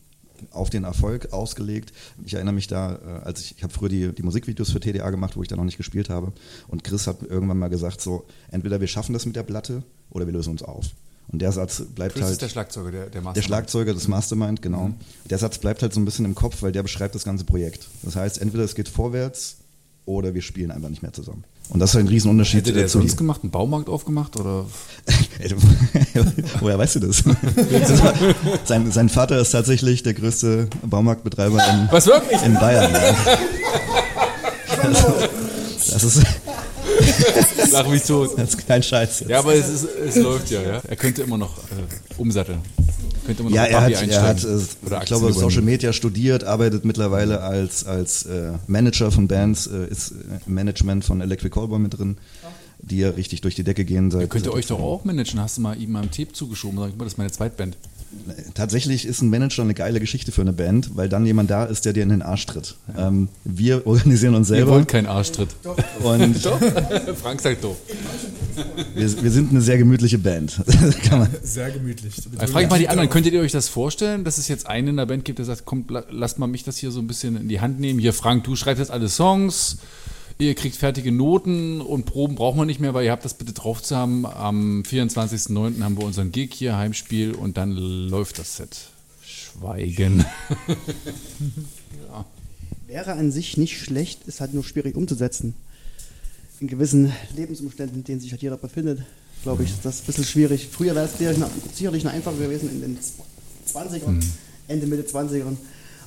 auf 0.50 0.70
den 0.70 0.84
Erfolg 0.84 1.32
ausgelegt. 1.32 1.92
Ich 2.24 2.34
erinnere 2.34 2.54
mich 2.54 2.66
da, 2.66 2.96
äh, 2.96 3.24
als 3.24 3.40
ich, 3.40 3.54
ich 3.56 3.62
habe 3.62 3.72
früher 3.72 3.88
die, 3.88 4.12
die 4.12 4.22
Musikvideos 4.22 4.70
für 4.70 4.80
TDA 4.80 5.10
gemacht, 5.10 5.36
wo 5.36 5.42
ich 5.42 5.48
da 5.48 5.56
noch 5.56 5.64
nicht 5.64 5.76
gespielt 5.76 6.10
habe. 6.10 6.32
Und 6.68 6.84
Chris 6.84 7.06
hat 7.06 7.22
irgendwann 7.22 7.58
mal 7.58 7.68
gesagt, 7.68 8.00
so, 8.00 8.24
entweder 8.50 8.80
wir 8.80 8.88
schaffen 8.88 9.12
das 9.12 9.26
mit 9.26 9.36
der 9.36 9.42
Platte 9.42 9.82
oder 10.10 10.26
wir 10.26 10.32
lösen 10.32 10.50
uns 10.50 10.62
auf. 10.62 10.86
Und 11.28 11.42
der 11.42 11.50
Satz 11.50 11.82
bleibt 11.94 12.14
Chris 12.14 12.22
halt. 12.24 12.32
ist 12.32 12.42
der 12.42 12.48
Schlagzeuger, 12.48 12.90
der, 12.90 13.00
der 13.02 13.10
Der 13.10 13.22
Mastermind. 13.22 13.44
Schlagzeuger 13.44 13.94
des 13.94 14.06
Mastermind, 14.08 14.62
genau. 14.62 14.92
Der 15.28 15.38
Satz 15.38 15.58
bleibt 15.58 15.82
halt 15.82 15.92
so 15.92 16.00
ein 16.00 16.04
bisschen 16.04 16.24
im 16.24 16.34
Kopf, 16.36 16.62
weil 16.62 16.72
der 16.72 16.82
beschreibt 16.84 17.14
das 17.14 17.24
ganze 17.24 17.44
Projekt. 17.44 17.88
Das 18.02 18.14
heißt, 18.14 18.40
entweder 18.40 18.62
es 18.64 18.74
geht 18.74 18.88
vorwärts 18.88 19.56
oder 20.04 20.34
wir 20.34 20.42
spielen 20.42 20.70
einfach 20.70 20.88
nicht 20.88 21.02
mehr 21.02 21.12
zusammen. 21.12 21.42
Und 21.68 21.80
das 21.80 21.90
ist 21.90 21.96
ein 21.96 22.06
Riesenunterschied 22.08 22.60
Hätte 22.60 22.72
der 22.72 22.84
äh, 22.84 22.86
zu 22.86 22.98
sonst 22.98 23.16
gemacht, 23.16 23.40
einen 23.42 23.50
Baumarkt 23.50 23.88
aufgemacht? 23.88 24.38
Oder? 24.38 24.66
Woher 26.60 26.78
weißt 26.78 26.96
du 26.96 27.00
das? 27.00 27.24
sein, 28.64 28.92
sein 28.92 29.08
Vater 29.08 29.40
ist 29.40 29.50
tatsächlich 29.50 30.02
der 30.02 30.14
größte 30.14 30.68
Baumarktbetreiber 30.84 31.58
in, 31.58 31.88
Was 31.90 32.06
wirklich? 32.06 32.40
in 32.42 32.54
Bayern. 32.54 32.92
Ja. 32.92 33.14
Das 35.88 36.02
ist, 36.02 36.22
Lach 37.72 37.88
mich 37.88 38.02
tot. 38.02 38.30
das 38.36 38.50
ist 38.50 38.66
kein 38.66 38.82
Scheiß. 38.82 39.24
Ja, 39.28 39.40
aber 39.40 39.54
es, 39.54 39.68
ist, 39.68 39.84
es 39.84 40.16
läuft 40.16 40.50
ja, 40.50 40.62
ja. 40.62 40.82
Er 40.86 40.96
könnte 40.96 41.22
immer 41.22 41.38
noch 41.38 41.58
äh, 41.58 41.60
umsatteln. 42.16 42.60
Könnte 43.24 43.42
immer 43.42 43.50
noch 43.50 43.56
Ja, 43.56 43.64
er 43.64 43.80
hat, 43.82 43.92
Barbie 43.92 44.10
er 44.10 44.22
hat 44.22 44.44
äh, 44.44 44.86
Oder 44.86 45.00
ich 45.02 45.06
glaube, 45.06 45.32
Social. 45.32 45.62
Media 45.62 45.92
studiert, 45.92 46.44
arbeitet 46.44 46.84
mittlerweile 46.84 47.40
als, 47.42 47.84
als 47.84 48.24
äh, 48.26 48.52
Manager 48.66 49.10
von 49.10 49.28
Bands, 49.28 49.66
äh, 49.66 49.86
ist 49.88 50.12
äh, 50.12 50.14
im 50.46 50.54
Management 50.54 51.04
von 51.04 51.20
Electric 51.20 51.50
Callboy 51.52 51.78
mit 51.78 51.98
drin, 51.98 52.18
die 52.78 52.98
ja 52.98 53.10
richtig 53.10 53.40
durch 53.40 53.54
die 53.54 53.64
Decke 53.64 53.84
gehen. 53.84 54.10
Seit, 54.10 54.30
Könnt 54.30 54.46
ihr 54.46 54.52
euch 54.52 54.66
doch 54.66 54.80
auch 54.80 55.04
managen? 55.04 55.40
Hast 55.40 55.56
du 55.56 55.62
mal 55.62 55.80
ihm 55.80 55.92
mal 55.92 56.02
einen 56.02 56.10
Tape 56.10 56.32
zugeschoben 56.32 56.78
und 56.78 56.84
sagst, 56.84 57.00
das 57.00 57.06
ist 57.08 57.18
meine 57.18 57.32
Zweitband. 57.32 57.76
Tatsächlich 58.54 59.04
ist 59.06 59.20
ein 59.22 59.28
Manager 59.30 59.62
eine 59.62 59.74
geile 59.74 60.00
Geschichte 60.00 60.32
für 60.32 60.40
eine 60.40 60.52
Band, 60.52 60.96
weil 60.96 61.08
dann 61.08 61.26
jemand 61.26 61.50
da 61.50 61.64
ist, 61.64 61.84
der 61.84 61.92
dir 61.92 62.02
in 62.02 62.08
den 62.08 62.22
Arsch 62.22 62.46
tritt. 62.46 62.76
Ähm, 62.96 63.28
wir 63.44 63.86
organisieren 63.86 64.34
uns 64.34 64.48
selber. 64.48 64.70
wollt 64.72 64.88
keinen 64.88 65.06
Arschtritt. 65.06 65.50
Und 66.02 66.44
Doch? 66.44 66.58
Frank 67.20 67.40
sagt 67.40 67.62
doch. 67.64 67.76
wir, 68.94 69.22
wir 69.22 69.30
sind 69.30 69.50
eine 69.50 69.60
sehr 69.60 69.76
gemütliche 69.78 70.18
Band. 70.18 70.60
Kann 71.04 71.18
man. 71.20 71.28
Sehr 71.42 71.70
gemütlich. 71.70 72.14
Dann 72.38 72.48
frage 72.48 72.64
ich 72.64 72.70
mal 72.70 72.78
die 72.78 72.88
anderen, 72.88 73.10
könntet 73.10 73.32
ihr 73.34 73.40
euch 73.40 73.52
das 73.52 73.68
vorstellen, 73.68 74.24
dass 74.24 74.38
es 74.38 74.48
jetzt 74.48 74.66
einen 74.66 74.88
in 74.88 74.96
der 74.96 75.06
Band 75.06 75.24
gibt, 75.24 75.38
der 75.38 75.44
sagt, 75.44 75.64
kommt, 75.64 75.90
la- 75.90 76.04
lasst 76.10 76.38
mal 76.38 76.46
mich 76.46 76.64
das 76.64 76.78
hier 76.78 76.90
so 76.90 77.00
ein 77.00 77.06
bisschen 77.06 77.36
in 77.36 77.48
die 77.48 77.60
Hand 77.60 77.80
nehmen. 77.80 77.98
Hier, 77.98 78.12
Frank, 78.12 78.44
du 78.44 78.56
schreibst 78.56 78.78
jetzt 78.80 78.90
alle 78.90 79.08
Songs, 79.08 79.76
ihr 80.38 80.54
kriegt 80.54 80.76
fertige 80.76 81.12
Noten 81.12 81.80
und 81.80 82.04
Proben 82.06 82.34
brauchen 82.34 82.58
wir 82.58 82.66
nicht 82.66 82.80
mehr, 82.80 82.94
weil 82.94 83.04
ihr 83.06 83.12
habt 83.12 83.24
das 83.24 83.34
bitte 83.34 83.52
drauf 83.52 83.82
zu 83.82 83.96
haben. 83.96 84.26
Am 84.26 84.82
24.09. 84.82 85.82
haben 85.82 85.96
wir 85.98 86.04
unseren 86.04 86.32
Gig 86.32 86.52
hier, 86.54 86.76
Heimspiel 86.76 87.32
und 87.34 87.56
dann 87.56 87.72
läuft 87.72 88.38
das 88.38 88.56
Set. 88.56 88.88
Schweigen. 89.24 90.24
Wäre 92.86 93.12
an 93.14 93.32
sich 93.32 93.56
nicht 93.56 93.78
schlecht, 93.80 94.26
ist 94.26 94.40
halt 94.40 94.54
nur 94.54 94.62
schwierig 94.64 94.94
umzusetzen. 94.96 95.54
In 96.60 96.68
gewissen 96.68 97.12
Lebensumständen, 97.34 97.98
in 97.98 98.04
denen 98.04 98.20
sich 98.20 98.30
halt 98.30 98.42
jeder 98.42 98.56
befindet, 98.56 99.02
glaube 99.42 99.64
ich, 99.64 99.70
ist 99.70 99.84
das 99.84 100.00
ein 100.00 100.06
bisschen 100.06 100.24
schwierig. 100.24 100.68
Früher 100.70 100.94
wäre 100.94 101.06
es 101.06 101.18
sicherlich 101.18 101.38
noch- 101.38 101.50
sicherlich 101.74 102.04
noch 102.04 102.12
einfacher 102.12 102.36
gewesen 102.38 102.70
in 102.70 102.80
den 102.80 102.98
20ern, 103.72 104.22
Ende, 104.68 104.86
Mitte 104.86 105.02
20ern. 105.02 105.56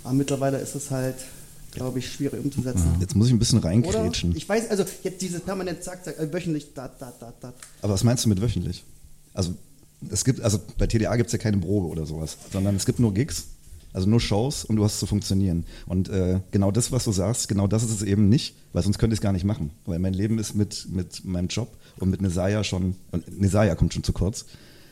Aber 0.03 0.13
mittlerweile 0.13 0.57
ist 0.59 0.73
es 0.75 0.89
halt, 0.89 1.15
glaube 1.79 1.99
ich, 1.99 2.11
schwierig 2.11 2.43
umzusetzen. 2.43 2.95
Jetzt 2.99 3.15
muss 3.15 3.27
ich 3.27 3.33
ein 3.33 3.39
bisschen 3.39 3.59
Oder? 3.59 3.69
reinkrätschen. 3.69 4.35
Ich 4.35 4.47
weiß, 4.47 4.69
also 4.69 4.83
jetzt 5.03 5.21
dieses 5.21 5.41
permanent 5.41 5.83
zack, 5.83 6.03
zack, 6.03 6.19
äh, 6.19 6.31
wöchentlich, 6.31 6.73
da, 6.73 6.89
da, 6.99 7.13
da, 7.19 7.33
da. 7.39 7.53
Aber 7.81 7.93
was 7.93 8.03
meinst 8.03 8.25
du 8.25 8.29
mit 8.29 8.41
wöchentlich? 8.41 8.83
Also 9.33 9.55
es 10.09 10.23
gibt, 10.23 10.41
also 10.41 10.59
bei 10.77 10.87
TDA 10.87 11.15
gibt 11.15 11.27
es 11.27 11.33
ja 11.33 11.39
keine 11.39 11.57
Probe 11.57 11.87
oder 11.87 12.05
sowas, 12.05 12.37
sondern 12.51 12.75
es 12.75 12.85
gibt 12.85 12.99
nur 12.99 13.13
Gigs, 13.13 13.45
also 13.93 14.07
nur 14.07 14.19
Shows 14.19 14.65
und 14.65 14.75
du 14.75 14.83
hast 14.83 14.99
zu 14.99 15.05
funktionieren. 15.05 15.65
Und 15.87 16.09
äh, 16.09 16.41
genau 16.51 16.71
das, 16.71 16.91
was 16.91 17.05
du 17.05 17.11
sagst, 17.11 17.47
genau 17.47 17.67
das 17.67 17.83
ist 17.83 17.91
es 17.91 18.03
eben 18.03 18.29
nicht, 18.29 18.55
weil 18.73 18.83
sonst 18.83 18.99
könnte 18.99 19.13
ich 19.13 19.19
es 19.19 19.23
gar 19.23 19.33
nicht 19.33 19.45
machen. 19.45 19.71
Weil 19.85 19.99
mein 19.99 20.13
Leben 20.13 20.37
ist 20.37 20.55
mit, 20.55 20.87
mit 20.89 21.25
meinem 21.25 21.47
Job 21.47 21.69
und 21.97 22.09
mit 22.09 22.21
Nesaya 22.21 22.63
schon, 22.63 22.95
und 23.11 23.39
Nesaya 23.39 23.75
kommt 23.75 23.93
schon 23.93 24.03
zu 24.03 24.13
kurz. 24.13 24.45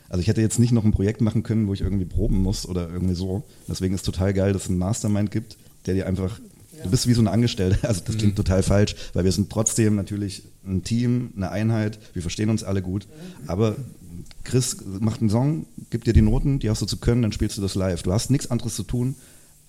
Also 0.08 0.22
ich 0.22 0.28
hätte 0.28 0.40
jetzt 0.40 0.58
nicht 0.58 0.72
noch 0.72 0.84
ein 0.84 0.92
Projekt 0.92 1.20
machen 1.20 1.42
können, 1.42 1.68
wo 1.68 1.74
ich 1.74 1.82
irgendwie 1.82 2.06
proben 2.06 2.38
muss 2.38 2.66
oder 2.66 2.88
irgendwie 2.88 3.14
so. 3.14 3.44
Deswegen 3.68 3.94
ist 3.94 4.06
total 4.06 4.32
geil, 4.32 4.52
dass 4.52 4.64
es 4.64 4.68
einen 4.70 4.78
Mastermind 4.78 5.30
gibt, 5.30 5.58
der 5.86 5.94
dir 5.94 6.06
einfach 6.06 6.40
Du 6.82 6.90
bist 6.90 7.06
wie 7.06 7.14
so 7.14 7.22
ein 7.22 7.28
Angestellter. 7.28 7.78
Also 7.88 8.02
das 8.04 8.16
klingt 8.16 8.36
total 8.36 8.62
falsch, 8.62 8.94
weil 9.14 9.24
wir 9.24 9.32
sind 9.32 9.50
trotzdem 9.50 9.96
natürlich 9.96 10.42
ein 10.66 10.82
Team, 10.82 11.32
eine 11.36 11.50
Einheit. 11.50 11.98
Wir 12.12 12.22
verstehen 12.22 12.50
uns 12.50 12.62
alle 12.62 12.82
gut. 12.82 13.06
Aber 13.46 13.76
Chris 14.44 14.76
macht 15.00 15.20
einen 15.20 15.30
Song, 15.30 15.66
gibt 15.90 16.06
dir 16.06 16.12
die 16.12 16.22
Noten, 16.22 16.58
die 16.58 16.70
hast 16.70 16.82
du 16.82 16.86
zu 16.86 16.98
können, 16.98 17.22
dann 17.22 17.32
spielst 17.32 17.56
du 17.58 17.62
das 17.62 17.74
live. 17.74 18.02
Du 18.02 18.12
hast 18.12 18.30
nichts 18.30 18.50
anderes 18.50 18.74
zu 18.74 18.82
tun, 18.82 19.14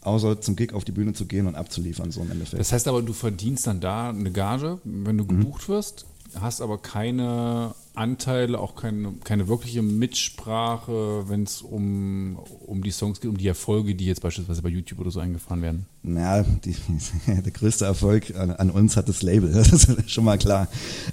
außer 0.01 0.41
zum 0.41 0.55
Gig 0.55 0.73
auf 0.73 0.85
die 0.85 0.91
Bühne 0.91 1.13
zu 1.13 1.25
gehen 1.25 1.47
und 1.47 1.55
abzuliefern, 1.55 2.11
so 2.11 2.21
im 2.21 2.31
Endeffekt. 2.31 2.59
Das 2.59 2.71
heißt 2.71 2.87
aber, 2.87 3.01
du 3.01 3.13
verdienst 3.13 3.67
dann 3.67 3.81
da 3.81 4.09
eine 4.09 4.31
Gage, 4.31 4.79
wenn 4.83 5.17
du 5.17 5.25
gebucht 5.25 5.67
wirst, 5.67 6.05
hast 6.39 6.61
aber 6.61 6.77
keine 6.77 7.73
Anteile, 7.95 8.59
auch 8.59 8.75
keine, 8.75 9.13
keine 9.23 9.47
wirkliche 9.47 9.81
Mitsprache, 9.81 11.25
wenn 11.27 11.43
es 11.43 11.61
um, 11.61 12.39
um 12.65 12.81
die 12.83 12.91
Songs 12.91 13.19
geht, 13.19 13.29
um 13.29 13.37
die 13.37 13.47
Erfolge, 13.47 13.95
die 13.95 14.05
jetzt 14.05 14.21
beispielsweise 14.21 14.61
bei 14.61 14.69
YouTube 14.69 14.99
oder 14.99 15.11
so 15.11 15.19
eingefahren 15.19 15.61
werden. 15.61 15.85
Naja, 16.03 16.45
die, 16.63 16.75
der 17.27 17.51
größte 17.51 17.85
Erfolg 17.85 18.35
an, 18.35 18.51
an 18.51 18.69
uns 18.69 18.95
hat 18.95 19.09
das 19.09 19.21
Label, 19.21 19.51
das 19.53 19.71
ist 19.71 20.09
schon 20.09 20.23
mal 20.23 20.37
klar. 20.37 20.67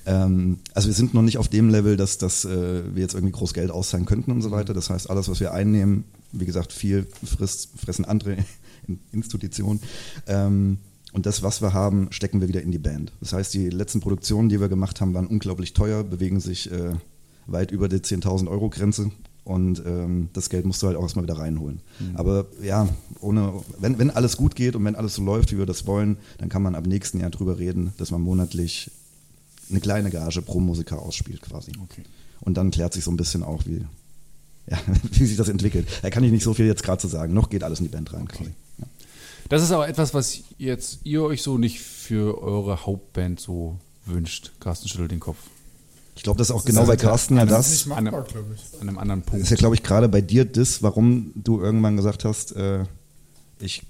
Ähm, 0.05 0.61
also 0.75 0.89
wir 0.89 0.95
sind 0.95 1.15
noch 1.15 1.23
nicht 1.23 1.39
auf 1.39 1.49
dem 1.49 1.71
Level, 1.71 1.97
dass, 1.97 2.19
dass 2.19 2.45
äh, 2.45 2.95
wir 2.95 3.03
jetzt 3.03 3.15
irgendwie 3.15 3.33
groß 3.33 3.53
Geld 3.53 3.71
auszahlen 3.71 4.07
könnten 4.07 4.31
und 4.31 4.43
so 4.43 4.51
weiter. 4.51 4.75
Das 4.75 4.91
heißt, 4.91 5.11
alles, 5.11 5.29
was 5.29 5.41
wir 5.41 5.53
einnehmen, 5.53 6.05
wie 6.33 6.47
gesagt, 6.47 6.73
viel 6.73 7.07
frisst, 7.25 7.71
fressen 7.79 8.05
andere 8.05 8.37
Institutionen. 9.13 9.81
Ähm, 10.27 10.79
und 11.17 11.25
das, 11.25 11.43
was 11.43 11.63
wir 11.63 11.73
haben, 11.73 12.09
stecken 12.11 12.43
wir 12.43 12.49
wieder 12.49 12.61
in 12.61 12.71
die 12.71 12.79
Band. 12.79 13.11
Das 13.21 13.33
heißt, 13.33 13.55
die 13.55 13.71
letzten 13.71 14.01
Produktionen, 14.01 14.51
die 14.51 14.61
wir 14.61 14.69
gemacht 14.69 15.01
haben, 15.01 15.15
waren 15.15 15.27
unglaublich 15.27 15.73
teuer, 15.73 16.05
bewegen 16.05 16.41
sich 16.41 16.71
äh, 16.71 16.93
weit 17.47 17.71
über 17.71 17.89
die 17.89 17.97
10.000 17.97 18.51
Euro 18.51 18.69
Grenze. 18.69 19.11
Und 19.43 19.83
ähm, 19.87 20.29
das 20.35 20.51
Geld 20.51 20.67
musst 20.67 20.83
du 20.83 20.89
halt 20.89 20.97
auch 20.99 21.05
erstmal 21.05 21.23
wieder 21.23 21.39
reinholen. 21.39 21.81
Mhm. 22.01 22.17
Aber 22.17 22.45
ja, 22.63 22.87
ohne, 23.21 23.55
wenn, 23.79 23.99
wenn 23.99 24.11
alles 24.11 24.37
gut 24.37 24.57
geht 24.57 24.77
und 24.77 24.85
wenn 24.85 24.95
alles 24.95 25.15
so 25.15 25.25
läuft, 25.25 25.53
wie 25.53 25.59
wir 25.59 25.65
das 25.65 25.87
wollen, 25.87 26.19
dann 26.37 26.51
kann 26.51 26.61
man 26.61 26.75
ab 26.75 26.87
nächsten 26.87 27.19
Jahr 27.19 27.31
drüber 27.31 27.59
reden, 27.59 27.95
dass 27.97 28.11
man 28.11 28.21
monatlich 28.21 28.91
eine 29.71 29.81
kleine 29.81 30.11
Gage 30.11 30.43
pro 30.43 30.61
Musiker 30.61 31.01
ausspielt 31.01 31.41
quasi. 31.41 31.73
Okay. 31.83 32.03
Und 32.41 32.59
dann 32.59 32.71
klärt 32.71 32.93
sich 32.93 33.05
so 33.05 33.11
ein 33.11 33.17
bisschen 33.17 33.43
auch, 33.43 33.65
wie, 33.65 33.87
ja, 34.71 34.79
wie 35.13 35.25
sich 35.25 35.39
das 35.39 35.49
entwickelt. 35.49 35.89
Da 36.03 36.11
kann 36.11 36.25
ich 36.25 36.31
nicht 36.31 36.45
so 36.45 36.53
viel 36.53 36.67
jetzt 36.67 36.83
gerade 36.83 37.01
zu 37.01 37.09
sagen. 37.09 37.33
Noch 37.33 37.49
geht 37.49 37.65
alles 37.65 37.79
in 37.79 37.87
die 37.87 37.93
Band 37.93 38.13
rein 38.13 38.29
quasi. 38.29 38.51
Das 39.49 39.63
ist 39.63 39.71
aber 39.73 39.89
etwas, 39.89 40.15
was 40.15 40.41
jetzt 40.59 41.01
ihr 41.05 41.23
euch 41.23 41.43
so 41.43 41.59
nicht 41.59 41.81
für 41.81 42.43
eure 42.43 42.85
Hauptband 42.87 43.41
so 43.41 43.79
wünscht. 44.05 44.53
Carsten 44.61 44.89
schüttelt 44.89 45.11
den 45.13 45.21
Kopf. 45.21 45.39
Ich 46.17 46.23
glaube, 46.23 46.39
das 46.39 46.49
ist 46.51 46.57
auch 46.57 46.65
genau 46.65 46.85
bei 46.87 46.97
Carsten 46.97 47.37
ja 47.37 47.45
Das 47.45 47.71
ist 47.71 47.81
das. 47.83 47.87
nicht 47.87 47.97
An 47.97 48.07
einem, 48.09 48.19
machbar, 48.19 48.43
an 48.81 48.89
einem 48.89 48.99
anderen 48.99 49.21
Das 49.23 49.31
Punkt. 49.31 49.45
ist 49.45 49.51
ja, 49.51 49.57
glaube 49.57 49.75
ich, 49.75 49.83
gerade 49.83 50.09
bei 50.09 50.21
dir 50.23 50.45
das, 50.47 50.83
warum 50.83 51.33
du 51.35 51.61
irgendwann 51.61 51.97
gesagt 51.97 52.25
hast, 52.25 52.53
äh, 52.57 52.85
ich 53.61 53.83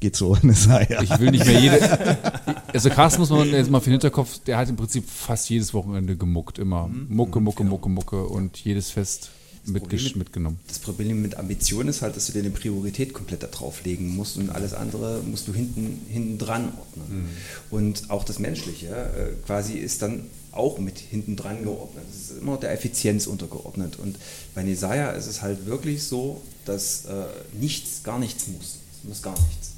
gehe 0.00 0.10
zu 0.12 0.36
Messiah. 0.42 1.02
Ich 1.02 1.18
will 1.20 1.30
nicht 1.30 1.44
mehr 1.46 1.60
jede. 1.60 2.18
Also 2.74 2.90
Carsten 2.90 3.20
muss 3.20 3.30
man 3.30 3.46
jetzt 3.48 3.70
mal 3.70 3.78
für 3.78 3.84
den 3.90 4.00
Hinterkopf, 4.00 4.40
der 4.40 4.56
hat 4.56 4.68
im 4.68 4.74
Prinzip 4.74 5.08
fast 5.08 5.48
jedes 5.48 5.72
Wochenende 5.74 6.16
gemuckt, 6.16 6.58
immer. 6.58 6.88
Mucke, 6.88 7.38
Mucke, 7.38 7.62
Mucke, 7.62 7.88
Mucke 7.88 8.24
und 8.24 8.56
jedes 8.64 8.90
Fest 8.90 9.30
mit- 9.66 10.16
mitgenommen. 10.16 10.58
Das 10.68 10.78
Problem 10.78 11.22
mit 11.22 11.36
Ambition 11.36 11.88
ist 11.88 12.02
halt, 12.02 12.16
dass 12.16 12.26
du 12.26 12.32
dir 12.32 12.40
eine 12.40 12.50
Priorität 12.50 13.12
komplett 13.12 13.42
da 13.42 13.46
drauflegen 13.46 14.14
musst 14.14 14.36
und 14.36 14.50
alles 14.50 14.74
andere 14.74 15.20
musst 15.22 15.48
du 15.48 15.54
hinten, 15.54 16.00
hinten 16.08 16.38
dran 16.38 16.72
ordnen. 16.78 17.28
Und 17.70 18.10
auch 18.10 18.24
das 18.24 18.38
Menschliche 18.38 18.88
äh, 18.88 19.46
quasi 19.46 19.74
ist 19.74 20.02
dann 20.02 20.26
auch 20.52 20.78
mit 20.78 20.98
hinten 20.98 21.34
dran 21.36 21.64
geordnet. 21.64 22.04
Es 22.12 22.30
ist 22.30 22.38
immer 22.40 22.56
der 22.56 22.72
Effizienz 22.72 23.26
untergeordnet. 23.26 23.98
Und 23.98 24.16
bei 24.54 24.62
Nesaya 24.62 25.10
ist 25.10 25.26
es 25.26 25.42
halt 25.42 25.66
wirklich 25.66 26.04
so, 26.04 26.40
dass 26.64 27.06
äh, 27.06 27.24
nichts, 27.60 28.02
gar 28.04 28.18
nichts 28.18 28.46
muss. 28.48 28.76
Es 29.02 29.08
muss 29.08 29.22
gar 29.22 29.34
nichts. 29.48 29.72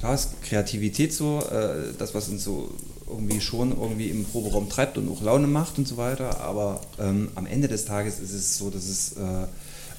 Klar 0.00 0.14
ist 0.14 0.42
Kreativität 0.42 1.12
so, 1.14 1.40
äh, 1.40 1.94
das, 1.96 2.12
was 2.14 2.28
uns 2.28 2.44
so 2.44 2.74
irgendwie 3.12 3.40
schon 3.40 3.70
irgendwie 3.70 4.08
im 4.08 4.24
Proberaum 4.24 4.68
treibt 4.68 4.98
und 4.98 5.08
auch 5.08 5.22
Laune 5.22 5.46
macht 5.46 5.78
und 5.78 5.86
so 5.86 5.96
weiter, 5.96 6.40
aber 6.40 6.80
ähm, 6.98 7.28
am 7.34 7.46
Ende 7.46 7.68
des 7.68 7.84
Tages 7.84 8.18
ist 8.18 8.32
es 8.32 8.58
so, 8.58 8.70
dass 8.70 8.88
es 8.88 9.12
äh, 9.12 9.46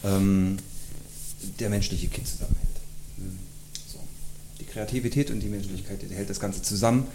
ähm, 0.08 0.58
der 1.60 1.70
menschliche 1.70 2.08
Kit 2.08 2.28
zusammenhält. 2.28 2.68
Mhm. 3.18 3.40
So. 3.92 4.00
Die 4.60 4.66
Kreativität 4.66 5.32
und 5.32 5.40
die 5.40 5.48
Menschlichkeit, 5.48 6.00
die 6.02 6.14
hält 6.14 6.30
das 6.30 6.40
Ganze 6.40 6.62
zusammen 6.62 7.06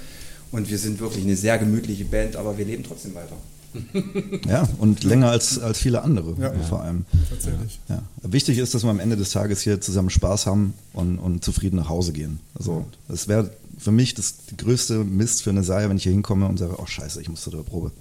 und 0.52 0.70
wir 0.70 0.78
sind 0.78 1.00
wirklich 1.00 1.24
eine 1.24 1.36
sehr 1.36 1.58
gemütliche 1.58 2.04
Band, 2.04 2.36
aber 2.36 2.56
wir 2.58 2.64
leben 2.64 2.84
trotzdem 2.84 3.14
weiter. 3.14 3.36
Ja, 4.48 4.66
und 4.78 5.04
länger 5.04 5.30
als, 5.30 5.58
als 5.58 5.78
viele 5.78 6.02
andere 6.02 6.34
Ja. 6.40 6.52
vor 6.68 6.82
allem. 6.82 7.04
Tatsächlich. 7.28 7.78
Ja. 7.88 8.02
Wichtig 8.22 8.56
ist, 8.56 8.74
dass 8.74 8.82
wir 8.82 8.88
am 8.90 8.98
Ende 8.98 9.16
des 9.16 9.30
Tages 9.30 9.60
hier 9.60 9.78
zusammen 9.80 10.08
Spaß 10.08 10.46
haben 10.46 10.72
und, 10.94 11.18
und 11.18 11.44
zufrieden 11.44 11.76
nach 11.76 11.90
Hause 11.90 12.12
gehen. 12.12 12.40
Also 12.54 12.86
das 13.08 13.28
wäre 13.28 13.50
für 13.78 13.92
mich 13.92 14.14
das 14.14 14.34
größte 14.56 15.04
Mist 15.04 15.42
für 15.42 15.50
eine 15.50 15.64
Serie, 15.64 15.88
wenn 15.88 15.96
ich 15.96 16.02
hier 16.02 16.12
hinkomme 16.12 16.46
und 16.46 16.58
sage, 16.58 16.74
oh 16.78 16.86
scheiße, 16.86 17.20
ich 17.20 17.28
muss 17.28 17.42
zu 17.42 17.50
der 17.50 17.58
Probe. 17.58 17.92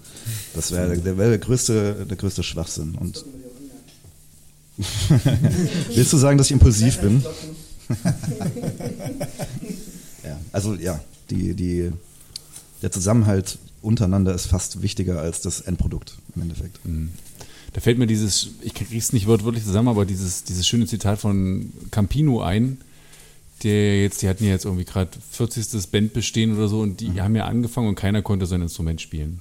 Das 0.53 0.71
wäre 0.71 0.97
der, 0.97 1.17
wär 1.17 1.29
der, 1.29 1.37
größte, 1.37 2.05
der 2.09 2.17
größte 2.17 2.43
Schwachsinn. 2.43 2.95
Und 2.95 3.23
Willst 5.93 6.13
du 6.13 6.17
sagen, 6.17 6.37
dass 6.37 6.47
ich 6.47 6.53
impulsiv 6.53 6.99
bin? 6.99 7.23
ja, 10.23 10.39
also 10.51 10.75
ja, 10.75 10.99
die, 11.29 11.53
die, 11.55 11.91
der 12.81 12.91
Zusammenhalt 12.91 13.57
untereinander 13.81 14.35
ist 14.35 14.47
fast 14.47 14.81
wichtiger 14.81 15.19
als 15.19 15.41
das 15.41 15.61
Endprodukt 15.61 16.17
im 16.35 16.43
Endeffekt. 16.43 16.79
Da 17.73 17.81
fällt 17.81 17.97
mir 17.97 18.07
dieses, 18.07 18.49
ich 18.61 18.73
krieg's 18.73 19.13
nicht 19.13 19.27
wortwörtlich 19.27 19.63
zusammen, 19.63 19.87
aber 19.87 20.05
dieses, 20.05 20.43
dieses 20.43 20.67
schöne 20.67 20.85
Zitat 20.85 21.19
von 21.19 21.71
Campino 21.91 22.41
ein, 22.41 22.77
der 23.63 24.01
jetzt, 24.01 24.21
die 24.21 24.29
hatten 24.29 24.43
ja 24.43 24.51
jetzt 24.51 24.65
irgendwie 24.65 24.85
gerade 24.85 25.11
40. 25.31 25.91
Band 25.91 26.13
bestehen 26.13 26.55
oder 26.55 26.67
so 26.67 26.81
und 26.81 26.99
die 26.99 27.21
haben 27.21 27.35
ja 27.35 27.45
angefangen 27.45 27.87
und 27.87 27.95
keiner 27.95 28.21
konnte 28.21 28.45
sein 28.45 28.61
Instrument 28.61 29.01
spielen. 29.01 29.39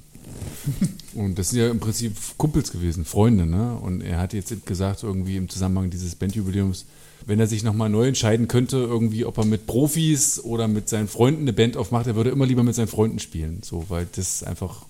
Und 1.14 1.38
das 1.38 1.50
sind 1.50 1.61
ja 1.61 1.70
im 1.70 1.81
Prinzip 1.81 2.14
Kumpels 2.37 2.72
gewesen, 2.72 3.05
Freunde, 3.05 3.46
ne? 3.46 3.79
Und 3.81 4.02
er 4.02 4.18
hat 4.18 4.35
jetzt 4.35 4.66
gesagt, 4.66 5.02
irgendwie 5.02 5.37
im 5.37 5.48
Zusammenhang 5.48 5.88
dieses 5.88 6.14
Bandjubiläums, 6.14 6.85
wenn 7.24 7.40
er 7.40 7.46
sich 7.46 7.62
nochmal 7.62 7.88
neu 7.88 8.09
entscheiden 8.09 8.48
könnte, 8.48 8.76
irgendwie, 8.76 9.24
ob 9.24 9.38
er 9.38 9.44
mit 9.44 9.66
Profis 9.66 10.38
oder 10.40 10.68
mit 10.68 10.88
seinen 10.88 11.09
Freunden 11.09 11.42
eine 11.42 11.52
Band 11.52 11.76
aufmacht, 11.76 12.07
er 12.07 12.16
würde 12.16 12.31
immer 12.31 12.46
lieber 12.46 12.62
mit 12.62 12.74
seinen 12.74 12.88
Freunden 12.88 13.18
spielen. 13.18 13.61
So, 13.62 13.87
weil 13.88 14.07
das 14.14 14.42
einfach, 14.42 14.85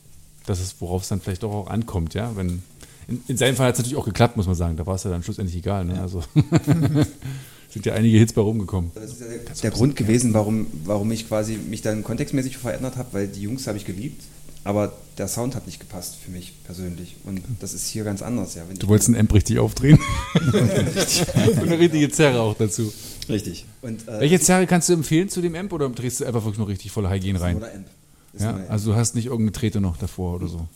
das 0.46 0.60
ist, 0.60 0.80
worauf 0.80 1.02
es 1.02 1.08
dann 1.08 1.20
vielleicht 1.20 1.44
doch 1.44 1.52
auch 1.52 1.68
ankommt, 1.68 2.14
ja. 2.14 2.34
Wenn, 2.34 2.62
in, 3.08 3.22
in 3.28 3.36
seinem 3.36 3.56
Fall 3.56 3.68
hat 3.68 3.74
es 3.74 3.78
natürlich 3.78 3.98
auch 3.98 4.04
geklappt, 4.04 4.36
muss 4.36 4.46
man 4.46 4.56
sagen. 4.56 4.76
Da 4.76 4.86
war 4.86 4.96
es 4.96 5.04
ja 5.04 5.10
dann 5.10 5.22
schlussendlich 5.22 5.56
egal, 5.56 5.84
ne? 5.84 6.00
Also 6.00 6.22
sind 7.76 7.86
ja 7.86 7.94
einige 7.94 8.18
Hits 8.18 8.32
bei 8.32 8.40
rumgekommen. 8.42 8.90
Das 8.94 9.12
ist 9.12 9.20
ja 9.20 9.26
der, 9.28 9.38
der 9.62 9.70
Grund 9.70 9.96
gewesen, 9.96 10.34
warum, 10.34 10.66
warum 10.84 11.10
ich 11.12 11.28
quasi 11.28 11.56
mich 11.56 11.82
dann 11.82 12.02
kontextmäßig 12.02 12.56
verändert 12.56 12.96
habe, 12.96 13.08
weil 13.12 13.28
die 13.28 13.42
Jungs 13.42 13.66
habe 13.66 13.78
ich 13.78 13.84
geliebt, 13.84 14.22
aber 14.64 14.92
der 15.18 15.28
Sound 15.28 15.54
hat 15.54 15.66
nicht 15.66 15.78
gepasst 15.80 16.16
für 16.22 16.30
mich 16.30 16.52
persönlich. 16.64 17.16
Und 17.24 17.40
das 17.60 17.72
ist 17.72 17.88
hier 17.88 18.04
ganz 18.04 18.20
anders. 18.22 18.54
Ja. 18.54 18.62
Du 18.78 18.88
wolltest 18.88 19.08
einen 19.08 19.18
Amp 19.18 19.32
richtig 19.32 19.58
aufdrehen. 19.58 19.98
Und 20.52 21.58
eine 21.62 21.78
richtige 21.78 22.10
Zerre 22.10 22.40
auch 22.40 22.54
dazu. 22.56 22.92
Richtig. 23.28 23.64
Und, 23.82 24.06
äh, 24.08 24.20
Welche 24.20 24.40
Zerre 24.40 24.66
kannst 24.66 24.88
du 24.88 24.92
empfehlen 24.92 25.28
zu 25.28 25.40
dem 25.40 25.54
Amp 25.54 25.72
oder 25.72 25.88
drehst 25.88 26.20
du 26.20 26.24
einfach 26.24 26.42
wirklich 26.44 26.58
nur 26.58 26.68
richtig 26.68 26.92
voller 26.92 27.10
Hygiene 27.10 27.40
rein? 27.40 27.58
Nur 27.58 27.66
der 27.66 27.74
Amp. 27.76 27.86
Ist 28.32 28.42
Ja, 28.42 28.46
nur 28.48 28.54
der 28.54 28.62
Amp. 28.64 28.72
also 28.72 28.90
du 28.92 28.96
hast 28.96 29.14
nicht 29.14 29.26
irgendeine 29.26 29.52
Trete 29.52 29.80
noch 29.80 29.96
davor 29.96 30.34
oder 30.36 30.48
so. 30.48 30.66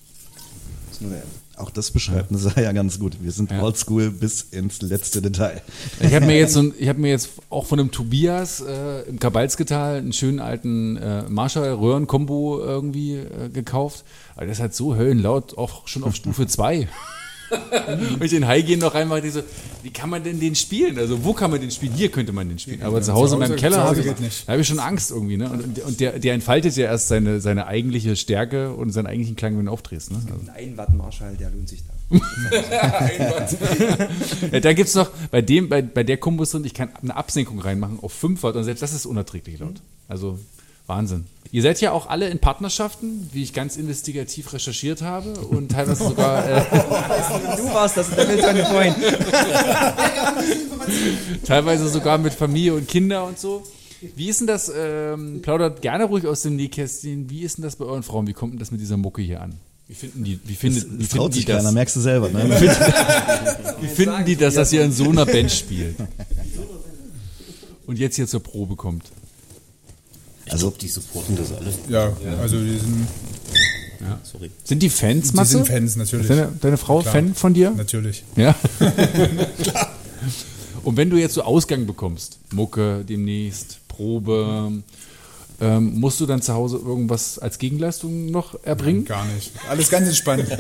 Ist 0.91 1.03
nur 1.03 1.11
der 1.11 1.21
Amp. 1.23 1.31
Auch 1.61 1.71
das 1.71 1.91
beschreibt 1.91 2.31
eine 2.31 2.39
Serie 2.39 2.65
ja 2.65 2.73
ganz 2.73 2.99
gut. 2.99 3.17
Wir 3.21 3.33
sind 3.33 3.51
Ja. 3.51 3.63
oldschool 3.63 4.11
bis 4.11 4.43
ins 4.51 4.81
letzte 4.83 5.21
Detail. 5.23 5.61
Ich 6.01 6.15
habe 6.15 6.27
mir 6.27 6.39
jetzt 6.39 6.55
so 6.55 6.61
ein, 6.61 6.75
ich 6.79 6.89
habe 6.89 6.99
mir 7.01 7.11
jetzt 7.11 7.29
auch 7.51 7.67
von 7.67 7.79
dem 7.79 7.91
Tobias 7.91 8.61
äh, 8.61 9.03
im 9.03 9.19
Kabalsketal 9.19 9.97
einen 9.99 10.13
schönen 10.13 10.41
alten 10.41 10.97
äh, 10.97 11.23
Marshall 11.29 11.73
Röhren 11.75 12.07
Combo 12.07 12.59
irgendwie 12.61 13.17
äh, 13.17 13.49
gekauft. 13.53 14.05
Aber 14.37 14.47
das 14.47 14.57
ist 14.57 14.61
halt 14.63 14.75
so 14.75 14.97
höllenlaut, 14.97 15.59
auch 15.59 15.87
schon 15.87 16.03
auf 16.05 16.15
Stufe 16.17 16.47
2. 16.49 16.89
Wenn 18.19 18.23
ich 18.23 18.31
den 18.31 18.47
High 18.47 18.65
gehen 18.65 18.81
noch 18.81 18.95
reinmache, 18.95 19.23
die 19.23 19.31
so, 19.31 19.43
wie 19.83 19.91
kann 19.91 20.11
man 20.11 20.23
denn 20.23 20.39
den 20.39 20.55
spielen? 20.55 20.99
Also 20.99 21.25
wo 21.25 21.33
kann 21.33 21.51
man 21.51 21.61
den 21.61 21.71
spielen? 21.71 21.93
Hier 21.95 22.11
könnte 22.11 22.33
man 22.33 22.49
den 22.49 22.59
spielen. 22.59 22.83
Aber 22.83 22.99
Ja, 22.99 23.03
zu 23.03 23.13
Hause 23.13 23.31
zu 23.31 23.43
in 23.43 23.49
meinem 23.49 23.57
Keller 23.57 23.85
habe 23.85 24.01
ich, 24.01 24.49
habe 24.49 24.61
ich 24.61 24.67
schon 24.67 24.79
Angst 24.79 25.11
irgendwie. 25.11 25.37
Ne? 25.37 25.51
Und, 25.51 25.79
und 25.81 26.01
der, 26.01 26.19
der 26.19 26.35
entfaltet 26.35 26.77
ja 26.77 26.87
erst 26.87 27.09
seine, 27.09 27.41
seine 27.41 27.67
eigentliche 27.67 28.17
Stärke 28.17 28.73
und 28.73 28.93
seinen 28.93 29.07
eigentlichen 29.07 29.37
Klang, 29.37 29.59
wenn 29.59 29.67
du 29.67 29.73
aufdrehst. 29.73 30.13
Ne? 30.13 30.19
Also. 30.27 30.53
Ein 30.55 30.77
Watt 30.77 30.95
Marschall, 30.95 31.37
der 31.37 31.51
lohnt 31.51 31.69
sich 31.69 31.83
da. 31.83 31.91
Ja, 34.53 34.61
da 34.61 34.73
gibt 34.73 34.89
es 34.89 34.95
noch, 34.95 35.11
bei, 35.31 35.43
dem, 35.43 35.69
bei, 35.69 35.83
bei 35.83 36.03
der 36.03 36.17
Kombos 36.17 36.51
drin, 36.51 36.65
ich 36.65 36.75
kann 36.75 36.89
eine 37.03 37.17
Absenkung 37.17 37.61
reinmachen 37.61 37.99
auf 38.01 38.13
5 38.13 38.43
Watt 38.43 38.57
und 38.57 38.65
selbst 38.65 38.83
das 38.83 38.93
ist 38.93 39.07
unerträglich 39.07 39.59
laut. 39.59 39.81
Also 40.09 40.39
Wahnsinn. 40.87 41.27
Ihr 41.53 41.63
seid 41.63 41.81
ja 41.81 41.91
auch 41.91 42.09
alle 42.09 42.29
in 42.29 42.39
Partnerschaften, 42.39 43.29
wie 43.33 43.43
ich 43.43 43.53
ganz 43.53 43.77
investigativ 43.77 44.53
recherchiert 44.53 45.03
habe 45.03 45.33
und 45.33 45.73
teilweise 45.73 46.05
sogar, 46.05 46.49
äh, 46.49 46.63
Du 47.57 47.65
warst 47.75 47.97
das, 47.97 48.09
der 48.11 48.29
will 48.29 48.41
seine 48.41 48.65
Freund. 48.67 48.95
teilweise 51.45 51.89
sogar 51.89 52.19
mit 52.19 52.35
Familie 52.35 52.75
und 52.75 52.87
Kinder 52.87 53.27
und 53.27 53.39
so. 53.39 53.65
Wie 54.15 54.29
ist 54.29 54.41
denn 54.41 54.47
das, 54.47 54.71
ähm, 54.75 55.43
plaudert 55.43 55.83
gerne 55.83 56.05
ruhig 56.05 56.25
aus 56.27 56.43
dem 56.43 56.55
Nähkästchen, 56.57 57.29
wie 57.29 57.43
ist 57.43 57.59
denn 57.59 57.65
das 57.65 57.75
bei 57.77 57.85
euren 57.85 58.03
Frauen? 58.05 58.27
Wie 58.29 58.33
kommt 58.33 58.53
denn 58.53 58.59
das 58.61 58.71
mit 58.71 58.81
dieser 58.81 58.97
Mucke 58.97 59.21
hier 59.21 59.43
an? 59.43 59.55
Wie 59.89 59.95
finden 59.95 60.23
die, 60.23 60.39
wie 60.45 60.55
findet, 60.55 60.85
wie 60.85 60.99
Das 60.99 61.09
finden 61.09 61.17
traut 61.17 61.33
die 61.33 61.37
sich 61.39 61.47
das? 61.47 61.57
keiner, 61.59 61.73
merkst 61.73 61.97
du 61.97 62.01
selber. 62.01 62.29
Ne? 62.29 62.49
Wie 63.81 63.89
finden 63.89 64.25
die 64.25 64.37
das, 64.37 64.55
dass 64.55 64.73
ihr 64.73 64.85
in 64.85 64.93
so 64.93 65.09
einer 65.09 65.27
Band 65.27 65.51
spielt? 65.51 65.97
Und 67.87 67.99
jetzt 67.99 68.15
hier 68.15 68.29
zur 68.29 68.41
Probe 68.41 68.77
kommt? 68.77 69.03
Ich 70.53 70.59
glaube, 70.59 70.77
die 70.79 70.89
supporten 70.89 71.37
das 71.37 71.53
alle. 71.53 71.73
Ja, 71.89 72.13
also 72.41 72.59
die 72.59 72.79
sind, 72.79 73.07
Sorry. 74.25 74.51
Sind 74.65 74.83
die 74.83 74.89
Fans, 74.91 75.31
die 75.31 75.37
Matze? 75.37 75.53
sind 75.53 75.67
Fans 75.69 75.97
natürlich. 75.97 76.29
Ist 76.29 76.31
deine, 76.31 76.53
deine 76.61 76.77
Frau 76.77 77.01
Klar. 77.01 77.13
Fan 77.13 77.35
von 77.35 77.53
dir? 77.55 77.71
Natürlich. 77.71 78.25
Ja. 78.37 78.55
Und 80.83 80.97
wenn 80.97 81.11
du 81.11 81.17
jetzt 81.19 81.35
so 81.35 81.43
Ausgang 81.43 81.87
bekommst, 81.87 82.39
Mucke 82.53 83.05
demnächst, 83.07 83.79
Probe, 83.89 84.73
ähm, 85.61 86.01
musst 86.01 86.19
du 86.21 86.27
dann 86.27 86.41
zu 86.41 86.55
Hause 86.55 86.79
irgendwas 86.79 87.39
als 87.39 87.59
Gegenleistung 87.59 88.31
noch 88.31 88.55
erbringen? 88.65 89.05
Gar 89.05 89.27
nicht. 89.27 89.53
Alles 89.69 89.91
ganz 89.91 90.09
entspannt. 90.09 90.47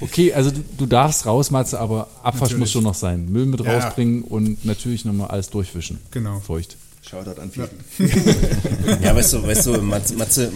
Okay, 0.00 0.32
also 0.34 0.50
du, 0.50 0.64
du 0.78 0.86
darfst 0.86 1.26
raus, 1.26 1.52
Matze, 1.52 1.78
aber 1.78 2.08
Abwasch 2.24 2.56
muss 2.56 2.72
schon 2.72 2.82
noch 2.82 2.96
sein. 2.96 3.30
Müll 3.30 3.46
mit 3.46 3.60
Ja. 3.60 3.72
rausbringen 3.78 4.22
und 4.22 4.64
natürlich 4.64 5.04
nochmal 5.04 5.28
alles 5.28 5.48
durchwischen. 5.48 6.00
Genau. 6.10 6.40
Feucht. 6.40 6.76
Shoutout 7.02 7.40
an 7.40 7.50
Fifi. 7.50 7.74
Ja, 9.02 9.14
weißt 9.14 9.32
du, 9.34 9.42
weißt 9.42 9.66
du, 9.66 9.82
Matze, 9.82 10.14
Matze, 10.14 10.52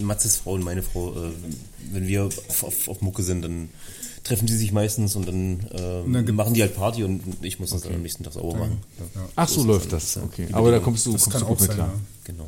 Matzes 0.00 0.36
Frau 0.36 0.52
und 0.54 0.64
meine 0.64 0.82
Frau, 0.82 1.10
äh, 1.12 1.30
wenn 1.92 2.06
wir 2.06 2.24
auf, 2.24 2.64
auf, 2.64 2.88
auf 2.88 3.00
Mucke 3.02 3.22
sind, 3.22 3.42
dann 3.42 3.68
treffen 4.24 4.46
die 4.46 4.52
sich 4.54 4.72
meistens 4.72 5.14
und 5.16 5.28
dann, 5.28 5.66
ähm, 5.72 6.04
Und 6.04 6.12
dann 6.14 6.34
machen 6.34 6.54
die 6.54 6.62
halt 6.62 6.74
Party 6.74 7.04
und 7.04 7.22
ich 7.42 7.58
muss 7.60 7.70
das 7.70 7.82
dann 7.82 7.94
am 7.94 8.02
nächsten 8.02 8.24
Tag 8.24 8.32
sauber 8.32 8.58
machen. 8.58 8.78
Ja. 9.14 9.20
Ach, 9.36 9.48
so 9.48 9.60
ist 9.60 9.66
läuft 9.66 9.84
dann- 9.86 9.98
das. 10.00 10.14
ja, 10.14 10.22
Okay. 10.22 10.46
die 10.48 10.54
Aber 10.54 10.70
da 10.70 10.78
kommst 10.78 11.04
du, 11.06 11.12
Das 11.12 11.22
kommst 11.22 11.32
kann 11.32 11.40
du 11.40 11.46
auch 11.46 11.50
gut 11.50 11.60
mit 11.60 11.68
sein, 11.68 11.76
klar. 11.76 11.92
ja. 11.94 12.00
Genau. 12.24 12.46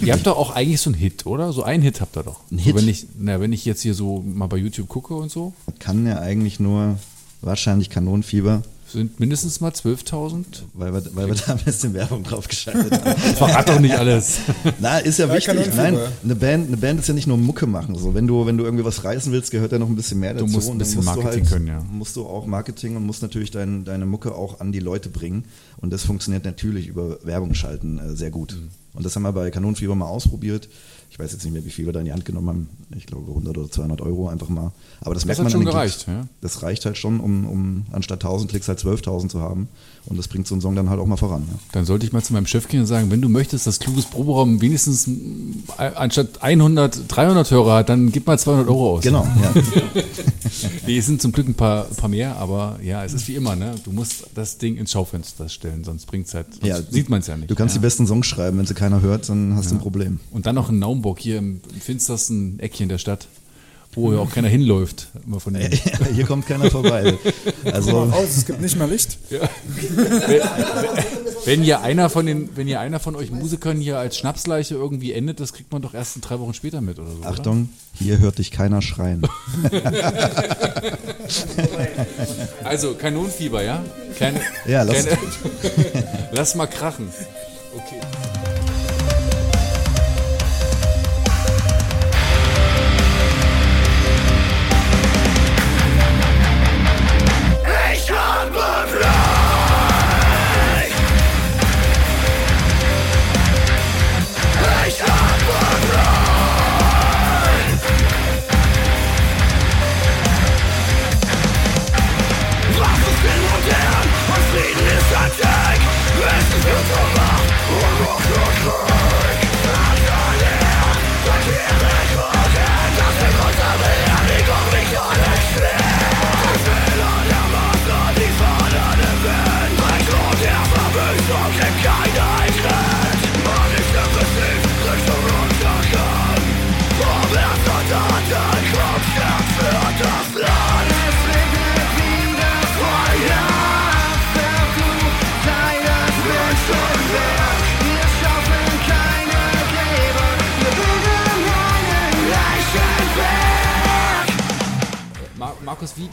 Ihr 0.02 0.12
habt 0.12 0.26
doch 0.26 0.36
auch 0.36 0.50
eigentlich 0.54 0.80
so 0.80 0.90
einen 0.90 0.98
Hit, 0.98 1.26
oder? 1.26 1.52
So 1.52 1.62
einen 1.62 1.82
Hit 1.82 2.00
habt 2.00 2.16
ihr 2.16 2.22
doch. 2.22 2.40
Ein 2.50 2.58
So, 2.58 2.64
Hit? 2.64 2.76
wenn, 2.76 2.88
ich, 2.88 3.06
na, 3.18 3.40
wenn 3.40 3.52
ich 3.52 3.64
jetzt 3.64 3.80
hier 3.82 3.94
so 3.94 4.20
mal 4.22 4.46
bei 4.46 4.56
YouTube 4.56 4.88
gucke 4.88 5.14
und 5.14 5.30
so, 5.30 5.52
Kann 5.78 6.06
ja 6.06 6.18
eigentlich 6.20 6.60
nur 6.60 6.98
wahrscheinlich 7.40 7.88
Kanonenfieber, 7.90 8.62
sind 8.92 9.20
mindestens 9.20 9.60
mal 9.60 9.70
12.000. 9.70 10.44
weil 10.74 10.92
wir, 10.92 11.02
weil 11.14 11.28
wir 11.28 11.34
da 11.34 11.52
ein 11.52 11.58
bisschen 11.58 11.94
Werbung 11.94 12.22
drauf 12.24 12.48
geschaltet 12.48 12.92
haben. 12.92 13.20
Verrat 13.36 13.68
doch 13.68 13.80
nicht 13.80 13.94
alles. 13.94 14.38
Na, 14.80 14.98
ist 14.98 15.18
ja 15.18 15.26
Ja, 15.26 15.34
wichtig. 15.34 15.74
Nein, 15.76 15.98
eine 16.24 16.34
Band, 16.34 16.68
eine 16.68 16.76
Band 16.76 17.00
ist 17.00 17.08
ja 17.08 17.14
nicht 17.14 17.26
nur 17.26 17.36
Mucke 17.36 17.66
machen. 17.66 17.96
So, 17.96 18.14
wenn 18.14 18.26
du, 18.26 18.46
wenn 18.46 18.56
du 18.56 18.64
irgendwie 18.64 18.84
was 18.84 19.04
reißen 19.04 19.32
willst, 19.32 19.50
gehört 19.50 19.72
ja 19.72 19.78
noch 19.78 19.88
ein 19.88 19.96
bisschen 19.96 20.20
mehr 20.20 20.34
dazu. 20.34 20.46
musst 20.46 20.70
ein 20.70 20.78
bisschen 20.78 21.04
musst 21.04 21.16
du 21.16 21.20
Marketing 21.22 21.44
halt, 21.44 21.52
können, 21.52 21.66
ja. 21.66 21.84
Musst 21.90 22.16
du 22.16 22.26
auch 22.26 22.46
Marketing 22.46 22.96
und 22.96 23.04
musst 23.04 23.22
natürlich 23.22 23.50
dein, 23.50 23.84
deine 23.84 24.06
Mucke 24.06 24.34
auch 24.34 24.60
an 24.60 24.72
die 24.72 24.80
Leute 24.80 25.10
bringen. 25.10 25.44
Und 25.76 25.92
das 25.92 26.04
funktioniert 26.04 26.44
natürlich 26.44 26.86
über 26.86 27.18
Werbung 27.24 27.54
schalten 27.54 27.98
äh, 27.98 28.16
sehr 28.16 28.30
gut. 28.30 28.54
Mhm. 28.54 28.70
Und 28.94 29.04
das 29.04 29.14
haben 29.14 29.22
wir 29.22 29.32
bei 29.32 29.50
Kanonenfieber 29.50 29.94
mal 29.94 30.06
ausprobiert. 30.06 30.68
Ich 31.10 31.18
weiß 31.18 31.32
jetzt 31.32 31.44
nicht 31.44 31.52
mehr, 31.52 31.64
wie 31.64 31.70
viel 31.70 31.86
wir 31.86 31.92
da 31.92 32.00
in 32.00 32.06
die 32.06 32.12
Hand 32.12 32.24
genommen 32.24 32.48
haben. 32.48 32.68
Ich 32.96 33.06
glaube 33.06 33.28
100 33.28 33.56
oder 33.56 33.70
200 33.70 34.00
Euro 34.02 34.28
einfach 34.28 34.48
mal. 34.48 34.72
Aber 35.00 35.14
das, 35.14 35.24
merkt 35.24 35.38
hat 35.38 35.44
man 35.44 35.50
schon 35.50 35.60
an 35.60 35.66
den 35.66 35.72
gereicht, 35.72 36.06
ja. 36.06 36.26
Das 36.40 36.62
reicht 36.62 36.84
halt 36.84 36.96
schon, 36.96 37.20
um, 37.20 37.46
um 37.46 37.86
anstatt 37.92 38.22
1000 38.22 38.50
Klicks 38.50 38.68
halt 38.68 38.78
12.000 38.78 39.28
zu 39.30 39.40
haben. 39.40 39.68
Und 40.06 40.16
das 40.16 40.28
bringt 40.28 40.46
so 40.46 40.54
einen 40.54 40.62
Song 40.62 40.74
dann 40.74 40.88
halt 40.90 41.00
auch 41.00 41.06
mal 41.06 41.16
voran. 41.16 41.44
Ja. 41.50 41.58
Dann 41.72 41.84
sollte 41.84 42.06
ich 42.06 42.12
mal 42.12 42.22
zu 42.22 42.32
meinem 42.32 42.46
Chef 42.46 42.68
gehen 42.68 42.80
und 42.80 42.86
sagen, 42.86 43.10
wenn 43.10 43.20
du 43.20 43.28
möchtest, 43.28 43.66
dass 43.66 43.78
kluges 43.78 44.06
Proberaum 44.06 44.60
wenigstens 44.60 45.06
mm, 45.06 45.64
anstatt 45.76 46.42
100, 46.42 47.02
300 47.08 47.50
Hörer 47.50 47.74
hat, 47.74 47.88
dann 47.88 48.12
gib 48.12 48.26
mal 48.26 48.38
200 48.38 48.68
Euro 48.68 48.96
aus. 48.96 49.02
Genau, 49.02 49.26
ja. 49.42 49.62
Nee, 50.86 50.98
es 50.98 51.06
sind 51.06 51.20
zum 51.20 51.32
Glück 51.32 51.46
ein 51.46 51.54
paar, 51.54 51.84
paar 51.84 52.08
mehr, 52.08 52.36
aber 52.36 52.78
ja, 52.82 53.04
es 53.04 53.12
ist 53.12 53.28
wie 53.28 53.34
immer, 53.34 53.54
ne? 53.54 53.74
Du 53.84 53.92
musst 53.92 54.24
das 54.34 54.58
Ding 54.58 54.76
ins 54.76 54.92
Schaufenster 54.92 55.48
stellen, 55.48 55.84
sonst 55.84 56.06
bringt's 56.06 56.34
halt, 56.34 56.46
sonst 56.54 56.66
Ja, 56.66 56.80
sieht 56.80 57.10
man 57.10 57.20
es 57.20 57.26
ja 57.26 57.36
nicht. 57.36 57.50
Du 57.50 57.54
kannst 57.54 57.74
ja. 57.74 57.80
die 57.80 57.84
besten 57.84 58.06
Songs 58.06 58.26
schreiben, 58.26 58.58
wenn 58.58 58.66
sie 58.66 58.74
keiner 58.74 59.02
hört, 59.02 59.28
dann 59.28 59.54
hast 59.54 59.70
du 59.70 59.74
ein 59.74 59.80
Problem. 59.80 60.20
Und 60.30 60.46
dann 60.46 60.54
noch 60.54 60.70
in 60.70 60.78
Naumburg, 60.98 61.20
hier 61.20 61.38
im, 61.38 61.60
im 61.72 61.80
finstersten 61.80 62.58
Eckchen 62.58 62.88
der 62.88 62.98
Stadt, 62.98 63.28
wo 63.92 64.12
ja 64.12 64.18
auch 64.18 64.30
keiner 64.32 64.48
hinläuft. 64.48 65.06
Immer 65.24 65.38
von 65.38 65.54
den, 65.58 65.70
Ja, 65.70 65.78
hier 66.12 66.26
kommt 66.26 66.46
keiner 66.48 66.70
vorbei. 66.72 67.14
Also, 67.64 68.02
raus, 68.02 68.30
es 68.36 68.46
gibt 68.46 68.60
nicht 68.60 68.76
mal 68.76 68.90
Licht. 68.90 69.16
wenn 71.44 71.62
hier 71.62 71.82
einer 71.82 72.10
von 72.10 72.26
den, 72.26 72.50
wenn 72.56 72.66
hier 72.66 72.80
einer 72.80 72.98
von 72.98 73.14
euch 73.14 73.30
Musikern 73.30 73.80
hier 73.80 73.96
als 73.98 74.16
Schnapsleiche 74.18 74.74
irgendwie 74.74 75.12
endet, 75.12 75.38
das 75.38 75.52
kriegt 75.52 75.70
man 75.70 75.82
doch 75.82 75.94
erst 75.94 76.16
in 76.16 76.22
drei 76.22 76.40
Wochen 76.40 76.52
später 76.54 76.80
mit 76.80 76.98
oder 76.98 77.12
so. 77.12 77.18
Oder? 77.18 77.28
Achtung, 77.28 77.68
hier 77.94 78.18
hört 78.18 78.38
dich 78.38 78.50
keiner 78.50 78.82
schreien. 78.82 79.22
Also 82.64 82.94
Kanonenfieber, 82.94 83.62
ja? 83.62 83.82
Kleine, 84.16 84.40
Ja, 84.66 84.82
lass- 84.82 85.04
kleine, 85.06 85.18
lass 86.32 86.54
mal 86.54 86.66
krachen. 86.66 87.08
Okay. 87.76 88.00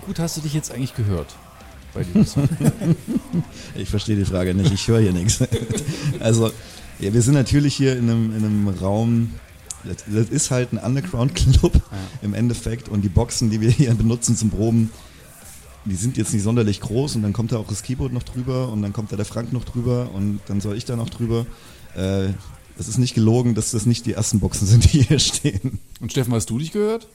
Gut 0.06 0.20
hast 0.20 0.38
du 0.38 0.42
dich 0.42 0.54
jetzt 0.54 0.72
eigentlich 0.72 0.96
gehört? 0.96 1.36
Ich 3.76 3.90
verstehe 3.90 4.16
die 4.16 4.26
Frage 4.26 4.54
nicht, 4.54 4.72
ich 4.74 4.88
höre 4.88 5.00
hier 5.00 5.14
nichts. 5.14 5.40
Also, 6.20 6.52
ja, 7.00 7.14
wir 7.14 7.22
sind 7.22 7.34
natürlich 7.34 7.76
hier 7.76 7.98
in 7.98 8.10
einem, 8.10 8.36
in 8.36 8.46
einem 8.46 8.68
Raum, 8.68 9.34
das, 9.84 9.98
das 10.08 10.30
ist 10.30 10.52
halt 10.52 10.74
ein 10.74 10.78
Underground-Club 10.78 11.82
im 12.22 12.34
Endeffekt 12.34 12.90
und 12.90 13.02
die 13.02 13.10
Boxen, 13.10 13.50
die 13.50 13.62
wir 13.62 13.70
hier 13.70 13.94
benutzen 13.94 14.36
zum 14.36 14.50
Proben, 14.50 14.92
die 15.86 15.96
sind 15.96 16.18
jetzt 16.18 16.34
nicht 16.34 16.44
sonderlich 16.44 16.82
groß 16.82 17.16
und 17.16 17.22
dann 17.22 17.34
kommt 17.34 17.52
da 17.52 17.58
auch 17.58 17.68
das 17.68 17.84
Keyboard 17.84 18.12
noch 18.12 18.24
drüber 18.24 18.70
und 18.70 18.82
dann 18.82 18.92
kommt 18.92 19.12
da 19.12 19.16
der 19.16 19.26
Frank 19.26 19.54
noch 19.54 19.66
drüber 19.66 20.10
und 20.14 20.40
dann 20.48 20.62
soll 20.62 20.78
ich 20.78 20.86
da 20.86 20.96
noch 20.96 21.10
drüber. 21.10 21.46
Äh, 21.96 22.30
das 22.78 22.88
ist 22.88 22.98
nicht 22.98 23.14
gelogen, 23.14 23.56
dass 23.56 23.72
das 23.72 23.86
nicht 23.86 24.06
die 24.06 24.14
ersten 24.14 24.40
Boxen 24.40 24.68
sind, 24.68 24.92
die 24.92 25.02
hier 25.04 25.20
stehen. 25.20 25.80
Und 26.02 26.12
Steffen, 26.12 26.34
hast 26.34 26.50
du 26.50 26.60
dich 26.60 26.72
gehört? 26.72 27.08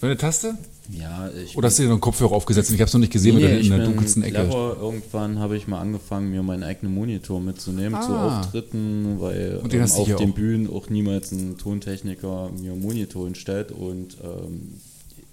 Bei 0.00 0.08
der 0.08 0.18
Taste? 0.18 0.56
Ja, 0.90 1.28
ich 1.44 1.56
Oder 1.56 1.66
hast 1.66 1.78
du 1.78 1.82
dir 1.82 1.88
noch 1.88 1.96
einen 1.96 2.00
Kopfhörer 2.00 2.32
aufgesetzt? 2.32 2.70
Ich 2.70 2.80
habe 2.80 2.86
es 2.88 2.94
noch 2.94 3.00
nicht 3.00 3.12
gesehen, 3.12 3.36
Nee, 3.36 3.58
in 3.60 3.68
der 3.70 3.84
dunkelsten 3.84 4.22
Ecke. 4.22 4.34
clever. 4.36 4.76
Irgendwann 4.80 5.38
habe 5.38 5.56
ich 5.56 5.66
mal 5.68 5.80
angefangen, 5.80 6.30
mir 6.30 6.42
meinen 6.42 6.62
eigenen 6.62 6.94
Monitor 6.94 7.40
mitzunehmen 7.40 8.00
zu 8.00 8.12
Ah. 8.12 8.40
Auftritten, 8.40 9.16
weil 9.20 9.60
ähm, 9.62 9.82
auf 9.82 10.06
den 10.16 10.30
auch. 10.30 10.34
Bühnen 10.34 10.70
auch 10.72 10.88
niemals 10.88 11.32
ein 11.32 11.58
Tontechniker 11.58 12.50
mir 12.58 12.72
einen 12.72 12.80
Monitor 12.80 13.26
hinstellt 13.26 13.70
und 13.72 14.16
ähm, 14.24 14.74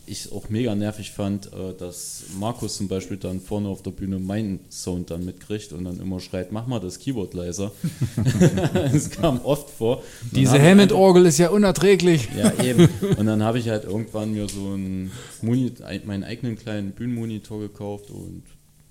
ich 0.08 0.32
auch 0.32 0.50
mega 0.50 0.76
nervig 0.76 1.12
fand, 1.12 1.48
äh, 1.54 1.74
dass 1.78 2.24
Markus 2.40 2.78
zum 2.78 2.88
Beispiel 2.88 3.18
dann 3.18 3.40
vorne 3.42 3.68
auf 3.70 3.82
der 3.82 3.92
Bühne 3.92 4.20
meinen 4.20 4.60
Sound 4.70 5.10
dann 5.12 5.26
mitkriegt 5.26 5.74
und 5.74 5.86
dann 5.86 6.00
immer 6.00 6.20
schreit, 6.20 6.52
mach 6.52 6.68
mal 6.68 6.80
das 6.80 7.00
Keyboard 7.00 7.34
leiser. 7.34 7.72
das 8.74 9.10
kam 9.12 9.40
oft 9.44 9.70
vor. 9.70 9.98
Und 10.24 10.36
Diese 10.36 10.62
Hammond-Orgel 10.62 11.26
ist 11.26 11.38
ja 11.38 11.50
unerträglich. 11.50 12.28
ja, 12.38 12.64
eben. 12.64 12.88
Und 13.18 13.26
dann 13.26 13.44
habe 13.44 13.60
ich 13.60 13.70
halt 13.70 13.84
irgendwann 13.86 14.32
mir 14.34 14.48
so 14.50 14.68
einen 14.74 15.12
Moni 15.42 15.72
ein- 15.84 16.02
meinen 16.06 16.24
eigenen 16.24 16.58
kleinen 16.58 16.92
Bühnenmonitor 16.92 17.60
gekauft 17.60 18.10
und 18.12 18.44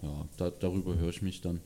ja, 0.02 0.10
da, 0.36 0.50
darüber 0.50 0.96
höre 0.98 1.10
ich 1.10 1.22
mich 1.22 1.40
dann. 1.40 1.60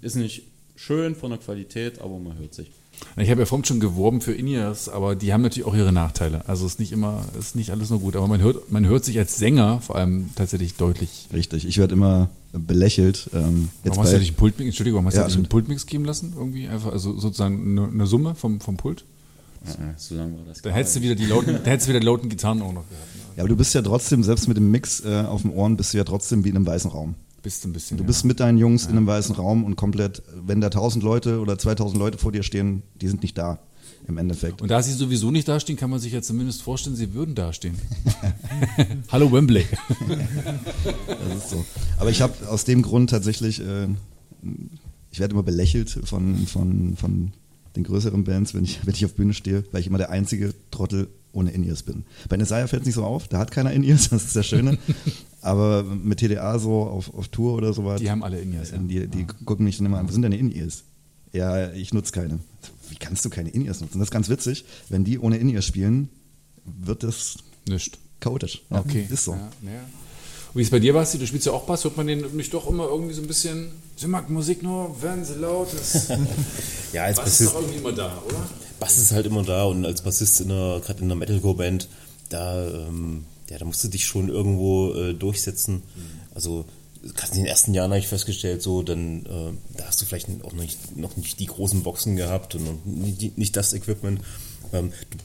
Ist 0.00 0.16
nicht 0.16 0.42
schön 0.76 1.14
von 1.14 1.30
der 1.30 1.38
Qualität, 1.38 2.00
aber 2.00 2.18
man 2.18 2.38
hört 2.38 2.54
sich. 2.54 2.70
Ich 3.16 3.30
habe 3.30 3.40
ja 3.40 3.46
vorhin 3.46 3.64
schon 3.64 3.78
geworben 3.78 4.20
für 4.20 4.32
In-Ears, 4.32 4.88
aber 4.88 5.14
die 5.14 5.32
haben 5.32 5.42
natürlich 5.42 5.66
auch 5.68 5.74
ihre 5.74 5.92
Nachteile. 5.92 6.48
Also 6.48 6.66
ist 6.66 6.80
nicht 6.80 6.90
immer, 6.90 7.24
ist 7.38 7.54
nicht 7.54 7.70
alles 7.70 7.90
nur 7.90 8.00
gut. 8.00 8.16
Aber 8.16 8.26
man 8.26 8.40
hört, 8.40 8.72
man 8.72 8.86
hört 8.86 9.04
sich 9.04 9.18
als 9.18 9.36
Sänger 9.36 9.80
vor 9.80 9.96
allem 9.96 10.30
tatsächlich 10.34 10.74
deutlich. 10.74 11.28
Richtig, 11.32 11.64
ich 11.66 11.78
werde 11.78 11.94
immer 11.94 12.28
belächelt. 12.52 13.30
Ähm, 13.32 13.68
Warum 13.84 14.02
hast 14.02 14.12
du 14.12 14.16
einen 14.16 14.34
Pultmix, 14.34 14.66
Entschuldigung, 14.66 14.96
warum 14.98 15.06
hast 15.06 15.14
Ja, 15.14 15.22
du 15.22 15.26
dich 15.28 15.36
einen 15.36 15.44
alles 15.44 15.50
Pultmix 15.50 15.86
geben 15.86 16.04
lassen? 16.04 16.32
Irgendwie 16.36 16.66
einfach, 16.66 16.92
also 16.92 17.16
sozusagen 17.18 17.78
eine, 17.78 17.88
eine 17.88 18.06
Summe 18.06 18.34
vom, 18.34 18.60
vom 18.60 18.76
Pult? 18.76 19.04
so 19.96 20.14
lange 20.14 20.36
war 20.36 20.44
das. 20.46 20.60
Dann 20.62 20.72
hättest 20.72 20.96
du 20.96 21.02
wieder 21.02 21.14
die 21.14 21.26
lauten, 21.26 21.54
dann 21.54 21.64
hättest 21.64 21.86
du 21.86 21.90
wieder 21.90 22.00
die 22.00 22.06
lauten 22.06 22.28
Gitarren 22.28 22.62
auch 22.62 22.72
noch 22.72 22.88
gehabt. 22.88 23.08
Ja, 23.36 23.42
aber 23.42 23.48
du 23.48 23.56
bist 23.56 23.74
ja 23.74 23.82
trotzdem, 23.82 24.22
selbst 24.22 24.46
mit 24.46 24.56
dem 24.56 24.70
Mix 24.70 25.04
äh, 25.04 25.24
auf 25.26 25.42
dem 25.42 25.52
Ohren, 25.52 25.76
bist 25.76 25.92
du 25.94 25.98
ja 25.98 26.04
trotzdem 26.04 26.44
wie 26.44 26.50
in 26.50 26.56
einem 26.56 26.66
weißen 26.66 26.90
Raum. 26.90 27.14
Bist 27.44 27.62
du 27.62 27.68
ein 27.68 27.74
bisschen. 27.74 27.98
Du 27.98 28.04
ja. 28.04 28.06
bist 28.06 28.24
mit 28.24 28.40
deinen 28.40 28.56
Jungs 28.56 28.86
in 28.86 28.92
einem 28.92 29.06
weißen 29.06 29.34
Raum 29.34 29.64
und 29.64 29.76
komplett, 29.76 30.22
wenn 30.34 30.62
da 30.62 30.68
1000 30.68 31.04
Leute 31.04 31.40
oder 31.40 31.58
2000 31.58 31.98
Leute 31.98 32.16
vor 32.16 32.32
dir 32.32 32.42
stehen, 32.42 32.82
die 33.02 33.06
sind 33.06 33.20
nicht 33.20 33.36
da 33.36 33.58
im 34.08 34.16
Endeffekt. 34.16 34.62
Und 34.62 34.70
da 34.70 34.82
sie 34.82 34.94
sowieso 34.94 35.30
nicht 35.30 35.46
dastehen, 35.46 35.76
kann 35.76 35.90
man 35.90 36.00
sich 36.00 36.14
ja 36.14 36.22
zumindest 36.22 36.62
vorstellen, 36.62 36.96
sie 36.96 37.12
würden 37.12 37.34
dastehen. 37.34 37.74
Hallo 39.12 39.30
Wembley. 39.30 39.66
Das 41.06 41.36
ist 41.36 41.50
so. 41.50 41.62
Aber 41.98 42.08
ich 42.08 42.22
habe 42.22 42.48
aus 42.48 42.64
dem 42.64 42.80
Grund 42.80 43.10
tatsächlich, 43.10 43.60
äh, 43.60 43.88
ich 45.12 45.20
werde 45.20 45.34
immer 45.34 45.42
belächelt 45.42 45.90
von, 45.90 46.46
von, 46.46 46.96
von 46.96 47.32
den 47.76 47.84
größeren 47.84 48.24
Bands, 48.24 48.54
wenn 48.54 48.64
ich, 48.64 48.80
wenn 48.86 48.94
ich 48.94 49.04
auf 49.04 49.12
Bühne 49.12 49.34
stehe, 49.34 49.64
weil 49.70 49.82
ich 49.82 49.86
immer 49.86 49.98
der 49.98 50.08
einzige 50.08 50.54
Trottel 50.70 51.08
ohne 51.32 51.50
In-Ears 51.50 51.82
bin. 51.82 52.04
Bei 52.30 52.38
Nesaya 52.38 52.68
fällt 52.68 52.82
es 52.82 52.86
nicht 52.86 52.94
so 52.94 53.04
auf, 53.04 53.28
da 53.28 53.38
hat 53.38 53.50
keiner 53.50 53.72
In-Ears, 53.72 54.08
das 54.08 54.24
ist 54.24 54.36
das 54.36 54.46
Schöne. 54.46 54.78
Aber 55.44 55.82
mit 55.82 56.20
TDA 56.20 56.58
so 56.58 56.82
auf, 56.84 57.12
auf 57.14 57.28
Tour 57.28 57.54
oder 57.54 57.72
sowas. 57.74 58.00
Die 58.00 58.10
haben 58.10 58.24
alle 58.24 58.40
In-Ears, 58.40 58.70
ja. 58.70 58.78
Die, 58.78 59.06
die 59.06 59.26
gucken 59.44 59.64
mich 59.66 59.76
dann 59.76 59.86
immer 59.86 59.98
an, 59.98 60.06
was 60.06 60.14
sind 60.14 60.22
deine 60.22 60.38
In-Ears? 60.38 60.84
Ja, 61.32 61.70
ich 61.72 61.92
nutze 61.92 62.12
keine. 62.12 62.38
Wie 62.88 62.96
kannst 62.96 63.24
du 63.24 63.30
keine 63.30 63.50
In-Ears 63.50 63.80
nutzen? 63.82 63.98
Das 63.98 64.08
ist 64.08 64.12
ganz 64.12 64.28
witzig. 64.30 64.64
Wenn 64.88 65.04
die 65.04 65.18
ohne 65.18 65.36
In-Ears 65.36 65.66
spielen, 65.66 66.08
wird 66.64 67.02
das 67.02 67.36
Nicht. 67.68 67.98
chaotisch. 68.20 68.62
Ja, 68.70 68.80
Okay. 68.80 69.06
Ist 69.10 69.24
so. 69.24 69.32
Ja, 69.32 69.38
ja. 69.38 69.80
Und 70.54 70.58
wie 70.60 70.62
ist 70.62 70.70
bei 70.70 70.78
dir, 70.78 70.94
Basti? 70.94 71.18
Du 71.18 71.26
spielst 71.26 71.44
ja 71.46 71.52
auch 71.52 71.64
Bass. 71.64 71.84
Hört 71.84 71.96
man 71.98 72.06
den 72.06 72.24
nicht 72.36 72.54
doch 72.54 72.66
immer 72.68 72.86
irgendwie 72.88 73.12
so 73.12 73.20
ein 73.20 73.26
bisschen. 73.26 73.66
Sie 73.96 74.06
mag 74.06 74.30
Musik 74.30 74.62
nur, 74.62 75.02
werden 75.02 75.24
sie 75.24 75.34
laut. 75.34 75.68
Das 75.72 76.08
Ja, 76.92 77.04
als 77.04 77.16
Bass 77.18 77.26
ist 77.26 77.38
Bassist, 77.38 77.50
doch 77.54 77.60
irgendwie 77.60 77.78
immer 77.80 77.92
da, 77.92 78.22
oder? 78.26 78.48
Bass 78.80 78.96
ist 78.96 79.12
halt 79.12 79.26
immer 79.26 79.42
da 79.42 79.64
und 79.64 79.84
als 79.84 80.00
Bassist 80.02 80.40
in 80.40 80.50
einer, 80.52 80.80
gerade 80.80 81.00
in 81.00 81.06
einer 81.06 81.16
Metalcore-Band, 81.16 81.88
da, 82.30 82.66
ähm, 82.88 83.24
ja, 83.50 83.58
da 83.58 83.64
musst 83.64 83.84
du 83.84 83.88
dich 83.88 84.06
schon 84.06 84.28
irgendwo 84.28 84.92
äh, 84.94 85.14
durchsetzen. 85.14 85.82
Also 86.34 86.64
gerade 87.14 87.32
in 87.32 87.38
den 87.38 87.46
ersten 87.46 87.74
Jahren 87.74 87.90
habe 87.90 87.98
ich 87.98 88.08
festgestellt, 88.08 88.62
so, 88.62 88.82
dann 88.82 89.26
äh, 89.26 89.76
da 89.76 89.86
hast 89.86 90.00
du 90.00 90.06
vielleicht 90.06 90.28
auch 90.42 90.52
noch 90.52 90.62
nicht, 90.62 90.96
noch 90.96 91.16
nicht 91.16 91.38
die 91.40 91.46
großen 91.46 91.82
Boxen 91.82 92.16
gehabt 92.16 92.54
und 92.54 92.86
nicht, 92.86 93.36
nicht 93.36 93.56
das 93.56 93.74
Equipment. 93.74 94.20
Ähm, 94.72 94.92
du, 95.10 95.18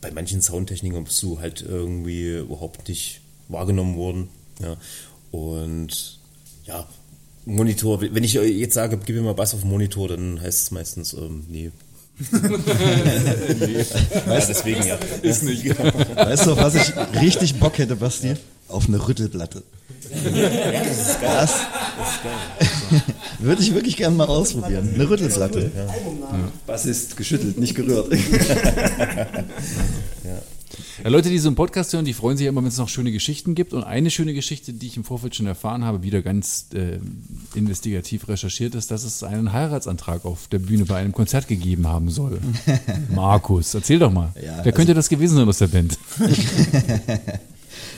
bei 0.00 0.10
manchen 0.10 0.42
Soundtechnikern 0.42 1.04
bist 1.04 1.22
du 1.22 1.38
halt 1.38 1.62
irgendwie 1.62 2.38
überhaupt 2.38 2.88
nicht 2.88 3.20
wahrgenommen 3.48 3.96
worden. 3.96 4.28
Ja. 4.60 4.76
Und 5.30 6.18
ja, 6.64 6.88
Monitor, 7.44 8.00
wenn 8.00 8.24
ich 8.24 8.34
jetzt 8.34 8.74
sage, 8.74 8.98
gib 8.98 9.16
mir 9.16 9.22
mal 9.22 9.34
Bass 9.34 9.54
auf 9.54 9.60
den 9.60 9.70
Monitor, 9.70 10.08
dann 10.08 10.40
heißt 10.40 10.62
es 10.62 10.70
meistens, 10.70 11.12
ähm, 11.14 11.44
nee. 11.48 11.70
ja, 14.26 14.40
deswegen 14.48 14.82
ja. 14.84 14.98
Ist 15.22 15.42
nicht. 15.42 15.66
Weißt 16.16 16.46
du, 16.46 16.52
auf 16.52 16.58
was 16.62 16.74
ich 16.74 16.92
richtig 17.20 17.58
Bock 17.58 17.78
hätte, 17.78 17.96
Basti? 17.96 18.34
Auf 18.68 18.88
eine 18.88 19.06
Rüttelplatte. 19.06 19.62
Ja, 20.24 20.82
das 20.84 21.08
ist 21.08 21.20
geil. 21.20 21.30
Das 21.34 21.52
würde 23.38 23.62
ich 23.62 23.74
wirklich 23.74 23.96
gerne 23.96 24.16
mal 24.16 24.26
ausprobieren. 24.26 24.90
Eine 24.94 25.08
Rüttelplatte. 25.08 25.70
Was 26.66 26.86
ist 26.86 27.16
geschüttelt, 27.16 27.58
nicht 27.58 27.74
gerührt? 27.74 28.12
Ja, 30.24 30.40
Leute, 31.04 31.28
die 31.28 31.38
so 31.38 31.48
einen 31.48 31.56
Podcast 31.56 31.92
hören, 31.92 32.04
die 32.04 32.12
freuen 32.12 32.36
sich 32.36 32.44
ja 32.44 32.50
immer, 32.50 32.60
wenn 32.60 32.68
es 32.68 32.78
noch 32.78 32.88
schöne 32.88 33.12
Geschichten 33.12 33.54
gibt. 33.54 33.72
Und 33.72 33.84
eine 33.84 34.10
schöne 34.10 34.34
Geschichte, 34.34 34.72
die 34.72 34.86
ich 34.86 34.96
im 34.96 35.04
Vorfeld 35.04 35.34
schon 35.34 35.46
erfahren 35.46 35.84
habe, 35.84 36.02
wieder 36.02 36.22
ganz 36.22 36.66
äh, 36.74 36.98
investigativ 37.54 38.28
recherchiert 38.28 38.74
ist, 38.74 38.90
dass 38.90 39.04
es 39.04 39.22
einen 39.22 39.52
Heiratsantrag 39.52 40.24
auf 40.24 40.48
der 40.48 40.58
Bühne 40.58 40.84
bei 40.84 40.96
einem 40.96 41.12
Konzert 41.12 41.48
gegeben 41.48 41.86
haben 41.86 42.10
soll. 42.10 42.40
Markus, 43.14 43.74
erzähl 43.74 43.98
doch 43.98 44.12
mal. 44.12 44.32
Ja, 44.42 44.60
Wer 44.62 44.72
könnte 44.72 44.92
also- 44.92 44.94
das 44.94 45.08
gewesen 45.08 45.36
sein 45.36 45.48
aus 45.48 45.58
der 45.58 45.68
Band? 45.68 45.98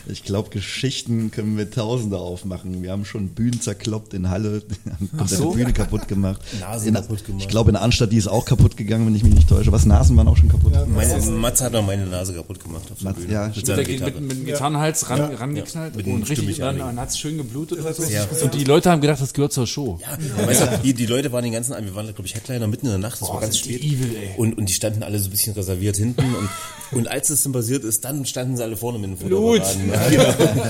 Ich 0.06 0.22
glaube, 0.22 0.50
Geschichten 0.50 1.30
können 1.30 1.56
wir 1.56 1.70
Tausende 1.70 2.18
aufmachen. 2.18 2.82
Wir 2.82 2.90
haben 2.92 3.04
schon 3.04 3.28
Bühnen 3.28 3.60
zerkloppt 3.60 4.12
in 4.14 4.28
Halle, 4.30 4.62
haben 4.90 5.08
komplette 5.16 5.36
so? 5.42 5.50
Bühne 5.52 5.72
kaputt 5.72 6.08
gemacht. 6.08 6.40
Nasen 6.60 6.88
in, 6.88 6.94
kaputt 6.94 7.24
gemacht. 7.24 7.42
Ich 7.42 7.48
glaube, 7.48 7.70
in 7.70 7.76
Arnstadt, 7.76 8.12
die 8.12 8.18
ist 8.18 8.28
auch 8.28 8.44
kaputt 8.44 8.76
gegangen, 8.76 9.06
wenn 9.06 9.14
ich 9.14 9.24
mich 9.24 9.34
nicht 9.34 9.48
täusche. 9.48 9.72
Was, 9.72 9.86
Nasen 9.86 10.16
waren 10.16 10.28
auch 10.28 10.36
schon 10.36 10.48
kaputt? 10.50 10.72
Meine, 10.88 11.18
Mats 11.30 11.60
hat 11.62 11.72
noch 11.72 11.86
meine 11.86 12.06
Nase 12.06 12.34
kaputt 12.34 12.62
gemacht 12.62 12.82
auf 12.92 12.98
der 12.98 13.04
Mats, 13.10 13.20
Bühne. 13.20 13.32
ja, 13.32 13.46
mit 13.54 13.66
der, 13.68 13.84
Gitarre. 13.84 14.10
mit, 14.12 14.20
mit 14.20 14.36
dem 14.38 14.44
Gitarrenhals 14.46 15.08
ran, 15.10 15.18
Ja. 15.18 15.26
rangeknallt 15.36 15.96
mit 15.96 16.06
und 16.06 16.12
einem 16.12 16.22
richtig, 16.24 16.58
dann, 16.58 16.78
dann 16.78 17.00
hat 17.00 17.08
es 17.10 17.18
schön 17.18 17.38
geblutet. 17.38 17.78
Und, 17.78 17.94
so. 17.96 18.02
Ja. 18.04 18.26
und 18.42 18.54
die 18.54 18.64
Leute 18.64 18.90
haben 18.90 19.00
gedacht, 19.00 19.20
das 19.22 19.32
gehört 19.32 19.52
zur 19.52 19.66
Show. 19.66 19.98
Ja, 20.02 20.46
weißt 20.46 20.60
du, 20.62 20.78
die, 20.84 20.94
die 20.94 21.06
Leute 21.06 21.32
waren 21.32 21.44
den 21.44 21.52
ganzen 21.52 21.72
Abend, 21.72 21.86
wir 21.86 21.94
waren, 21.94 22.06
glaube 22.06 22.26
ich, 22.26 22.34
Headliner 22.34 22.66
mitten 22.66 22.86
in 22.86 22.92
der 22.92 22.98
Nacht, 23.00 23.20
das 23.20 23.28
war 23.28 23.40
ganz 23.40 23.58
spät. 23.58 23.82
evil, 23.82 24.14
ey. 24.16 24.30
Und, 24.36 24.58
und 24.58 24.68
die 24.68 24.74
standen 24.74 25.02
alle 25.02 25.18
so 25.18 25.28
ein 25.28 25.30
bisschen 25.30 25.54
reserviert 25.54 25.96
hinten. 25.96 26.22
Und, 26.34 26.48
und 26.92 27.08
als 27.08 27.28
das 27.28 27.42
dann 27.42 27.52
passiert 27.52 27.84
ist, 27.84 28.04
dann 28.04 28.24
standen 28.26 28.56
sie 28.56 28.62
alle 28.62 28.76
vorne 28.76 28.98
mit 28.98 29.10
dem 29.10 29.16
Blut. 29.28 29.62
Fotoapparaten. 29.64 30.12
Ja, 30.12 30.32
genau. 30.32 30.64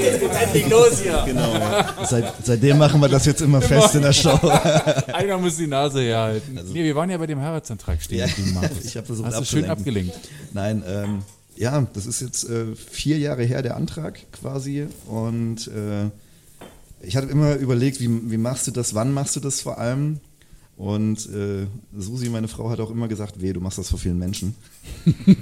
Jetzt 0.00 0.20
geht's 0.20 0.36
endlich 0.42 0.68
los 0.68 1.00
hier. 1.02 1.22
genau. 1.26 1.52
Seit, 2.08 2.32
seitdem 2.44 2.78
machen 2.78 3.00
wir 3.00 3.08
das 3.08 3.26
jetzt 3.26 3.40
immer 3.40 3.60
fest 3.60 3.94
in 3.94 4.02
der 4.02 4.12
Show. 4.12 4.38
Einer 5.12 5.38
muss 5.38 5.56
die 5.56 5.66
Nase 5.66 6.00
herhalten. 6.02 6.58
nee, 6.72 6.84
wir 6.84 6.94
waren 6.94 7.10
ja 7.10 7.18
bei 7.18 7.26
dem 7.26 7.40
Heiratsantrag 7.40 8.00
stehen. 8.02 8.22
Also 8.22 8.34
Ja, 8.42 8.70
ich 8.84 8.96
hab 8.96 9.06
versucht 9.06 9.26
Hast 9.26 9.40
du 9.40 9.44
schön 9.44 9.64
abzulenken. 9.68 10.12
abgelenkt. 10.12 10.28
Nein, 10.52 10.82
ähm, 10.86 11.22
ja, 11.56 11.86
das 11.92 12.06
ist 12.06 12.20
jetzt 12.20 12.48
äh, 12.48 12.74
vier 12.76 13.18
Jahre 13.18 13.42
her, 13.44 13.62
der 13.62 13.76
Antrag 13.76 14.20
quasi. 14.32 14.86
Und 15.06 15.66
äh, 15.68 16.10
ich 17.04 17.16
hatte 17.16 17.28
immer 17.28 17.56
überlegt, 17.56 18.00
wie, 18.00 18.30
wie 18.30 18.36
machst 18.38 18.66
du 18.66 18.70
das, 18.70 18.94
wann 18.94 19.12
machst 19.12 19.34
du 19.36 19.40
das 19.40 19.60
vor 19.60 19.78
allem? 19.78 20.20
Und 20.78 21.28
äh, 21.34 21.66
Susi, 21.92 22.28
meine 22.28 22.46
Frau, 22.46 22.70
hat 22.70 22.78
auch 22.78 22.92
immer 22.92 23.08
gesagt, 23.08 23.42
weh, 23.42 23.52
du 23.52 23.60
machst 23.60 23.78
das 23.78 23.90
vor 23.90 23.98
vielen 23.98 24.16
Menschen. 24.16 24.54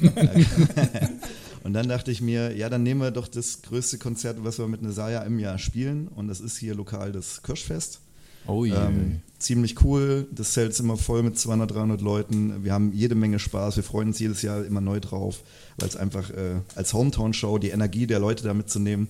und 1.62 1.74
dann 1.74 1.89
dachte 1.89 2.11
ich 2.11 2.22
mir, 2.22 2.57
ja, 2.57 2.70
dann 2.70 2.82
nehmen 2.82 3.03
wir 3.03 3.11
doch 3.11 3.28
das 3.28 3.61
größte 3.61 3.99
Konzert, 3.99 4.39
was 4.41 4.59
wir 4.59 4.66
mit 4.66 4.80
Nesaya 4.80 5.22
im 5.24 5.39
Jahr 5.39 5.59
spielen. 5.59 6.09
Und 6.09 6.28
das 6.28 6.41
ist 6.41 6.57
hier 6.57 6.74
lokal 6.74 7.12
das 7.12 7.43
Kirschfest. 7.43 8.01
Oh 8.47 8.64
je. 8.64 8.72
Ähm, 8.72 9.20
ziemlich 9.39 9.84
cool. 9.84 10.26
Das 10.32 10.53
Zelt 10.53 10.70
ist 10.70 10.80
immer 10.80 10.97
voll 10.97 11.22
mit 11.22 11.39
200, 11.39 11.70
300 11.70 12.01
Leuten. 12.01 12.64
Wir 12.64 12.72
haben 12.72 12.95
jede 12.95 13.14
Menge 13.14 13.39
Spaß. 13.39 13.76
Wir 13.76 13.84
freuen 13.84 14.09
uns 14.09 14.18
jedes 14.18 14.41
Jahr 14.41 14.64
immer 14.64 14.80
neu 14.80 15.01
drauf, 15.01 15.41
weil 15.76 15.91
es 15.91 15.97
einfach 15.97 16.30
äh, 16.30 16.61
als 16.76 16.95
Hometown-Show 16.95 17.59
die 17.59 17.70
Energie 17.70 18.07
der 18.07 18.20
Leute 18.20 18.43
da 18.43 18.55
mitzunehmen, 18.55 19.09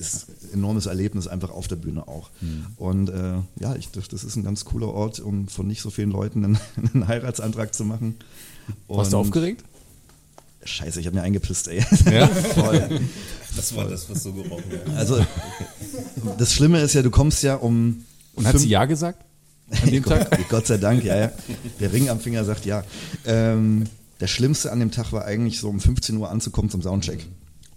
ist 0.00 0.26
ein 0.52 0.54
enormes 0.54 0.86
Erlebnis, 0.86 1.26
einfach 1.28 1.50
auf 1.50 1.68
der 1.68 1.76
Bühne 1.76 2.08
auch. 2.08 2.30
Und 2.76 3.08
äh, 3.10 3.34
ja, 3.60 3.76
ich 3.76 3.90
dachte, 3.90 4.08
das 4.10 4.24
ist 4.24 4.36
ein 4.36 4.42
ganz 4.44 4.64
cooler 4.64 4.88
Ort, 4.88 5.20
um 5.20 5.46
von 5.48 5.66
nicht 5.66 5.82
so 5.82 5.90
vielen 5.90 6.10
Leuten 6.10 6.44
einen, 6.44 6.58
einen 6.94 7.06
Heiratsantrag 7.08 7.74
zu 7.74 7.84
machen. 7.84 8.16
Warst 8.88 9.12
du 9.12 9.18
Und- 9.18 9.26
aufgeregt? 9.26 9.64
Scheiße, 10.62 11.00
ich 11.00 11.06
habe 11.06 11.16
mir 11.16 11.22
eingepisst, 11.22 11.68
ey. 11.68 11.82
Ja? 12.12 12.26
Voll. 12.54 13.00
Das 13.56 13.74
war 13.74 13.86
das, 13.88 14.10
was 14.10 14.22
so 14.24 14.32
gerochen 14.34 14.64
hat. 14.72 14.94
Also, 14.96 15.24
das 16.36 16.52
Schlimme 16.52 16.80
ist 16.80 16.92
ja, 16.92 17.00
du 17.02 17.10
kommst 17.10 17.42
ja 17.42 17.54
um. 17.54 18.04
Und 18.34 18.46
hat 18.46 18.58
sie 18.58 18.68
Ja 18.68 18.84
gesagt? 18.84 19.24
An 19.70 19.90
dem 19.90 20.04
Tag? 20.06 20.30
Gott, 20.30 20.48
Gott 20.50 20.66
sei 20.66 20.76
Dank, 20.76 21.02
ja, 21.02 21.16
ja. 21.16 21.32
Der 21.80 21.92
Ring 21.94 22.10
am 22.10 22.20
Finger 22.20 22.44
sagt 22.44 22.66
ja. 22.66 22.84
Ähm, 23.24 23.86
der 24.20 24.26
Schlimmste 24.26 24.70
an 24.70 24.80
dem 24.80 24.90
Tag 24.90 25.12
war 25.12 25.24
eigentlich 25.24 25.58
so 25.60 25.70
um 25.70 25.80
15 25.80 26.14
Uhr 26.18 26.30
anzukommen 26.30 26.70
zum 26.70 26.82
Soundcheck. 26.82 27.24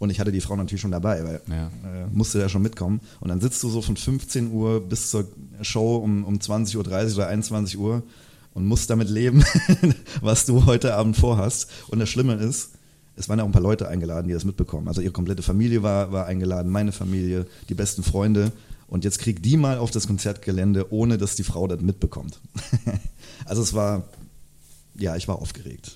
Und 0.04 0.10
ich 0.10 0.20
hatte 0.20 0.32
die 0.34 0.42
Frau 0.42 0.56
natürlich 0.58 0.82
schon 0.82 0.92
dabei, 0.92 1.24
weil 1.24 1.42
Ja. 1.50 1.68
äh, 1.68 2.08
musste 2.12 2.40
da 2.40 2.50
schon 2.50 2.62
mitkommen. 2.62 3.00
Und 3.22 3.30
dann 3.30 3.40
sitzt 3.40 3.64
du 3.64 3.70
so 3.70 3.82
von 3.82 3.96
15 3.96 4.52
Uhr 4.52 4.82
bis 4.82 5.10
zur 5.10 5.28
Show 5.62 5.96
um, 5.96 6.26
um 6.26 6.36
20.30 6.40 6.76
Uhr 6.76 6.82
oder 7.16 7.28
21 7.28 7.78
Uhr 7.80 8.04
und 8.54 8.66
musst 8.66 8.90
damit 8.90 9.10
leben, 9.10 9.44
was 10.22 10.46
du 10.46 10.66
heute 10.66 10.94
Abend 10.96 11.16
vorhast. 11.16 11.70
Und 11.88 12.00
das 12.00 12.10
Schlimme 12.10 12.34
ist, 12.34 12.72
es 13.16 13.30
waren 13.30 13.38
ja 13.40 13.44
auch 13.46 13.48
ein 13.50 13.54
paar 13.54 13.62
Leute 13.62 13.88
eingeladen, 13.88 14.28
die 14.28 14.34
das 14.34 14.44
mitbekommen. 14.44 14.88
Also 14.90 15.00
ihre 15.02 15.14
komplette 15.14 15.42
Familie 15.42 15.84
war, 15.84 16.12
war 16.12 16.26
eingeladen, 16.26 16.70
meine 16.72 16.92
Familie, 16.92 17.46
die 17.70 17.74
besten 17.76 18.04
Freunde. 18.04 18.52
Und 18.88 19.06
jetzt 19.06 19.20
kriegt 19.20 19.46
die 19.46 19.56
mal 19.56 19.78
auf 19.78 19.90
das 19.92 20.06
Konzertgelände, 20.08 20.92
ohne 20.92 21.18
dass 21.18 21.36
die 21.36 21.44
Frau 21.44 21.66
das 21.68 21.80
mitbekommt. 21.82 22.40
also 23.46 23.62
es 23.62 23.74
war, 23.74 24.04
ja, 24.96 25.16
ich 25.16 25.28
war 25.30 25.40
aufgeregt. 25.42 25.96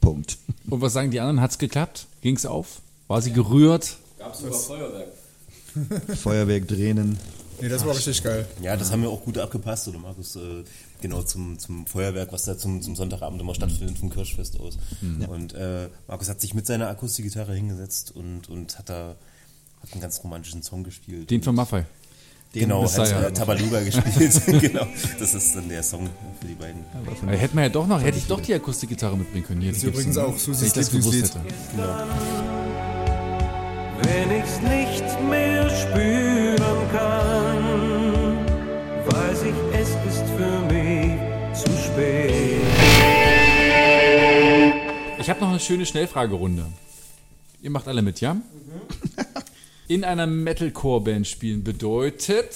Punkt. 0.00 0.38
Und 0.68 0.80
was 0.80 0.92
sagen 0.92 1.10
die 1.10 1.20
anderen? 1.20 1.40
Hat's 1.40 1.58
geklappt? 1.58 2.06
Ging's 2.22 2.46
auf? 2.46 2.80
War 3.08 3.22
sie 3.22 3.32
gerührt? 3.32 3.96
Gab 4.18 4.34
es 4.34 4.40
sogar 4.40 4.58
Feuerwerk. 4.58 5.08
Feuerwerk, 6.16 6.68
Tränen. 6.68 7.18
Nee, 7.60 7.68
das 7.68 7.84
war 7.84 7.94
richtig 7.94 8.22
geil. 8.22 8.46
Ja, 8.60 8.76
das 8.76 8.90
haben 8.90 9.02
wir 9.02 9.10
auch 9.10 9.22
gut 9.24 9.38
abgepasst, 9.38 9.86
oder 9.88 9.98
Markus? 9.98 10.36
Äh, 10.36 10.64
genau 11.00 11.22
zum, 11.22 11.58
zum 11.58 11.86
Feuerwerk, 11.86 12.32
was 12.32 12.44
da 12.44 12.58
zum, 12.58 12.82
zum 12.82 12.96
Sonntagabend 12.96 13.40
immer 13.40 13.54
stattfindet, 13.54 13.98
vom 13.98 14.10
Kirschfest 14.10 14.58
aus. 14.58 14.78
Und 15.28 15.54
äh, 15.54 15.88
Markus 16.08 16.28
hat 16.28 16.40
sich 16.40 16.54
mit 16.54 16.66
seiner 16.66 16.88
Akustikgitarre 16.88 17.54
hingesetzt 17.54 18.12
und, 18.14 18.48
und 18.48 18.78
hat 18.78 18.88
da 18.88 19.16
hat 19.82 19.92
einen 19.92 20.00
ganz 20.00 20.22
romantischen 20.22 20.62
Song 20.62 20.84
gespielt. 20.84 21.30
Den 21.30 21.42
von 21.42 21.54
Maffei. 21.54 21.86
Genau, 22.52 22.84
hat 22.84 23.10
äh, 23.10 23.32
Tabaluga 23.32 23.80
gespielt. 23.80 24.42
genau, 24.60 24.86
das 25.18 25.32
ist 25.34 25.56
dann 25.56 25.68
der 25.70 25.82
Song 25.82 26.10
für 26.40 26.46
die 26.46 26.54
beiden. 26.54 26.84
Äh, 27.26 27.36
Hätten 27.36 27.56
wir 27.56 27.62
ja 27.64 27.68
doch 27.70 27.86
noch, 27.86 28.02
hätte 28.02 28.18
ich 28.18 28.26
doch 28.26 28.40
die 28.40 28.52
Akustikgitarre 28.52 29.16
mitbringen 29.16 29.46
können. 29.46 29.60
Hier, 29.62 29.70
Das 29.72 29.78
ist 29.78 29.84
übrigens 29.88 30.18
auch 30.18 30.32
Wenn 30.32 30.38
Susis 30.38 30.66
ich 30.66 30.72
das 30.74 30.90
gewusst 30.90 31.12
Lieblingslied. 31.14 31.42
hätte. 31.44 32.06
Wenn 34.02 34.38
ich's 34.38 34.60
nicht 34.60 35.20
mehr 35.30 35.70
spüren 35.70 36.90
kann, 36.92 38.36
weiß 39.06 39.42
ich, 39.44 39.54
es 39.80 39.88
ist 39.88 40.24
für 40.36 40.60
mich 40.72 41.18
zu 41.58 41.70
spät. 41.84 42.60
Ich 45.18 45.30
habe 45.30 45.40
noch 45.40 45.50
eine 45.50 45.60
schöne 45.60 45.86
Schnellfragerunde. 45.86 46.66
Ihr 47.62 47.70
macht 47.70 47.86
alle 47.88 48.02
mit, 48.02 48.20
ja? 48.20 48.36
In 49.92 50.04
einer 50.04 50.26
Metalcore-Band 50.26 51.26
spielen 51.26 51.62
bedeutet. 51.64 52.54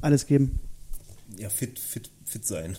Alles 0.00 0.26
geben. 0.26 0.58
Ja, 1.36 1.50
fit, 1.50 1.78
fit, 1.78 2.08
fit 2.24 2.46
sein. 2.46 2.76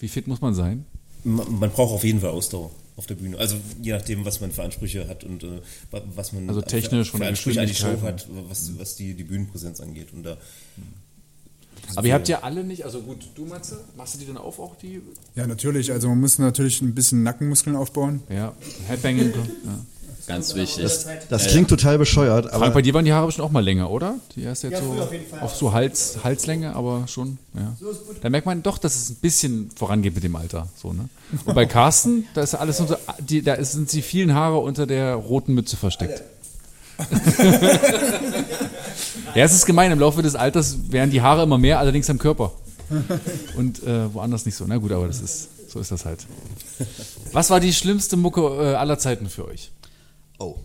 Wie 0.00 0.08
fit 0.08 0.26
muss 0.26 0.40
man 0.40 0.54
sein? 0.54 0.84
Man, 1.22 1.58
man 1.60 1.70
braucht 1.70 1.92
auf 1.92 2.02
jeden 2.02 2.20
Fall 2.20 2.30
Ausdauer 2.30 2.70
auf 2.96 3.06
der 3.06 3.14
Bühne. 3.14 3.38
Also 3.38 3.56
je 3.80 3.92
nachdem, 3.92 4.24
was 4.24 4.40
man 4.40 4.50
für 4.50 4.64
Ansprüche 4.64 5.06
hat 5.06 5.22
und 5.22 5.44
äh, 5.44 5.60
wa- 5.92 6.02
was 6.16 6.32
man 6.32 6.48
Also 6.48 6.62
technisch 6.62 7.08
für, 7.08 7.18
von 7.18 7.20
für 7.20 7.26
Ansprüche 7.28 7.60
an 7.60 7.66
die 7.68 7.74
Show 7.74 8.00
hat, 8.02 8.26
was, 8.48 8.76
was 8.78 8.96
die, 8.96 9.14
die 9.14 9.24
Bühnenpräsenz 9.24 9.80
angeht. 9.80 10.08
Und 10.12 10.24
da 10.24 10.36
Aber 11.94 12.06
ihr 12.08 12.14
habt 12.14 12.28
ja 12.28 12.40
alle 12.42 12.64
nicht, 12.64 12.84
also 12.84 13.00
gut, 13.02 13.18
du 13.36 13.46
Matze, 13.46 13.84
machst 13.96 14.14
du 14.14 14.18
die 14.18 14.26
dann 14.26 14.36
auf 14.36 14.58
auch 14.58 14.74
die? 14.76 15.00
Ja, 15.36 15.46
natürlich. 15.46 15.92
Also 15.92 16.08
man 16.08 16.18
muss 16.20 16.38
natürlich 16.40 16.82
ein 16.82 16.94
bisschen 16.94 17.22
Nackenmuskeln 17.22 17.76
aufbauen. 17.76 18.22
Ja, 18.28 18.52
Headbanging. 18.88 19.32
Ja. 19.64 19.78
Ganz 20.30 20.54
wichtig. 20.54 20.82
Das, 20.82 21.06
das 21.28 21.46
klingt 21.48 21.68
total 21.68 21.98
bescheuert, 21.98 22.46
Frank, 22.46 22.54
aber 22.54 22.70
bei 22.70 22.82
dir 22.82 22.94
waren 22.94 23.04
die 23.04 23.12
Haare 23.12 23.26
bestimmt 23.26 23.46
auch 23.46 23.50
mal 23.50 23.64
länger, 23.64 23.90
oder? 23.90 24.14
Die 24.36 24.42
erst 24.42 24.62
jetzt 24.62 24.74
Ja, 24.74 24.80
so 24.80 24.92
auf 25.02 25.12
jeden 25.12 25.26
Fall. 25.26 25.40
auf 25.40 25.56
so 25.56 25.72
Hals, 25.72 26.18
Halslänge, 26.22 26.74
aber 26.76 27.08
schon, 27.08 27.38
ja. 27.54 27.76
Da 28.22 28.30
merkt 28.30 28.46
man 28.46 28.62
doch, 28.62 28.78
dass 28.78 28.94
es 28.94 29.10
ein 29.10 29.16
bisschen 29.16 29.70
vorangeht 29.74 30.14
mit 30.14 30.22
dem 30.22 30.36
Alter, 30.36 30.68
so, 30.76 30.92
ne? 30.92 31.08
Und 31.44 31.54
bei 31.54 31.66
Carsten, 31.66 32.26
da 32.34 32.42
ist 32.42 32.54
alles 32.54 32.78
unter, 32.80 32.98
die, 33.18 33.42
da 33.42 33.62
sind 33.64 33.92
die 33.92 34.02
vielen 34.02 34.34
Haare 34.34 34.58
unter 34.58 34.86
der 34.86 35.14
roten 35.14 35.52
Mütze 35.54 35.76
versteckt. 35.76 36.22
ja, 39.34 39.44
es 39.44 39.52
ist 39.52 39.66
gemein, 39.66 39.90
im 39.90 39.98
Laufe 39.98 40.22
des 40.22 40.34
Alters 40.36 40.76
werden 40.90 41.10
die 41.10 41.22
Haare 41.22 41.42
immer 41.44 41.58
mehr, 41.58 41.78
allerdings 41.78 42.08
am 42.10 42.18
Körper. 42.18 42.52
Und 43.56 43.82
äh, 43.84 44.12
woanders 44.12 44.44
nicht 44.46 44.56
so. 44.56 44.64
Na 44.66 44.76
gut, 44.76 44.92
aber 44.92 45.06
das 45.06 45.20
ist, 45.20 45.48
so 45.70 45.80
ist 45.80 45.90
das 45.92 46.04
halt. 46.04 46.26
Was 47.32 47.50
war 47.50 47.60
die 47.60 47.72
schlimmste 47.72 48.16
Mucke 48.16 48.40
äh, 48.42 48.74
aller 48.74 48.98
Zeiten 48.98 49.28
für 49.28 49.46
euch? 49.46 49.70
Oh. 50.40 50.58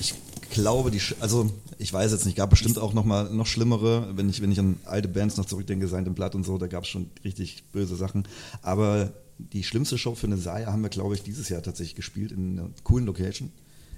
Ich 0.00 0.14
glaube, 0.50 0.90
die, 0.90 1.00
also 1.20 1.50
ich 1.76 1.92
weiß 1.92 2.12
jetzt 2.12 2.24
nicht, 2.24 2.36
gab 2.36 2.50
bestimmt 2.50 2.78
auch 2.78 2.94
noch 2.94 3.04
mal 3.04 3.28
noch 3.30 3.46
schlimmere, 3.46 4.16
wenn 4.16 4.30
ich, 4.30 4.40
wenn 4.40 4.50
ich 4.50 4.58
an 4.58 4.76
alte 4.84 5.08
Bands 5.08 5.36
noch 5.36 5.44
zurückdenke, 5.44 5.88
Seint 5.88 6.06
im 6.06 6.14
Blatt 6.14 6.34
und 6.34 6.44
so, 6.44 6.56
da 6.56 6.68
gab 6.68 6.84
es 6.84 6.88
schon 6.88 7.10
richtig 7.24 7.64
böse 7.72 7.96
Sachen. 7.96 8.26
Aber 8.62 9.12
die 9.38 9.64
schlimmste 9.64 9.98
Show 9.98 10.14
für 10.14 10.26
eine 10.26 10.38
Saya 10.38 10.72
haben 10.72 10.82
wir, 10.82 10.88
glaube 10.88 11.14
ich, 11.14 11.22
dieses 11.22 11.48
Jahr 11.48 11.62
tatsächlich 11.62 11.96
gespielt 11.96 12.32
in 12.32 12.58
einer 12.58 12.70
coolen 12.84 13.06
Location, 13.06 13.52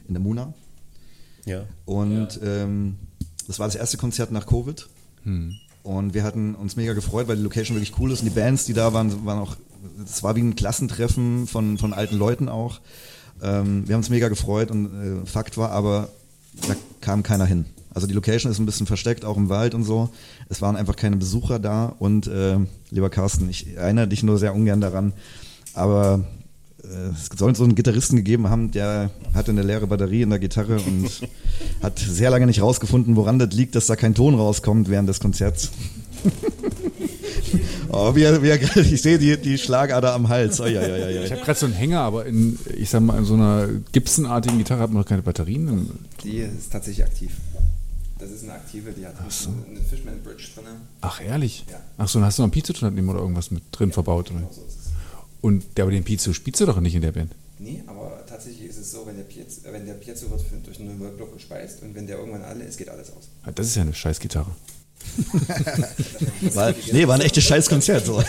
in 0.09 0.15
der 0.15 0.23
Muna. 0.23 0.55
Ja. 1.45 1.65
Und 1.85 2.41
ähm, 2.43 2.97
das 3.47 3.59
war 3.59 3.67
das 3.67 3.77
erste 3.77 3.99
Konzert 3.99 4.33
nach 4.33 4.47
Covid. 4.47 4.89
Und 5.83 6.15
wir 6.15 6.25
hatten 6.25 6.55
uns 6.55 6.77
mega 6.77 6.95
gefreut, 6.95 7.29
weil 7.29 7.37
die 7.37 7.43
Location 7.43 7.77
wirklich 7.77 7.99
cool 7.99 8.11
ist 8.11 8.21
und 8.21 8.27
die 8.27 8.35
Bands, 8.39 8.65
die 8.65 8.75
da 8.75 8.93
waren, 8.93 9.25
waren 9.25 9.39
auch, 9.39 9.57
es 10.05 10.23
war 10.23 10.37
wie 10.37 10.43
ein 10.43 10.57
Klassentreffen 10.57 11.47
von, 11.47 11.79
von 11.79 11.93
alten 11.93 12.17
Leuten 12.17 12.49
auch. 12.49 12.81
Ähm, 13.43 13.87
wir 13.87 13.95
haben 13.95 14.01
uns 14.01 14.11
mega 14.11 14.29
gefreut 14.29 14.71
und 14.71 14.87
äh, 14.87 15.27
Fakt 15.27 15.57
war 15.57 15.71
aber, 15.71 16.09
da 16.69 16.75
kam 17.01 17.23
keiner 17.23 17.47
hin. 17.47 17.65
Also 17.93 18.07
die 18.07 18.15
Location 18.15 18.53
ist 18.53 18.59
ein 18.59 18.67
bisschen 18.67 18.87
versteckt, 18.87 19.25
auch 19.25 19.37
im 19.37 19.49
Wald 19.49 19.75
und 19.75 19.85
so. 19.85 20.11
Es 20.49 20.63
waren 20.63 20.77
einfach 20.77 20.97
keine 20.97 21.17
Besucher 21.17 21.59
da 21.59 21.87
und 21.99 22.27
äh, 22.27 22.59
lieber 22.91 23.11
Carsten, 23.11 23.49
ich 23.51 23.77
erinnere 23.77 24.09
dich 24.09 24.23
nur 24.23 24.39
sehr 24.39 24.55
ungern 24.55 24.81
daran, 24.81 25.13
aber 25.75 26.25
äh, 26.85 27.11
es 27.13 27.29
soll 27.37 27.55
so 27.55 27.65
einen 27.65 27.75
Gitarristen 27.75 28.17
gegeben 28.17 28.49
haben, 28.49 28.71
der 28.71 29.11
hatte 29.35 29.51
eine 29.51 29.63
leere 29.63 29.87
Batterie 29.87 30.23
in 30.23 30.31
der 30.31 30.39
Gitarre 30.39 30.79
und 30.81 31.29
hat 31.83 31.99
sehr 31.99 32.31
lange 32.31 32.47
nicht 32.47 32.63
rausgefunden, 32.63 33.17
woran 33.17 33.39
das 33.39 33.53
liegt, 33.53 33.75
dass 33.75 33.87
da 33.87 33.97
kein 33.97 34.15
Ton 34.15 34.35
rauskommt 34.35 34.89
während 34.89 35.09
des 35.09 35.21
Konzerts. 35.21 35.71
oh, 37.89 38.15
wie, 38.15 38.23
er- 38.23 38.43
wie, 38.43 38.49
er- 38.49 38.77
ich 38.77 39.03
sehe 39.03 39.19
die, 39.19 39.37
die 39.37 39.59
Schlagader 39.59 40.15
am 40.15 40.29
Hals. 40.29 40.61
Oh, 40.61 40.67
ja, 40.67 40.83
ja, 40.87 40.97
ja, 40.97 41.09
ja. 41.11 41.23
Ich 41.25 41.33
habe 41.33 41.43
gerade 41.43 41.59
so 41.59 41.67
einen 41.67 41.75
Hänger, 41.75 42.01
aber 42.01 42.27
in, 42.27 42.59
ich 42.77 42.91
sag 42.91 43.01
mal, 43.03 43.19
in 43.19 43.25
so 43.25 43.35
einer 43.35 43.69
Gibson-artigen 43.93 44.59
Gitarre 44.59 44.81
hat 44.83 44.91
man 44.93 45.03
doch 45.03 45.09
keine 45.09 45.23
Batterien. 45.23 45.91
Die 46.25 46.39
ist 46.39 46.71
tatsächlich 46.73 47.05
aktiv. 47.07 47.33
Das 48.19 48.31
ist 48.31 48.43
eine 48.45 48.53
aktive, 48.53 48.93
die 48.93 49.07
hat 49.07 49.15
eine 49.19 49.31
Fishman 49.31 50.21
Bridge 50.23 50.49
drin. 50.55 50.65
Ach, 51.01 51.23
ehrlich? 51.23 51.65
Ja. 51.71 51.81
Ach 51.97 52.07
so, 52.09 52.19
dann 52.19 52.27
hast 52.27 52.39
du 52.39 52.43
noch 52.43 52.47
einen 52.49 52.53
Pizzo 52.53 52.75
daneben 52.79 53.09
oder 53.09 53.21
irgendwas 53.21 53.51
mit 53.51 53.63
drin 53.73 53.93
verbaut, 53.93 54.31
oder? 54.31 54.43
Und 55.41 55.65
der, 55.77 55.85
aber 55.85 55.93
den 55.93 56.05
Pizzo 56.05 56.35
spielst 56.35 56.61
du 56.61 56.67
doch 56.67 56.79
nicht 56.81 56.95
in 56.95 57.01
der 57.01 57.13
Band. 57.13 57.33
Nee, 57.59 57.83
aber 57.87 58.23
tatsächlich 58.27 58.69
ist 58.69 58.79
es 58.79 58.91
so, 58.93 59.07
wenn 59.07 59.17
der 59.17 59.23
Piezo, 59.25 59.61
wenn 59.73 59.87
der 59.87 59.95
Piezo 59.95 60.31
wird 60.31 60.43
durch 60.67 60.81
einen 60.81 61.01
Workblock 61.01 61.33
gespeist 61.35 61.83
und 61.83 61.95
wenn 61.95 62.07
der 62.07 62.19
irgendwann 62.19 62.43
alle 62.43 62.65
ist, 62.65 62.77
geht 62.77 62.89
alles 62.91 63.09
aus. 63.11 63.29
Ah, 63.45 63.51
Das 63.55 63.67
ist 63.67 63.77
ja 63.77 63.83
eine 63.83 63.95
scheiß 63.95 64.21
Gitarre. 64.21 64.51
War, 66.55 66.75
nee, 66.93 67.07
war 67.07 67.15
ein 67.17 67.21
echtes 67.21 67.45
Scheißkonzert. 67.45 68.07
So. 68.07 68.23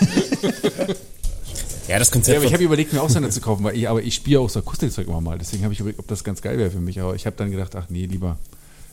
Ja, 1.87 1.99
das 1.99 2.07
Ja, 2.09 2.13
Konzept 2.13 2.37
aber 2.37 2.45
ich 2.45 2.53
habe 2.53 2.63
überlegt, 2.63 2.93
mir 2.93 3.01
auch 3.01 3.09
so 3.09 3.17
eine 3.17 3.29
zu 3.29 3.41
kaufen, 3.41 3.63
weil 3.63 3.75
ich, 3.75 3.87
aber 3.87 4.01
ich 4.01 4.15
spiele 4.15 4.39
auch 4.39 4.49
so 4.49 4.59
Akustikzeug 4.59 5.07
immer 5.07 5.21
mal. 5.21 5.37
Deswegen 5.37 5.63
habe 5.63 5.73
ich 5.73 5.79
überlegt, 5.79 5.99
ob 5.99 6.07
das 6.07 6.23
ganz 6.23 6.41
geil 6.41 6.57
wäre 6.57 6.71
für 6.71 6.79
mich. 6.79 6.99
Aber 6.99 7.15
ich 7.15 7.25
habe 7.25 7.35
dann 7.35 7.51
gedacht, 7.51 7.75
ach 7.75 7.85
nee, 7.89 8.05
lieber, 8.05 8.37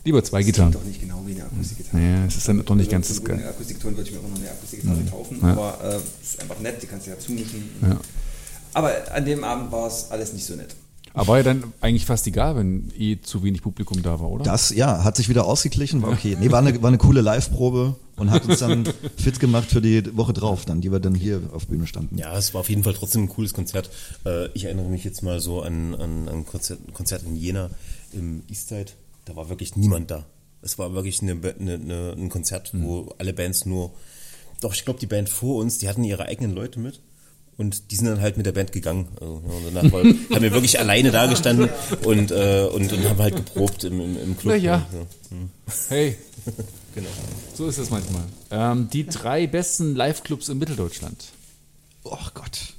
lieber 0.03 0.23
zwei 0.23 0.43
Gitarren. 0.43 0.71
Doch 0.71 0.83
nicht 0.83 0.99
genau 1.01 1.21
wie 1.25 1.33
eine 1.33 1.45
Akustikgitarre. 1.45 1.97
Naja, 1.97 2.25
es 2.27 2.35
ist 2.37 2.47
dann 2.47 2.63
doch 2.65 2.75
nicht 2.75 2.91
ganz 2.91 3.07
das 3.07 3.17
einen 3.17 3.25
guten 3.27 3.39
geil. 3.39 3.49
Akustikton 3.49 3.95
würde 3.97 4.09
ich 4.09 4.15
mir 4.15 4.21
auch 4.21 4.29
noch 4.29 4.37
eine 4.39 4.49
Akustikgitarre 4.51 5.03
kaufen, 5.09 5.39
Ja. 5.41 5.51
aber 5.51 5.79
äh, 5.95 6.23
ist 6.23 6.41
einfach 6.41 6.59
nett, 6.59 6.81
die 6.81 6.87
kannst 6.87 7.05
du 7.07 7.11
ja 7.11 7.19
zumischen. 7.19 7.69
Ja. 7.81 7.99
Aber 8.73 8.93
an 9.13 9.25
dem 9.25 9.43
Abend 9.43 9.71
war 9.71 9.87
es 9.87 10.07
alles 10.11 10.33
nicht 10.33 10.45
so 10.45 10.55
nett. 10.55 10.75
Aber 11.13 11.27
war 11.27 11.37
ja 11.37 11.43
dann 11.43 11.63
eigentlich 11.81 12.05
fast 12.05 12.27
egal, 12.27 12.55
wenn 12.55 12.91
eh 12.97 13.17
zu 13.21 13.43
wenig 13.43 13.61
Publikum 13.61 14.01
da 14.03 14.19
war, 14.19 14.29
oder? 14.29 14.43
Das, 14.43 14.69
ja, 14.69 15.03
hat 15.03 15.15
sich 15.17 15.29
wieder 15.29 15.45
ausgeglichen, 15.45 16.01
war 16.01 16.11
okay. 16.11 16.37
Nee, 16.39 16.51
war 16.51 16.59
eine, 16.59 16.81
war 16.81 16.89
eine 16.89 16.97
coole 16.97 17.21
Live-Probe 17.21 17.95
und 18.15 18.31
hat 18.31 18.45
uns 18.45 18.59
dann 18.59 18.87
fit 19.17 19.39
gemacht 19.39 19.69
für 19.69 19.81
die 19.81 20.15
Woche 20.15 20.33
drauf, 20.33 20.65
dann, 20.65 20.81
die 20.81 20.91
wir 20.91 20.99
dann 20.99 21.15
hier 21.15 21.41
auf 21.53 21.67
Bühne 21.67 21.87
standen. 21.87 22.17
Ja, 22.17 22.37
es 22.37 22.53
war 22.53 22.61
auf 22.61 22.69
jeden 22.69 22.83
Fall 22.83 22.93
trotzdem 22.93 23.23
ein 23.23 23.29
cooles 23.29 23.53
Konzert. 23.53 23.89
Äh, 24.25 24.47
Ich 24.53 24.65
erinnere 24.65 24.89
mich 24.89 25.03
jetzt 25.03 25.23
mal 25.23 25.39
so 25.39 25.61
an, 25.61 25.95
an, 25.95 26.27
an 26.27 26.35
ein 26.39 26.45
Konzert, 26.45 26.79
ein 26.87 26.93
Konzert 26.93 27.23
in 27.23 27.35
Jena 27.35 27.69
im 28.11 28.43
Eastside. 28.49 28.91
Da 29.25 29.35
war 29.35 29.49
wirklich 29.49 29.75
niemand 29.75 30.11
da. 30.11 30.25
Es 30.61 30.77
war 30.77 30.93
wirklich 30.93 31.21
eine, 31.21 31.31
eine, 31.31 31.73
eine, 31.75 32.15
ein 32.17 32.29
Konzert, 32.29 32.71
wo 32.73 33.13
alle 33.17 33.33
Bands 33.33 33.65
nur, 33.65 33.91
doch 34.61 34.73
ich 34.73 34.83
glaube 34.83 34.99
die 34.99 35.05
Band 35.07 35.29
vor 35.29 35.55
uns, 35.61 35.77
die 35.77 35.87
hatten 35.87 36.03
ihre 36.03 36.25
eigenen 36.25 36.51
Leute 36.51 36.79
mit. 36.79 36.99
Und 37.59 37.91
die 37.91 37.95
sind 37.97 38.07
dann 38.07 38.21
halt 38.21 38.37
mit 38.37 38.45
der 38.45 38.53
Band 38.53 38.71
gegangen. 38.71 39.09
Also, 39.19 39.43
ja, 39.45 39.53
und 39.53 39.75
danach 39.75 39.91
war, 39.91 40.03
haben 40.03 40.41
wir 40.41 40.51
wirklich 40.53 40.79
alleine 40.79 41.11
da 41.11 41.27
gestanden 41.27 41.69
und, 42.05 42.31
äh, 42.31 42.67
und, 42.73 42.91
und 42.91 43.09
haben 43.09 43.19
halt 43.19 43.35
geprobt 43.35 43.83
im, 43.83 43.99
im, 43.99 44.17
im 44.17 44.37
Club. 44.37 44.53
Na 44.53 44.55
ja. 44.55 44.87
Hm. 45.29 45.49
Hey, 45.89 46.15
Genau. 46.95 47.09
so 47.53 47.67
ist 47.67 47.77
es 47.77 47.89
manchmal. 47.91 48.23
Ähm, 48.49 48.89
die 48.91 49.05
drei 49.05 49.45
besten 49.45 49.95
Live-Clubs 49.95 50.49
in 50.49 50.57
Mitteldeutschland. 50.57 51.25
Oh 52.03 52.17
Gott. 52.33 52.73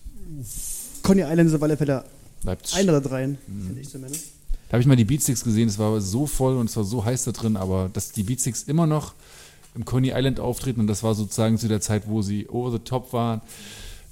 Coney 1.03 1.23
Island 1.23 1.49
ist 1.49 1.55
auf 1.55 1.63
alle 1.63 1.77
Fälle 1.77 2.05
Leipzig. 2.43 2.77
einer 2.77 2.93
der 2.93 3.01
dreien, 3.01 3.39
finde 3.47 3.81
ich 3.81 3.89
zumindest. 3.89 4.25
Da 4.69 4.73
habe 4.75 4.81
ich 4.83 4.87
mal 4.87 4.97
die 4.97 5.05
Beatsticks 5.05 5.45
gesehen, 5.45 5.69
es 5.69 5.79
war 5.79 6.01
so 6.01 6.27
voll 6.27 6.57
und 6.57 6.71
es 6.71 6.77
war 6.77 6.85
so 6.85 7.05
heiß 7.05 7.25
da 7.25 7.33
drin, 7.33 7.57
aber 7.57 7.91
dass 7.93 8.13
die 8.13 8.23
Beatsticks 8.23 8.63
immer 8.65 8.87
noch 8.87 9.15
im 9.75 9.85
Coney 9.85 10.11
Island 10.15 10.41
auftreten 10.41 10.81
und 10.81 10.87
das 10.87 11.03
war 11.03 11.15
sozusagen 11.15 11.59
zu 11.59 11.69
der 11.69 11.81
Zeit, 11.81 12.05
wo 12.09 12.23
sie 12.23 12.49
over 12.49 12.73
the 12.73 12.79
top 12.79 13.13
waren, 13.13 13.41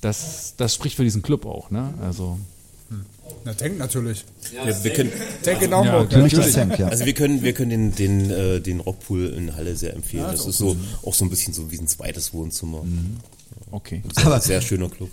das, 0.01 0.55
das 0.57 0.75
spricht 0.75 0.97
für 0.97 1.05
diesen 1.05 1.23
Club 1.23 1.45
auch, 1.47 1.71
ne? 1.71 1.93
Also, 2.01 2.39
Na, 3.45 3.53
Tank 3.55 3.79
natürlich. 3.79 4.25
Wir, 4.65 4.85
wir 4.85 4.93
können, 4.93 5.13
Tank 5.43 5.63
in 5.63 5.71
ja. 5.71 6.07
Für 6.07 6.19
mich 6.23 6.33
das 6.33 6.53
Tank, 6.53 6.79
ja. 6.79 6.89
Also 6.89 7.05
wir 7.05 7.15
können, 7.15 7.43
wir 7.43 7.53
können 7.53 7.95
den, 7.95 8.29
den, 8.29 8.31
äh, 8.31 8.61
den 8.61 8.81
Rockpool 8.81 9.27
in 9.27 9.55
Halle 9.57 9.77
sehr 9.77 9.95
empfehlen. 9.95 10.25
das 10.31 10.47
ist 10.47 10.59
so 10.59 10.77
auch 11.05 11.15
so 11.15 11.25
ein 11.25 11.31
bisschen 11.31 11.53
so 11.53 11.71
wie 11.71 11.79
ein 11.79 11.89
zweites 11.89 12.33
Wohnzimmer. 12.33 12.85
okay. 13.71 14.03
Sehr, 14.15 14.27
Aber- 14.27 14.41
sehr 14.41 14.61
schöner 14.61 14.89
Club. 14.89 15.11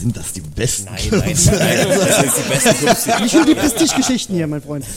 Sind 0.00 0.16
das 0.16 0.32
die 0.32 0.40
besten? 0.40 0.84
Nein, 0.86 1.00
nein, 1.10 1.20
nein. 1.20 1.36
Das 1.36 2.20
sind 2.20 2.32
die 2.38 2.48
besten 2.48 2.74
Clubs. 2.78 3.06
Nicht 3.20 3.34
nur 3.34 3.44
die 3.44 3.54
Prestige-Geschichten 3.54 4.34
hier, 4.34 4.46
mein 4.46 4.62
Freund. 4.62 4.84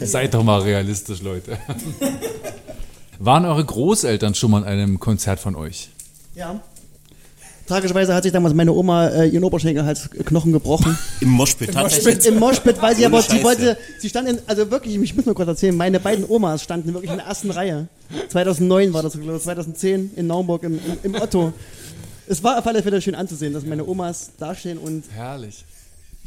Seid 0.00 0.34
doch 0.34 0.42
mal 0.44 0.60
realistisch, 0.60 1.20
Leute. 1.22 1.58
Waren 3.18 3.44
eure 3.44 3.64
Großeltern 3.64 4.34
schon 4.34 4.50
mal 4.52 4.62
an 4.62 4.68
einem 4.68 5.00
Konzert 5.00 5.40
von 5.40 5.56
euch? 5.56 5.90
Ja. 6.34 6.60
Tragischerweise 7.66 8.14
hat 8.14 8.22
sich 8.22 8.32
damals 8.32 8.54
meine 8.54 8.72
Oma 8.72 9.08
äh, 9.08 9.28
ihren 9.28 9.44
Oberschenkelhalsknochen 9.44 10.52
gebrochen. 10.52 10.96
Im 11.20 11.28
Moshpit 11.28 11.74
tatsächlich. 11.74 12.24
Im 12.26 12.38
Moshpit, 12.38 12.80
weil 12.80 12.96
sie 12.96 13.04
aber, 13.04 13.20
sie 13.20 13.42
wollte, 13.42 13.76
sie 13.98 14.08
stand 14.08 14.28
in, 14.28 14.38
also 14.46 14.70
wirklich, 14.70 14.96
ich 14.96 15.14
muss 15.14 15.26
nur 15.26 15.34
kurz 15.34 15.48
erzählen, 15.48 15.76
meine 15.76 16.00
beiden 16.00 16.24
Omas 16.26 16.62
standen 16.62 16.94
wirklich 16.94 17.10
in 17.10 17.18
der 17.18 17.26
ersten 17.26 17.50
Reihe. 17.50 17.88
2009 18.30 18.94
war 18.94 19.02
das, 19.02 19.12
glaube 19.12 19.36
ich, 19.36 19.42
2010 19.42 20.12
in 20.16 20.26
Naumburg 20.26 20.62
im, 20.62 20.74
im, 20.74 21.14
im 21.14 21.20
Otto. 21.20 21.52
Es 22.26 22.42
war 22.42 22.58
auf 22.58 22.66
alle 22.66 22.82
Fälle 22.82 23.02
schön 23.02 23.14
anzusehen, 23.14 23.52
dass 23.52 23.66
meine 23.66 23.86
Omas 23.86 24.30
dastehen 24.38 24.78
und 24.78 25.04
Herrlich. 25.14 25.64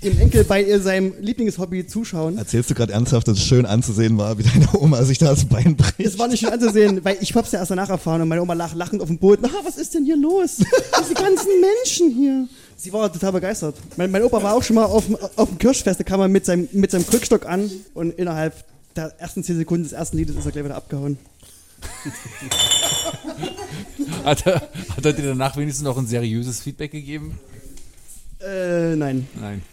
Dem 0.04 0.20
Enkel 0.20 0.43
bei 0.43 0.64
ihr 0.64 0.80
seinem 0.82 1.14
Lieblingshobby 1.20 1.86
zuschauen. 1.86 2.38
Erzählst 2.38 2.70
du 2.70 2.74
gerade 2.74 2.93
ernsthaft, 2.93 3.28
dass 3.28 3.38
es 3.38 3.45
schön 3.45 3.66
anzusehen 3.68 4.18
war, 4.18 4.38
wie 4.38 4.43
deine 4.43 4.68
Oma 4.74 5.04
sich 5.04 5.20
da 5.20 5.28
das 5.28 5.45
Bein 5.45 5.76
bricht? 5.76 5.99
Es 5.99 6.18
war 6.18 6.28
nicht 6.28 6.39
schön 6.39 6.49
anzusehen, 6.49 7.04
weil 7.06 7.18
ich 7.22 7.36
hab's 7.36 7.52
ja 7.52 7.60
erst 7.60 7.70
danach 7.72 7.89
erfahren 7.89 8.22
und 8.22 8.28
meine 8.28 8.41
Oma 8.41 8.54
lag 8.54 8.74
lachend 8.74 9.02
auf 9.02 9.08
dem 9.10 9.20
Boden. 9.20 9.45
Ah, 9.45 9.49
was 9.64 9.78
ist 9.78 9.93
denn 9.93 10.06
hier 10.06 10.18
los? 10.18 10.58
Diese 10.58 11.14
ganzen 11.14 11.49
Menschen 11.62 12.10
hier. 12.12 12.47
Sie 12.78 12.91
war 12.91 13.12
total 13.14 13.32
begeistert. 13.34 13.76
Mein, 13.95 14.10
mein 14.10 14.24
Opa 14.24 14.41
war 14.41 14.56
auch 14.56 14.64
schon 14.64 14.76
mal 14.78 14.86
auf, 14.86 15.06
dem- 15.06 15.18
auf 15.36 15.49
dem 15.49 15.58
Kirschfest, 15.60 15.99
da 15.99 16.04
kam 16.04 16.20
er 16.20 16.28
mit 16.28 16.45
seinem, 16.45 16.68
mit 16.72 16.89
seinem 16.89 17.06
Krückstock 17.06 17.45
an 17.45 17.70
und 17.93 18.12
innerhalb 18.18 18.56
der 18.95 19.14
ersten 19.20 19.43
10 19.43 19.58
Sekunden 19.58 19.84
des 19.84 19.93
ersten 19.93 20.18
Liedes 20.18 20.36
ist 20.36 20.45
er 20.45 20.52
gleich 20.52 20.66
wieder 20.66 20.76
abgehauen. 20.76 21.18
Hat 24.24 24.45
er, 24.45 24.56
hat 24.95 25.04
er 25.06 25.14
dir 25.14 25.24
danach 25.24 25.58
wenigstens 25.58 25.84
noch 25.84 25.97
ein 25.97 26.06
seriöses 26.06 26.62
Feedback 26.62 26.91
gegeben? 26.91 27.39
Äh, 28.39 28.95
nein. 28.95 29.28
Nein. 29.39 29.64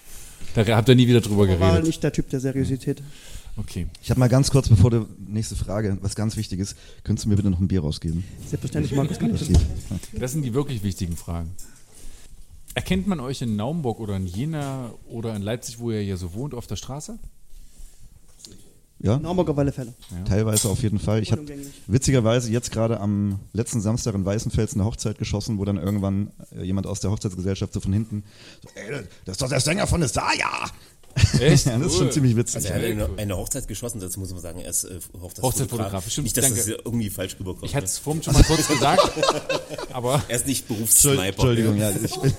Da 0.55 0.65
habt 0.77 0.89
ihr 0.89 0.95
nie 0.95 1.07
wieder 1.07 1.21
drüber 1.21 1.49
Er 1.49 1.61
war 1.61 1.71
geredet. 1.71 1.87
nicht 1.87 2.03
der 2.03 2.13
Typ 2.13 2.29
der 2.31 2.41
Seriosität. 2.41 3.03
Okay. 3.57 3.87
Ich 4.03 4.11
habe 4.11 4.21
mal 4.21 4.29
ganz 4.29 4.51
kurz, 4.51 4.69
bevor 4.69 4.91
du 4.91 5.07
nächste 5.27 5.57
Frage, 5.57 5.99
was 6.01 6.15
ganz 6.15 6.37
wichtig 6.37 6.61
ist, 6.61 6.77
könntest 7.03 7.25
du 7.27 7.29
mir 7.31 7.37
bitte 7.37 7.51
noch 7.51 7.61
ein 7.61 7.67
Bier 7.69 7.81
rausgeben? 7.81 8.23
Selbstverständlich, 8.47 8.95
Markus, 8.97 9.19
kann 9.19 9.35
ich 9.35 9.41
das. 9.49 9.61
Das 10.13 10.33
sind 10.33 10.43
die 10.43 10.55
wirklich 10.55 10.83
wichtigen 10.83 11.17
Fragen. 11.17 11.51
Erkennt 12.75 13.09
man 13.09 13.19
euch 13.19 13.43
in 13.43 13.57
Naumburg 13.57 13.99
oder 13.99 14.17
in 14.17 14.27
Jena 14.27 14.93
oder 15.09 15.35
in 15.35 15.43
Leipzig, 15.43 15.81
wo 15.81 15.91
ihr 15.91 16.01
hier 16.01 16.17
so 16.17 16.35
wohnt, 16.35 16.55
auf 16.55 16.67
der 16.69 16.77
Straße? 16.77 17.19
Ja? 19.01 19.19
Naumburg 19.19 19.49
auf 19.51 19.59
alle 19.59 19.73
Fälle. 19.73 19.95
Teilweise 20.27 20.69
auf 20.69 20.83
jeden 20.83 20.99
Fall. 20.99 21.23
Ich 21.23 21.31
habe 21.31 21.43
witzigerweise 21.87 22.51
jetzt 22.51 22.73
gerade 22.73 23.01
am 23.01 23.39
letzten 23.53 23.81
Samstag 23.81 24.15
in 24.15 24.25
Weißenfels 24.25 24.75
eine 24.75 24.85
Hochzeit 24.85 25.19
geschossen, 25.19 25.59
wo 25.59 25.65
dann 25.65 25.77
irgendwann 25.77 26.33
äh, 26.57 26.65
jemand 26.65 26.87
aus 26.87 27.01
der 27.01 27.11
Hochzeitsgesellschaft 27.11 27.73
so 27.73 27.81
von 27.81 27.93
hinten, 27.93 28.25
so, 28.63 28.69
ey, 28.75 29.05
das 29.25 29.35
ist 29.35 29.43
doch 29.43 29.49
der 29.49 29.61
Sänger 29.61 29.87
von 29.87 30.01
Desaya. 30.01 30.71
Echt? 31.41 31.67
ja, 31.67 31.79
das 31.79 31.93
ist 31.93 31.99
schon 31.99 32.13
ziemlich 32.13 32.37
witzig. 32.37 32.57
Also 32.57 32.69
er 32.69 32.75
hat 32.77 32.85
eine, 32.85 33.09
eine 33.17 33.37
Hochzeit 33.37 33.69
geschossen, 33.69 34.01
dazu 34.01 34.21
muss 34.21 34.33
man 34.33 34.41
sagen, 34.41 34.61
er 34.61 34.71
ist 34.71 34.85
äh, 34.85 34.99
Hochzeitsfotograf. 35.21 36.09
Stimmt, 36.09 36.25
Nicht, 36.25 36.37
dass 36.37 36.45
danke. 36.45 36.59
das 36.59 36.69
irgendwie 36.69 37.11
falsch 37.11 37.37
rüberkommt. 37.39 37.65
Ich 37.65 37.75
hatte 37.75 37.87
es 37.87 37.97
ne? 37.97 38.01
vorhin 38.03 38.23
schon 38.23 38.35
mal 38.35 38.45
kurz 38.45 38.69
gesagt, 38.69 39.13
aber 39.93 40.23
er 40.29 40.37
ist 40.37 40.47
nicht 40.47 40.69
Berufssniper. 40.69 41.25
Entschuldigung, 41.25 41.77
ja, 41.77 41.91
ich 41.91 42.21
bin, 42.21 42.33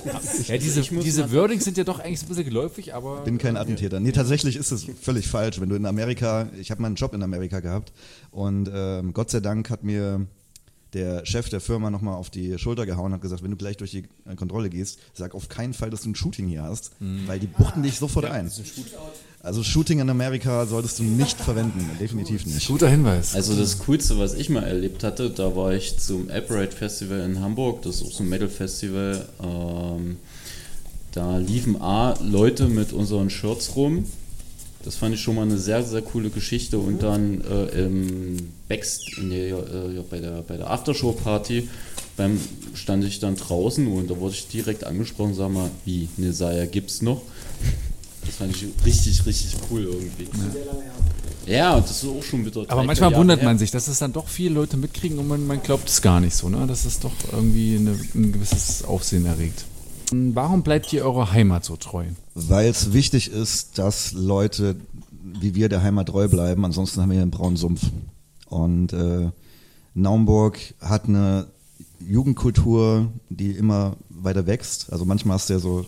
ja, 0.48 0.58
diese, 0.58 0.82
diese 0.82 1.32
Wordings 1.32 1.64
sind 1.64 1.78
ja 1.78 1.84
doch 1.84 2.00
eigentlich 2.00 2.20
so 2.20 2.26
ein 2.26 2.30
bisschen 2.30 2.46
geläufig, 2.46 2.94
aber 2.94 3.22
bin 3.22 3.38
kein 3.38 3.58
Attentäter. 3.58 4.00
Nee, 4.00 4.12
tatsächlich 4.12 4.56
ist 4.56 4.72
es 4.72 4.86
völlig 5.02 5.28
falsch. 5.28 5.60
Wenn 5.60 5.70
du 5.70 5.76
in 5.76 5.86
Amerika, 5.86 6.50
ich 6.60 6.72
habe 6.72 6.82
mal 6.82 6.88
einen 6.88 6.96
Job 6.96 7.14
in 7.14 7.24
Amerika 7.24 7.60
gehabt 7.60 7.92
und 8.32 8.70
ähm, 8.74 9.14
Gott 9.14 9.30
sei 9.30 9.40
Dank 9.40 9.70
hat 9.70 9.84
mir 9.84 10.28
der 10.94 11.26
Chef 11.26 11.50
der 11.50 11.62
Firma 11.62 11.90
nochmal 11.90 12.16
auf 12.16 12.30
die 12.30 12.58
Schulter 12.58 12.86
gehauen 12.86 13.08
und 13.08 13.14
hat 13.14 13.22
gesagt, 13.22 13.44
wenn 13.44 13.52
du 13.52 13.58
gleich 13.58 13.78
durch 13.78 13.92
die 13.92 14.06
äh, 14.26 14.36
Kontrolle 14.36 14.70
gehst, 14.70 15.00
sag 15.14 15.36
auf 15.36 15.50
keinen 15.50 15.74
Fall, 15.74 15.90
dass 15.90 16.02
du 16.02 16.10
ein 16.10 16.16
Shooting 16.16 16.48
hier 16.48 16.64
hast, 16.64 16.92
weil 17.00 17.40
die 17.40 17.48
buchten 17.48 17.84
dich 17.84 18.00
sofort 18.00 18.26
ein. 18.26 18.52
Also 19.42 19.64
Shooting 19.64 20.00
in 20.00 20.10
Amerika 20.10 20.66
solltest 20.66 21.00
du 21.00 21.04
nicht 21.04 21.40
verwenden, 21.40 21.90
definitiv 22.00 22.46
nicht. 22.46 22.68
guter 22.68 22.90
Hinweis. 22.90 23.36
Also 23.36 23.56
das 23.56 23.80
Coolste, 23.80 24.20
was 24.20 24.34
ich 24.34 24.50
mal 24.50 24.64
erlebt 24.64 25.04
hatte, 25.04 25.30
da 25.30 25.56
war 25.56 25.74
ich 25.74 25.98
zum 25.98 26.30
Upright 26.30 26.74
Festival 26.74 27.22
in 27.22 27.40
Hamburg, 27.40 27.84
das 27.84 27.98
ist 27.98 28.04
auch 28.08 28.12
so 28.12 28.24
ein 28.24 28.30
Metal 28.30 28.50
Festival. 28.50 29.26
Ähm, 29.42 30.18
da 31.12 31.38
liefen 31.38 31.82
A 31.82 32.16
Leute 32.22 32.68
mit 32.68 32.94
unseren 32.94 33.30
Shirts 33.30 33.76
rum. 33.76 34.06
Das 34.84 34.96
fand 34.96 35.16
ich 35.16 35.22
schon 35.22 35.36
mal 35.36 35.42
eine 35.42 35.58
sehr, 35.58 35.84
sehr 35.84 36.02
coole 36.02 36.30
Geschichte. 36.30 36.78
Und 36.80 37.02
dann 37.02 37.42
äh, 37.42 37.86
im 37.86 38.29
Backst 38.70 39.18
in 39.18 39.30
der, 39.30 39.48
äh, 39.48 39.96
ja, 39.96 40.04
bei 40.10 40.20
der, 40.20 40.42
bei 40.44 40.56
der 40.56 40.70
Aftershow-Party 40.70 41.68
beim, 42.16 42.40
stand 42.74 43.04
ich 43.04 43.20
dann 43.20 43.36
draußen 43.36 43.86
und 43.88 44.10
da 44.10 44.18
wurde 44.18 44.36
ich 44.36 44.48
direkt 44.48 44.86
angesprochen, 44.86 45.34
sag 45.34 45.52
mal, 45.52 45.70
wie, 45.86 46.08
Nesaya 46.16 46.66
gibt's 46.66 47.02
noch? 47.02 47.22
Das 48.26 48.36
fand 48.36 48.56
ich 48.56 48.68
richtig, 48.86 49.26
richtig 49.26 49.56
cool 49.70 49.84
irgendwie. 49.84 50.28
Ja, 51.48 51.76
und 51.76 51.90
das 51.90 52.04
ist 52.04 52.10
auch 52.10 52.22
schon 52.22 52.46
wieder. 52.46 52.62
Aber 52.68 52.84
manchmal 52.84 53.10
Jahre 53.10 53.22
wundert 53.22 53.40
her. 53.40 53.48
man 53.48 53.58
sich, 53.58 53.72
dass 53.72 53.88
es 53.88 54.00
dann 54.00 54.14
doch 54.14 54.28
viele 54.28 54.54
Leute 54.54 54.78
mitkriegen 54.78 55.18
und 55.18 55.28
man, 55.28 55.48
man 55.48 55.64
glaubt 55.64 55.90
es 55.90 56.02
gar 56.02 56.20
nicht 56.20 56.36
so, 56.36 56.48
ne? 56.48 56.68
dass 56.68 56.86
es 56.86 57.00
doch 57.00 57.14
irgendwie 57.32 57.76
eine, 57.76 57.98
ein 58.14 58.32
gewisses 58.34 58.84
Aufsehen 58.84 59.26
erregt. 59.26 59.66
Warum 60.12 60.64
bleibt 60.64 60.94
ihr 60.94 61.06
eurer 61.06 61.32
Heimat 61.32 61.66
so 61.66 61.76
treu? 61.76 62.06
Weil 62.36 62.70
es 62.70 62.94
wichtig 62.94 63.32
ist, 63.32 63.78
dass 63.78 64.12
Leute 64.12 64.76
wie 65.42 65.56
wir 65.56 65.70
der 65.70 65.84
Heimat 65.84 66.08
treu 66.08 66.28
bleiben, 66.28 66.66
ansonsten 66.66 67.02
haben 67.02 67.10
wir 67.10 67.16
hier 67.16 67.24
einen 67.24 67.32
braunen 67.32 67.58
Sumpf. 67.58 67.82
Und 68.50 68.94
äh, 68.94 69.30
Naumburg 69.94 70.58
hat 70.82 71.06
eine 71.06 71.48
Jugendkultur, 72.00 73.12
die 73.30 73.52
immer 73.52 73.96
weiter 74.10 74.48
wächst. 74.48 74.92
Also 74.92 75.06
manchmal 75.06 75.38
ist 75.38 75.50
der 75.50 75.60
so, 75.60 75.86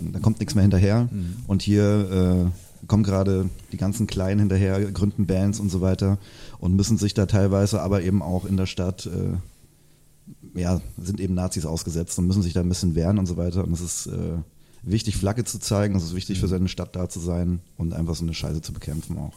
da 0.00 0.18
kommt 0.18 0.40
nichts 0.40 0.54
mehr 0.54 0.62
hinterher. 0.62 1.08
Und 1.46 1.62
hier 1.62 2.50
äh, 2.52 2.86
kommen 2.86 3.04
gerade 3.04 3.48
die 3.72 3.76
ganzen 3.76 4.06
Kleinen 4.06 4.40
hinterher, 4.40 4.80
gründen 4.92 5.26
Bands 5.26 5.60
und 5.60 5.70
so 5.70 5.80
weiter 5.80 6.18
und 6.58 6.76
müssen 6.76 6.98
sich 6.98 7.14
da 7.14 7.26
teilweise 7.26 7.80
aber 7.80 8.02
eben 8.02 8.22
auch 8.22 8.44
in 8.44 8.56
der 8.56 8.66
Stadt, 8.66 9.06
äh, 9.06 10.58
ja, 10.58 10.80
sind 10.98 11.20
eben 11.20 11.34
Nazis 11.34 11.66
ausgesetzt 11.66 12.18
und 12.18 12.26
müssen 12.26 12.42
sich 12.42 12.52
da 12.52 12.60
ein 12.60 12.68
bisschen 12.68 12.94
wehren 12.94 13.18
und 13.18 13.26
so 13.26 13.36
weiter. 13.36 13.64
Und 13.64 13.72
es 13.72 13.80
ist 13.80 14.06
äh, 14.06 14.38
wichtig, 14.82 15.16
Flagge 15.16 15.44
zu 15.44 15.58
zeigen, 15.58 15.96
es 15.96 16.04
ist 16.04 16.14
wichtig 16.14 16.40
für 16.40 16.48
seine 16.48 16.68
Stadt 16.68 16.94
da 16.94 17.08
zu 17.08 17.20
sein 17.20 17.60
und 17.76 17.92
einfach 17.94 18.14
so 18.14 18.24
eine 18.24 18.34
Scheiße 18.34 18.62
zu 18.62 18.72
bekämpfen 18.72 19.18
auch. 19.18 19.32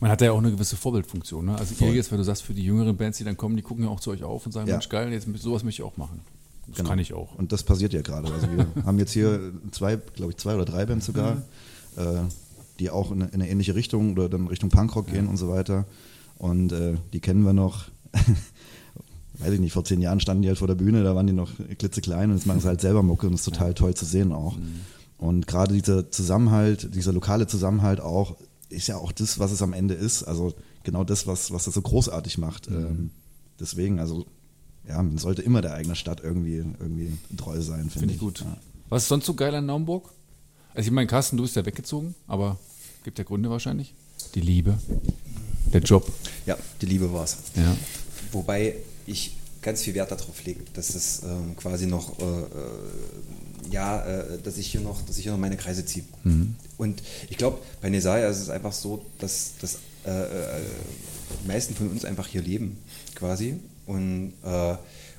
Man 0.00 0.10
hat 0.10 0.20
ja 0.20 0.32
auch 0.32 0.38
eine 0.38 0.50
gewisse 0.50 0.76
Vorbildfunktion. 0.76 1.46
Ne? 1.46 1.56
Also 1.56 1.74
Voll. 1.74 1.88
ihr 1.88 1.94
jetzt, 1.94 2.10
weil 2.12 2.18
du 2.18 2.24
sagst, 2.24 2.42
für 2.42 2.54
die 2.54 2.62
jüngeren 2.64 2.96
Bands, 2.96 3.18
die 3.18 3.24
dann 3.24 3.36
kommen, 3.36 3.56
die 3.56 3.62
gucken 3.62 3.84
ja 3.84 3.90
auch 3.90 4.00
zu 4.00 4.10
euch 4.10 4.22
auf 4.24 4.46
und 4.46 4.52
sagen, 4.52 4.68
Ja. 4.68 4.74
Mensch, 4.74 4.88
geil, 4.88 5.12
jetzt, 5.12 5.26
sowas 5.38 5.64
möchte 5.64 5.82
ich 5.82 5.86
auch 5.88 5.96
machen. 5.96 6.20
Das 6.68 6.76
Genau. 6.76 6.88
kann 6.90 6.98
ich 6.98 7.14
auch. 7.14 7.34
Und 7.36 7.50
das 7.52 7.62
passiert 7.62 7.92
ja 7.92 8.02
gerade. 8.02 8.32
Also 8.32 8.46
wir 8.50 8.66
haben 8.86 8.98
jetzt 8.98 9.12
hier 9.12 9.40
zwei, 9.72 9.96
glaube 9.96 10.32
ich, 10.32 10.36
zwei 10.38 10.54
oder 10.54 10.64
drei 10.64 10.84
Bands 10.86 11.06
sogar, 11.06 11.36
Mhm. 11.36 11.42
äh, 11.96 12.02
die 12.78 12.90
auch 12.90 13.10
in 13.10 13.22
eine, 13.22 13.30
in 13.32 13.40
eine 13.40 13.50
ähnliche 13.50 13.74
Richtung 13.74 14.12
oder 14.12 14.28
dann 14.28 14.46
Richtung 14.46 14.68
Punkrock 14.70 15.08
gehen 15.08 15.26
und 15.28 15.36
so 15.36 15.48
weiter. 15.48 15.84
Und 16.36 16.70
äh, 16.72 16.94
die 17.12 17.20
kennen 17.20 17.42
wir 17.42 17.52
noch. 17.52 17.86
Weiß 19.40 19.52
ich 19.52 19.60
nicht, 19.60 19.72
vor 19.72 19.84
zehn 19.84 20.00
Jahren 20.00 20.18
standen 20.20 20.42
die 20.42 20.48
halt 20.48 20.58
vor 20.58 20.66
der 20.66 20.74
Bühne, 20.74 21.04
da 21.04 21.14
waren 21.14 21.26
die 21.26 21.32
noch 21.32 21.50
klitzeklein 21.78 22.30
und 22.30 22.36
jetzt 22.36 22.46
machen 22.46 22.60
sie 22.60 22.66
halt 22.66 22.80
selber 22.80 23.02
Mucke 23.04 23.26
und 23.26 23.32
das 23.32 23.40
ist 23.42 23.44
total 23.44 23.72
toll 23.72 23.94
zu 23.94 24.04
sehen 24.04 24.32
auch. 24.32 24.56
Mhm. 24.56 24.80
Und 25.16 25.46
gerade 25.46 25.74
dieser 25.74 26.10
Zusammenhalt, 26.10 26.94
dieser 26.94 27.12
lokale 27.12 27.46
Zusammenhalt 27.46 28.00
auch, 28.00 28.36
ist 28.68 28.86
ja 28.88 28.96
auch 28.96 29.12
das, 29.12 29.38
was 29.38 29.50
es 29.52 29.62
am 29.62 29.72
Ende 29.72 29.94
ist. 29.94 30.22
Also 30.24 30.54
genau 30.84 31.04
das, 31.04 31.26
was, 31.26 31.50
was 31.52 31.64
das 31.64 31.74
so 31.74 31.82
großartig 31.82 32.38
macht. 32.38 32.70
Mhm. 32.70 32.76
Ähm, 32.76 33.10
deswegen, 33.58 33.98
also 33.98 34.26
ja, 34.86 35.02
man 35.02 35.18
sollte 35.18 35.42
immer 35.42 35.60
der 35.60 35.74
eigenen 35.74 35.96
Stadt 35.96 36.20
irgendwie, 36.22 36.56
irgendwie 36.56 37.12
treu 37.36 37.60
sein, 37.60 37.90
finde 37.90 37.98
Finde 37.98 38.06
ich 38.14 38.14
ich. 38.14 38.20
gut. 38.20 38.40
Ja. 38.40 38.56
Was 38.88 39.02
ist 39.02 39.08
sonst 39.08 39.26
so 39.26 39.34
geil 39.34 39.54
an 39.54 39.66
Naumburg? 39.66 40.10
Also 40.74 40.88
ich 40.88 40.92
meine, 40.92 41.06
Carsten, 41.06 41.36
du 41.36 41.42
bist 41.42 41.56
ja 41.56 41.66
weggezogen, 41.66 42.14
aber 42.26 42.58
gibt 43.04 43.18
ja 43.18 43.24
Gründe 43.24 43.50
wahrscheinlich. 43.50 43.94
Die 44.34 44.40
Liebe, 44.40 44.78
der 45.72 45.82
Job. 45.82 46.10
Ja, 46.46 46.56
die 46.80 46.86
Liebe 46.86 47.12
war's. 47.12 47.38
Ja. 47.56 47.76
Wobei 48.32 48.76
ich 49.06 49.36
ganz 49.62 49.82
viel 49.82 49.94
Wert 49.94 50.10
darauf 50.10 50.44
lege, 50.44 50.60
dass 50.74 50.94
es 50.94 51.22
ähm, 51.22 51.56
quasi 51.56 51.86
noch, 51.86 52.18
äh, 52.18 52.22
äh, 52.22 52.46
ja, 53.70 54.04
äh, 54.04 54.38
dass 54.42 54.56
ich 54.58 54.66
hier 54.68 54.80
noch, 54.80 55.02
dass 55.02 55.16
ich 55.18 55.24
hier 55.24 55.32
noch 55.32 55.38
meine 55.38 55.56
Kreise 55.56 55.84
ziehe. 55.84 56.04
Mhm. 56.24 56.54
Und 56.76 57.02
ich 57.30 57.36
glaube, 57.36 57.58
bei 57.80 57.90
Nesaya 57.90 58.28
ist 58.28 58.40
es 58.40 58.50
einfach 58.50 58.72
so, 58.72 59.04
dass, 59.18 59.52
dass 59.60 59.78
äh, 60.06 60.10
äh, 60.10 60.60
die 61.44 61.48
meisten 61.48 61.74
von 61.74 61.88
uns 61.90 62.04
einfach 62.04 62.26
hier 62.26 62.42
leben, 62.42 62.78
quasi. 63.14 63.56
Und, 63.86 64.32
äh, 64.44 64.70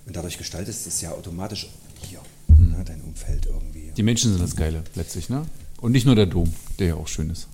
und 0.06 0.16
dadurch 0.16 0.38
gestaltest 0.38 0.86
du 0.86 0.90
es 0.90 1.02
ja 1.02 1.12
automatisch 1.12 1.70
hier, 2.08 2.20
Mhm. 2.48 2.72
ne, 2.72 2.84
dein 2.86 3.02
Umfeld 3.02 3.46
irgendwie. 3.46 3.92
Die 3.96 4.04
Menschen 4.04 4.32
sind 4.32 4.42
das 4.42 4.56
Geile 4.56 4.84
letztlich, 4.96 5.30
ne? 5.30 5.46
Und 5.82 5.92
nicht 5.94 6.06
nur 6.06 6.16
der 6.16 6.26
Dom, 6.26 6.52
der 6.78 6.88
ja 6.88 6.96
auch 6.96 7.08
schön 7.08 7.30
ist. 7.30 7.48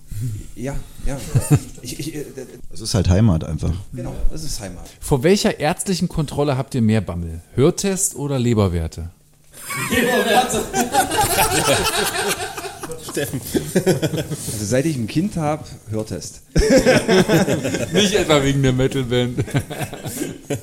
Ja, 0.56 0.76
ja. 1.06 1.18
ich, 1.82 1.98
ich, 2.00 2.14
äh, 2.14 2.24
Es 2.72 2.80
ist 2.80 2.94
halt 2.94 3.08
Heimat 3.08 3.44
einfach. 3.44 3.72
genau, 3.92 4.14
das 4.30 4.42
ist 4.42 4.58
Heimat. 4.60 4.84
Vor 5.00 5.22
welcher 5.22 5.60
ärztlichen 5.60 6.08
Kontrolle 6.08 6.56
habt 6.56 6.74
ihr 6.74 6.82
mehr 6.82 7.00
Bammel? 7.02 7.40
Hörtest 7.54 8.16
oder 8.16 8.38
Leberwerte? 8.38 9.10
Steffen. 13.10 13.40
Also 13.74 14.64
seit 14.64 14.86
ich 14.86 14.96
ein 14.96 15.06
Kind 15.06 15.36
habe, 15.36 15.64
Hörtest. 15.90 16.42
Nicht 17.92 18.14
etwa 18.14 18.42
wegen 18.42 18.62
der 18.62 18.72
Metalband. 18.72 19.38
Ja, 20.48 20.56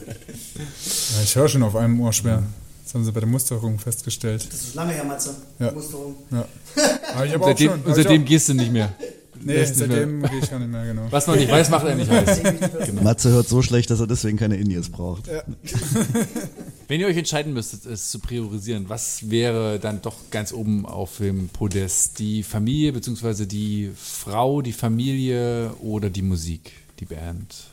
ich 1.24 1.36
höre 1.36 1.48
schon 1.48 1.64
auf 1.64 1.76
einem 1.76 2.00
Ohr 2.02 2.14
schwer. 2.14 2.44
Das 2.84 2.94
haben 2.94 3.06
sie 3.06 3.12
bei 3.12 3.22
der 3.22 3.30
Musterung 3.30 3.80
festgestellt. 3.80 4.46
Das 4.52 4.62
ist 4.62 4.76
lange 4.76 4.94
her, 4.94 5.04
Matze. 5.04 5.36
Ja. 5.58 5.72
Musterung. 5.72 6.16
Ja. 6.32 6.46
Aber 7.16 7.26
ich 7.26 7.36
auch 7.36 7.44
seitdem 7.46 7.72
schon. 7.72 7.80
und 7.80 7.86
hab 7.90 7.98
ich 7.98 8.04
seitdem 8.04 8.22
auch, 8.22 8.26
gehst 8.28 8.50
du 8.50 8.54
nicht 8.54 8.72
mehr. 8.72 8.94
nee, 9.42 9.66
seitdem 9.66 10.22
gehe 10.22 10.40
ich 10.40 10.50
gar 10.50 10.60
nicht 10.60 10.70
mehr, 10.72 10.86
genau. 10.86 11.08
Was 11.10 11.26
man 11.26 11.40
nicht 11.40 11.52
weiß, 11.52 11.70
macht 11.72 11.88
er 11.88 11.96
nicht 11.96 12.12
weiß. 12.12 12.42
Matze 13.02 13.30
hört 13.32 13.48
so 13.48 13.64
schlecht, 13.64 13.90
dass 13.90 14.00
er 14.00 14.06
deswegen 14.06 14.38
keine 14.38 14.58
Indies 14.58 14.90
braucht. 14.90 15.28
Wenn 16.88 17.00
ihr 17.00 17.08
euch 17.08 17.18
entscheiden 17.18 17.54
müsstet, 17.54 17.86
es 17.86 18.12
zu 18.12 18.20
priorisieren, 18.20 18.90
was 18.90 19.30
wäre 19.30 19.80
dann 19.80 20.02
doch 20.02 20.18
ganz 20.32 20.52
oben 20.52 20.86
auf 20.86 21.18
dem 21.18 21.48
Podest? 21.48 22.20
Die 22.20 22.44
Familie 22.44 22.92
bzw. 22.92 23.46
die 23.46 23.92
Frau, 23.96 24.62
die 24.62 24.74
Familie 24.74 25.74
oder 25.80 26.10
die 26.10 26.22
Musik, 26.22 26.74
die 27.00 27.06
Band? 27.06 27.73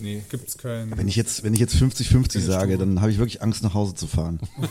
Nee. 0.00 0.22
Gibt's 0.28 0.56
keinen. 0.58 0.96
Wenn 0.96 1.08
ich 1.08 1.16
jetzt, 1.16 1.42
wenn 1.44 1.52
ich 1.54 1.60
jetzt 1.60 1.74
50-50 1.76 2.40
sage, 2.40 2.78
dann 2.78 3.00
habe 3.00 3.10
ich 3.10 3.18
wirklich 3.18 3.42
Angst, 3.42 3.62
nach 3.62 3.74
Hause 3.74 3.94
zu 3.94 4.06
fahren. 4.06 4.40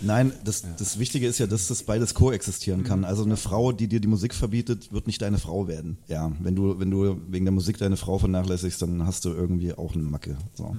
Nein, 0.00 0.32
das, 0.44 0.64
das 0.78 0.98
Wichtige 0.98 1.26
ist 1.26 1.38
ja, 1.38 1.46
dass 1.46 1.68
das 1.68 1.82
beides 1.82 2.14
koexistieren 2.14 2.84
kann. 2.84 3.04
Also 3.04 3.24
eine 3.24 3.36
Frau, 3.36 3.72
die 3.72 3.88
dir 3.88 4.00
die 4.00 4.08
Musik 4.08 4.34
verbietet, 4.34 4.92
wird 4.92 5.06
nicht 5.06 5.20
deine 5.22 5.38
Frau 5.38 5.68
werden. 5.68 5.98
Ja, 6.08 6.32
wenn 6.40 6.54
du, 6.54 6.78
wenn 6.78 6.90
du 6.90 7.20
wegen 7.28 7.44
der 7.44 7.52
Musik 7.52 7.78
deine 7.78 7.96
Frau 7.96 8.18
vernachlässigst, 8.18 8.80
dann 8.82 9.04
hast 9.06 9.24
du 9.24 9.30
irgendwie 9.30 9.72
auch 9.74 9.94
eine 9.94 10.02
Macke. 10.02 10.36
So. 10.54 10.74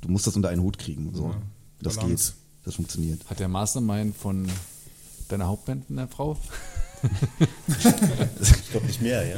Du 0.00 0.08
musst 0.08 0.26
das 0.26 0.36
unter 0.36 0.48
einen 0.48 0.62
Hut 0.62 0.78
kriegen. 0.78 1.14
So. 1.14 1.28
Ja, 1.28 1.36
Das 1.80 1.96
Balance. 1.96 2.32
geht. 2.32 2.42
Das 2.64 2.74
funktioniert. 2.76 3.28
Hat 3.28 3.40
der 3.40 3.48
Mastermind 3.48 4.16
von 4.16 4.46
deiner 5.28 5.46
Hauptband 5.48 5.90
eine 5.90 6.06
Frau? 6.08 6.36
Ich 8.40 8.70
glaube 8.70 8.86
nicht 8.86 9.02
mehr, 9.02 9.24
ja. 9.26 9.36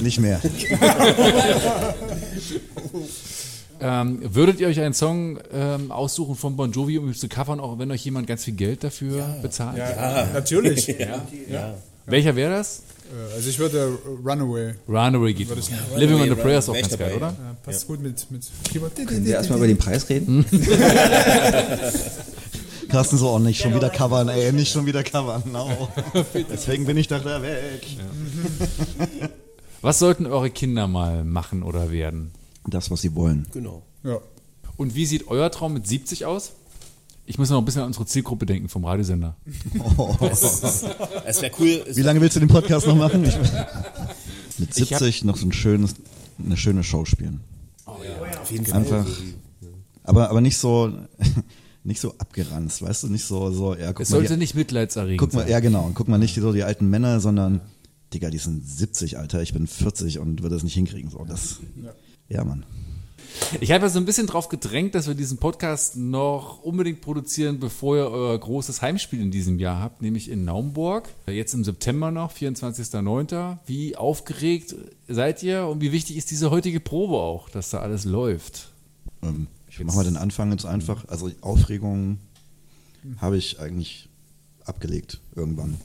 Nicht 0.00 0.20
mehr. 0.20 0.40
Ähm, 3.80 4.20
würdet 4.34 4.60
ihr 4.60 4.68
euch 4.68 4.80
einen 4.80 4.94
Song 4.94 5.38
ähm, 5.52 5.90
aussuchen 5.90 6.36
von 6.36 6.56
Bon 6.56 6.70
Jovi, 6.70 6.96
um 6.96 7.08
ihn 7.08 7.14
zu 7.14 7.28
covern, 7.28 7.58
auch 7.60 7.78
wenn 7.78 7.90
euch 7.90 8.04
jemand 8.04 8.26
ganz 8.26 8.44
viel 8.44 8.54
Geld 8.54 8.84
dafür 8.84 9.36
bezahlt? 9.42 9.76
Ja, 9.76 10.28
natürlich. 10.32 10.86
Ja, 10.98 11.26
ja. 11.50 11.74
Welcher 12.06 12.36
wäre 12.36 12.52
das? 12.52 12.82
Äh, 13.30 13.34
Also 13.34 13.50
ich 13.50 13.58
würde 13.58 13.98
Runaway. 14.24 14.74
Runaway 14.88 15.34
geht. 15.34 15.48
Nehmen. 15.48 15.60
Living 15.96 16.14
on 16.16 16.22
the 16.22 16.28
Runaway, 16.30 16.42
Prayer 16.42 16.58
ist 16.60 16.68
auch 16.68 16.74
ganz 16.74 16.96
geil, 16.96 17.14
oder? 17.16 17.26
Ja, 17.26 17.56
passt 17.62 17.86
gut 17.86 18.00
mit, 18.00 18.30
mit 18.30 18.42
Keyboard. 18.72 18.94
Können 18.94 19.24
wir 19.26 19.34
erstmal 19.34 19.58
über 19.58 19.66
den 19.66 19.76
Preis 19.78 20.08
reden? 20.08 20.46
Carsten 22.94 23.18
so, 23.18 23.28
oh, 23.28 23.40
nicht 23.40 23.60
schon 23.60 23.74
wieder 23.74 23.90
covern, 23.90 24.28
ey, 24.28 24.52
nicht 24.52 24.70
schon 24.70 24.86
wieder 24.86 25.02
covern. 25.02 25.42
No. 25.52 25.88
Deswegen 26.48 26.86
bin 26.86 26.96
ich 26.96 27.08
doch 27.08 27.24
da 27.24 27.42
weg. 27.42 27.84
Was 29.82 29.98
sollten 29.98 30.26
eure 30.26 30.48
Kinder 30.48 30.86
mal 30.86 31.24
machen 31.24 31.64
oder 31.64 31.90
werden? 31.90 32.30
Das, 32.68 32.92
was 32.92 33.00
sie 33.00 33.16
wollen. 33.16 33.48
Genau. 33.52 33.82
Ja. 34.04 34.18
Und 34.76 34.94
wie 34.94 35.06
sieht 35.06 35.26
euer 35.26 35.50
Traum 35.50 35.72
mit 35.72 35.88
70 35.88 36.24
aus? 36.24 36.52
Ich 37.26 37.36
muss 37.36 37.50
noch 37.50 37.58
ein 37.58 37.64
bisschen 37.64 37.80
an 37.82 37.88
unsere 37.88 38.06
Zielgruppe 38.06 38.46
denken 38.46 38.68
vom 38.68 38.84
Radiosender. 38.84 39.34
Es 41.26 41.42
wäre 41.42 41.52
cool. 41.58 41.84
es 41.88 41.96
Wie 41.96 42.02
lange 42.02 42.20
willst 42.20 42.36
du 42.36 42.40
den 42.40 42.48
Podcast 42.48 42.86
noch 42.86 42.94
machen? 42.96 43.24
Ich, 43.24 43.34
mit 44.58 44.78
Ich 44.78 44.92
hab- 44.92 45.00
70 45.00 45.24
noch 45.24 45.36
so 45.36 45.46
ein 45.46 45.52
schönes, 45.52 45.96
eine 46.38 46.56
schöne 46.56 46.84
Show 46.84 47.04
spielen. 47.04 47.40
auf 47.86 48.50
jeden 48.52 48.66
Fall. 48.66 48.76
Einfach. 48.78 49.06
Aber, 50.04 50.30
aber 50.30 50.40
nicht 50.40 50.58
so, 50.58 50.92
nicht 51.84 52.00
so 52.00 52.14
abgeranzt, 52.18 52.82
weißt 52.82 53.04
du, 53.04 53.08
nicht 53.08 53.24
so, 53.24 53.50
so, 53.50 53.74
ja, 53.74 53.92
guck 53.92 54.00
Es 54.00 54.10
mal, 54.10 54.16
sollte 54.18 54.34
die, 54.34 54.38
nicht 54.38 54.54
mitleidserregend 54.54 55.20
guck 55.20 55.34
mal, 55.34 55.42
sein. 55.42 55.50
ja 55.50 55.60
genau, 55.60 55.84
und 55.84 55.94
guck 55.94 56.08
mal 56.08 56.18
nicht 56.18 56.34
so 56.34 56.52
die 56.52 56.62
alten 56.62 56.88
Männer, 56.88 57.20
sondern, 57.20 57.60
Digga, 58.12 58.30
die 58.30 58.38
sind 58.38 58.66
70, 58.66 59.18
Alter, 59.18 59.42
ich 59.42 59.52
bin 59.52 59.66
40 59.66 60.18
und 60.18 60.42
würde 60.42 60.56
das 60.56 60.64
nicht 60.64 60.74
hinkriegen, 60.74 61.10
so, 61.10 61.24
das, 61.28 61.60
ja, 62.28 62.42
Mann. 62.42 62.64
Ich 63.60 63.72
habe 63.72 63.84
ja 63.84 63.90
so 63.90 63.98
ein 63.98 64.04
bisschen 64.04 64.26
drauf 64.26 64.48
gedrängt, 64.48 64.94
dass 64.94 65.08
wir 65.08 65.14
diesen 65.14 65.38
Podcast 65.38 65.96
noch 65.96 66.62
unbedingt 66.62 67.00
produzieren, 67.00 67.58
bevor 67.58 67.96
ihr 67.96 68.06
euer 68.08 68.38
großes 68.38 68.80
Heimspiel 68.80 69.20
in 69.20 69.30
diesem 69.32 69.58
Jahr 69.58 69.80
habt, 69.80 70.02
nämlich 70.02 70.30
in 70.30 70.44
Naumburg. 70.44 71.08
Jetzt 71.26 71.52
im 71.52 71.64
September 71.64 72.12
noch, 72.12 72.32
24.09. 72.32 73.58
Wie 73.66 73.96
aufgeregt 73.96 74.76
seid 75.08 75.42
ihr 75.42 75.66
und 75.66 75.80
wie 75.80 75.90
wichtig 75.90 76.16
ist 76.16 76.30
diese 76.30 76.50
heutige 76.50 76.78
Probe 76.78 77.16
auch, 77.16 77.48
dass 77.48 77.70
da 77.70 77.80
alles 77.80 78.04
läuft? 78.04 78.70
Ähm, 79.22 79.48
ich 79.80 79.84
mach 79.84 79.94
mal 79.96 80.04
den 80.04 80.16
Anfang 80.16 80.52
jetzt 80.52 80.66
einfach, 80.66 81.08
also 81.08 81.28
die 81.28 81.42
Aufregung 81.42 82.18
habe 83.18 83.36
ich 83.36 83.58
eigentlich 83.58 84.08
abgelegt 84.64 85.20
irgendwann. 85.34 85.78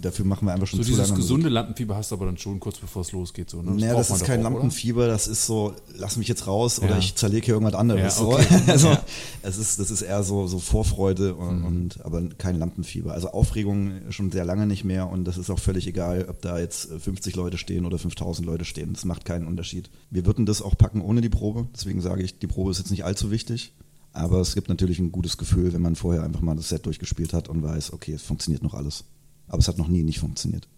Dafür 0.00 0.24
machen 0.24 0.46
wir 0.46 0.52
einfach 0.52 0.66
schon 0.66 0.78
So 0.78 0.82
zu 0.84 0.90
dieses 0.90 1.08
lange 1.08 1.20
gesunde 1.20 1.48
Lampenfieber 1.48 1.96
hast 1.96 2.10
du 2.10 2.14
aber 2.16 2.26
dann 2.26 2.38
schon 2.38 2.60
kurz 2.60 2.78
bevor 2.78 3.02
es 3.02 3.12
losgeht. 3.12 3.50
So, 3.50 3.62
ne? 3.62 3.72
Naja, 3.72 3.94
braucht 3.94 4.10
das 4.10 4.10
ist 4.20 4.24
kein 4.24 4.40
auch, 4.40 4.44
oder? 4.46 4.54
Lampenfieber, 4.54 5.06
das 5.06 5.26
ist 5.28 5.46
so, 5.46 5.74
lass 5.96 6.16
mich 6.16 6.28
jetzt 6.28 6.46
raus 6.46 6.78
oder 6.78 6.90
Ja. 6.92 6.98
ich 6.98 7.14
zerlege 7.14 7.44
hier 7.46 7.54
irgendwas 7.54 7.74
anderes. 7.74 8.18
Ja, 8.18 8.24
okay. 8.26 8.44
so. 8.66 8.70
Also 8.72 8.88
Ja. 8.88 9.02
es 9.42 9.58
ist, 9.58 9.78
das 9.78 9.90
ist 9.90 10.02
eher 10.02 10.22
so, 10.22 10.46
so 10.46 10.58
Vorfreude 10.58 11.34
und, 11.34 11.58
Mhm. 11.60 11.64
und 11.66 12.04
aber 12.04 12.22
kein 12.38 12.56
Lampenfieber. 12.58 13.12
Also 13.12 13.30
Aufregung 13.30 13.92
schon 14.10 14.30
sehr 14.30 14.44
lange 14.44 14.66
nicht 14.66 14.84
mehr 14.84 15.08
und 15.08 15.24
das 15.24 15.38
ist 15.38 15.50
auch 15.50 15.58
völlig 15.58 15.86
egal, 15.86 16.26
ob 16.28 16.40
da 16.42 16.58
jetzt 16.58 16.88
50 17.00 17.36
Leute 17.36 17.58
stehen 17.58 17.86
oder 17.86 17.98
5000 17.98 18.46
Leute 18.46 18.64
stehen. 18.64 18.92
Das 18.92 19.04
macht 19.04 19.24
keinen 19.24 19.46
Unterschied. 19.46 19.90
Wir 20.10 20.26
würden 20.26 20.46
das 20.46 20.62
auch 20.62 20.76
packen 20.76 21.00
ohne 21.00 21.20
die 21.20 21.28
Probe, 21.28 21.66
deswegen 21.74 22.00
sage 22.00 22.22
ich, 22.22 22.38
die 22.38 22.46
Probe 22.46 22.70
ist 22.70 22.78
jetzt 22.78 22.90
nicht 22.90 23.04
allzu 23.04 23.30
wichtig. 23.30 23.72
Aber 24.16 24.40
es 24.40 24.54
gibt 24.54 24.68
natürlich 24.68 25.00
ein 25.00 25.10
gutes 25.10 25.38
Gefühl, 25.38 25.72
wenn 25.72 25.82
man 25.82 25.96
vorher 25.96 26.22
einfach 26.22 26.40
mal 26.40 26.54
das 26.54 26.68
Set 26.68 26.86
durchgespielt 26.86 27.32
hat 27.32 27.48
und 27.48 27.64
weiß, 27.64 27.92
okay, 27.92 28.12
es 28.12 28.22
funktioniert 28.22 28.62
noch 28.62 28.74
alles. 28.74 29.02
Aber 29.48 29.58
es 29.58 29.68
hat 29.68 29.78
noch 29.78 29.88
nie 29.88 30.02
nicht 30.02 30.18
funktioniert. 30.18 30.68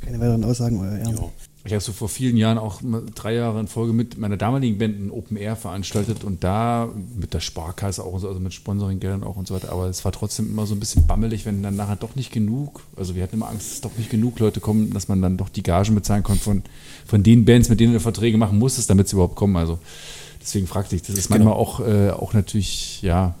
Keine 0.00 0.20
weiteren 0.20 0.44
Aussagen, 0.44 0.78
euer 0.80 0.98
Ehren. 0.98 1.18
Ich 1.66 1.72
habe 1.72 1.80
so 1.80 1.92
vor 1.92 2.10
vielen 2.10 2.36
Jahren 2.36 2.58
auch 2.58 2.82
drei 3.14 3.34
Jahre 3.36 3.58
in 3.58 3.68
Folge 3.68 3.94
mit 3.94 4.18
meiner 4.18 4.36
damaligen 4.36 4.76
Band 4.76 5.00
ein 5.00 5.10
Open 5.10 5.38
Air 5.38 5.56
veranstaltet 5.56 6.22
und 6.22 6.44
da 6.44 6.90
mit 7.18 7.32
der 7.32 7.40
Sparkasse 7.40 8.04
auch, 8.04 8.12
und 8.12 8.20
so, 8.20 8.28
also 8.28 8.38
mit 8.38 8.52
Sponsoringgeldern 8.52 9.24
auch 9.24 9.36
und 9.36 9.48
so 9.48 9.54
weiter. 9.54 9.72
Aber 9.72 9.86
es 9.86 10.04
war 10.04 10.12
trotzdem 10.12 10.50
immer 10.50 10.66
so 10.66 10.74
ein 10.74 10.80
bisschen 10.80 11.06
bammelig, 11.06 11.46
wenn 11.46 11.62
dann 11.62 11.74
nachher 11.74 11.96
doch 11.96 12.16
nicht 12.16 12.32
genug, 12.32 12.82
also 12.96 13.14
wir 13.14 13.22
hatten 13.22 13.36
immer 13.36 13.48
Angst, 13.48 13.72
dass 13.72 13.80
doch 13.80 13.96
nicht 13.96 14.10
genug 14.10 14.38
Leute 14.40 14.60
kommen, 14.60 14.92
dass 14.92 15.08
man 15.08 15.22
dann 15.22 15.38
doch 15.38 15.48
die 15.48 15.62
Gagen 15.62 15.94
bezahlen 15.94 16.22
konnte 16.22 16.42
von, 16.42 16.62
von 17.06 17.22
den 17.22 17.46
Bands, 17.46 17.70
mit 17.70 17.80
denen 17.80 17.94
du 17.94 18.00
Verträge 18.00 18.36
machen 18.36 18.58
musstest, 18.58 18.90
damit 18.90 19.08
sie 19.08 19.16
überhaupt 19.16 19.36
kommen. 19.36 19.56
Also 19.56 19.78
deswegen 20.42 20.66
fragte 20.66 20.96
ich, 20.96 21.02
das 21.02 21.16
ist 21.16 21.30
manchmal 21.30 21.54
auch, 21.54 21.80
äh, 21.80 22.10
auch 22.10 22.34
natürlich, 22.34 23.00
ja, 23.00 23.36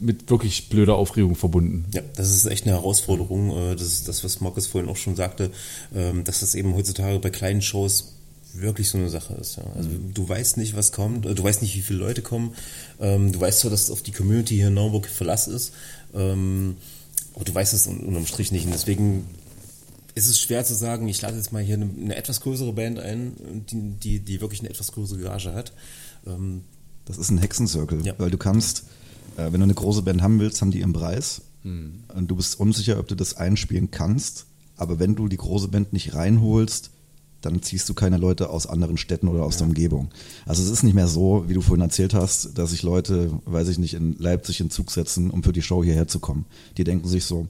mit 0.00 0.28
wirklich 0.30 0.68
blöder 0.68 0.96
Aufregung 0.96 1.34
verbunden. 1.36 1.86
Ja, 1.94 2.02
das 2.16 2.30
ist 2.30 2.44
echt 2.46 2.64
eine 2.66 2.74
Herausforderung. 2.76 3.50
äh, 3.56 3.76
Das 3.76 3.86
ist 3.86 4.08
das, 4.08 4.22
was 4.24 4.40
Markus 4.40 4.66
vorhin 4.66 4.90
auch 4.90 4.96
schon 4.96 5.16
sagte, 5.16 5.50
ähm, 5.94 6.24
dass 6.24 6.40
das 6.40 6.54
eben 6.54 6.74
heutzutage 6.74 7.18
bei 7.18 7.30
kleinen 7.30 7.62
Shows 7.62 8.12
wirklich 8.54 8.88
so 8.88 8.96
eine 8.98 9.10
Sache 9.10 9.34
ist. 9.34 9.56
Ja. 9.56 9.64
Also 9.74 9.88
du 10.14 10.28
weißt 10.28 10.56
nicht, 10.56 10.74
was 10.76 10.92
kommt, 10.92 11.26
äh, 11.26 11.34
du 11.34 11.42
weißt 11.42 11.60
nicht, 11.62 11.76
wie 11.76 11.82
viele 11.82 11.98
Leute 11.98 12.22
kommen. 12.22 12.54
Ähm, 13.00 13.32
Du 13.32 13.40
weißt 13.40 13.60
zwar, 13.60 13.70
dass 13.70 13.90
auf 13.90 14.02
die 14.02 14.12
Community 14.12 14.54
hier 14.56 14.68
in 14.68 14.74
Naumburg 14.74 15.06
Verlass 15.06 15.46
ist, 15.46 15.72
ähm, 16.14 16.76
aber 17.34 17.44
du 17.44 17.54
weißt 17.54 17.74
es 17.74 17.86
un- 17.86 18.00
unterm 18.00 18.24
Strich 18.26 18.52
nicht. 18.52 18.64
Und 18.64 18.72
deswegen 18.72 19.26
ist 20.14 20.26
es 20.28 20.40
schwer 20.40 20.64
zu 20.64 20.74
sagen, 20.74 21.06
ich 21.08 21.20
lade 21.20 21.36
jetzt 21.36 21.52
mal 21.52 21.62
hier 21.62 21.74
eine, 21.74 21.90
eine 22.00 22.16
etwas 22.16 22.40
größere 22.40 22.72
Band 22.72 22.98
ein, 22.98 23.34
die, 23.70 23.90
die, 24.02 24.20
die 24.20 24.40
wirklich 24.40 24.60
eine 24.60 24.70
etwas 24.70 24.92
größere 24.92 25.18
Gage 25.20 25.52
hat. 25.52 25.72
Das 27.04 27.18
ist 27.18 27.30
ein 27.30 27.38
Hexencircle, 27.38 28.00
Ja. 28.02 28.14
weil 28.18 28.30
du 28.30 28.38
kannst, 28.38 28.84
äh, 29.36 29.52
wenn 29.52 29.60
du 29.60 29.64
eine 29.64 29.74
große 29.74 30.02
Band 30.02 30.22
haben 30.22 30.40
willst, 30.40 30.60
haben 30.60 30.70
die 30.70 30.80
ihren 30.80 30.92
Preis. 30.92 31.42
Und 32.14 32.28
du 32.28 32.36
bist 32.36 32.60
unsicher, 32.60 32.98
ob 33.00 33.08
du 33.08 33.16
das 33.16 33.36
einspielen 33.36 33.90
kannst. 33.90 34.46
Aber 34.76 34.98
wenn 34.98 35.16
du 35.16 35.26
die 35.26 35.36
große 35.36 35.68
Band 35.68 35.92
nicht 35.92 36.14
reinholst, 36.14 36.90
dann 37.40 37.62
ziehst 37.62 37.88
du 37.88 37.94
keine 37.94 38.16
Leute 38.16 38.50
aus 38.50 38.66
anderen 38.66 38.96
Städten 38.96 39.28
oder 39.28 39.44
aus 39.44 39.56
der 39.56 39.66
Umgebung. 39.66 40.08
Also 40.46 40.62
es 40.62 40.70
ist 40.70 40.82
nicht 40.82 40.94
mehr 40.94 41.08
so, 41.08 41.44
wie 41.48 41.54
du 41.54 41.60
vorhin 41.60 41.82
erzählt 41.82 42.14
hast, 42.14 42.56
dass 42.58 42.70
sich 42.70 42.82
Leute, 42.82 43.30
weiß 43.44 43.68
ich 43.68 43.78
nicht, 43.78 43.94
in 43.94 44.16
Leipzig 44.18 44.60
in 44.60 44.70
Zug 44.70 44.90
setzen, 44.90 45.30
um 45.30 45.42
für 45.42 45.52
die 45.52 45.62
Show 45.62 45.82
hierher 45.82 46.08
zu 46.08 46.18
kommen. 46.18 46.46
Die 46.76 46.84
denken 46.84 47.08
sich 47.08 47.24
so, 47.24 47.46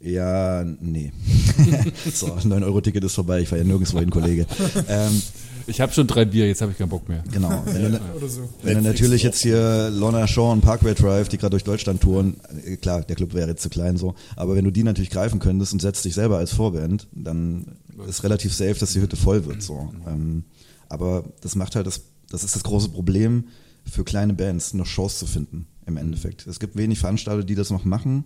ja, 0.00 0.64
nee. 0.64 1.12
so, 2.12 2.26
9-Euro-Ticket 2.26 3.02
ist 3.04 3.14
vorbei, 3.14 3.40
ich 3.40 3.50
war 3.50 3.58
ja 3.58 3.64
nirgendwo 3.64 3.98
hin, 3.98 4.10
Kollege. 4.10 4.46
Ähm, 4.88 5.22
Ich 5.68 5.80
habe 5.80 5.92
schon 5.92 6.06
drei 6.06 6.24
Bier, 6.24 6.46
jetzt 6.46 6.60
habe 6.62 6.72
ich 6.72 6.78
keinen 6.78 6.88
Bock 6.88 7.08
mehr. 7.08 7.24
Genau. 7.32 7.62
Wenn 7.66 7.92
du, 7.92 8.00
Oder 8.16 8.28
so. 8.28 8.48
wenn 8.62 8.76
du 8.76 8.82
natürlich 8.82 9.22
jetzt 9.22 9.42
hier 9.42 9.90
Lorna 9.90 10.26
Shaw 10.26 10.52
und 10.52 10.60
Parkway 10.60 10.94
Drive, 10.94 11.28
die 11.28 11.38
gerade 11.38 11.50
durch 11.50 11.64
Deutschland 11.64 12.00
touren, 12.00 12.36
äh, 12.64 12.76
klar, 12.76 13.02
der 13.02 13.16
Club 13.16 13.34
wäre 13.34 13.48
jetzt 13.48 13.62
zu 13.62 13.68
klein 13.68 13.96
so, 13.96 14.14
aber 14.36 14.54
wenn 14.54 14.64
du 14.64 14.70
die 14.70 14.84
natürlich 14.84 15.10
greifen 15.10 15.38
könntest 15.40 15.72
und 15.72 15.82
setzt 15.82 16.04
dich 16.04 16.14
selber 16.14 16.38
als 16.38 16.52
Vorband, 16.52 17.08
dann 17.12 17.76
ist 18.08 18.22
relativ 18.22 18.54
safe, 18.54 18.74
dass 18.74 18.92
die 18.92 19.00
Hütte 19.00 19.16
voll 19.16 19.44
wird. 19.46 19.62
So. 19.62 19.92
Ähm, 20.06 20.44
aber 20.88 21.24
das 21.40 21.56
macht 21.56 21.74
halt 21.76 21.86
das, 21.86 22.02
das 22.30 22.44
ist 22.44 22.54
das 22.54 22.62
große 22.62 22.90
Problem 22.90 23.48
für 23.84 24.04
kleine 24.04 24.34
Bands, 24.34 24.74
noch 24.74 24.86
Shows 24.86 25.18
zu 25.18 25.26
finden 25.26 25.66
im 25.86 25.96
Endeffekt. 25.96 26.46
Es 26.46 26.58
gibt 26.60 26.76
wenig 26.76 26.98
Veranstalter, 26.98 27.44
die 27.44 27.54
das 27.54 27.70
noch 27.70 27.84
machen. 27.84 28.24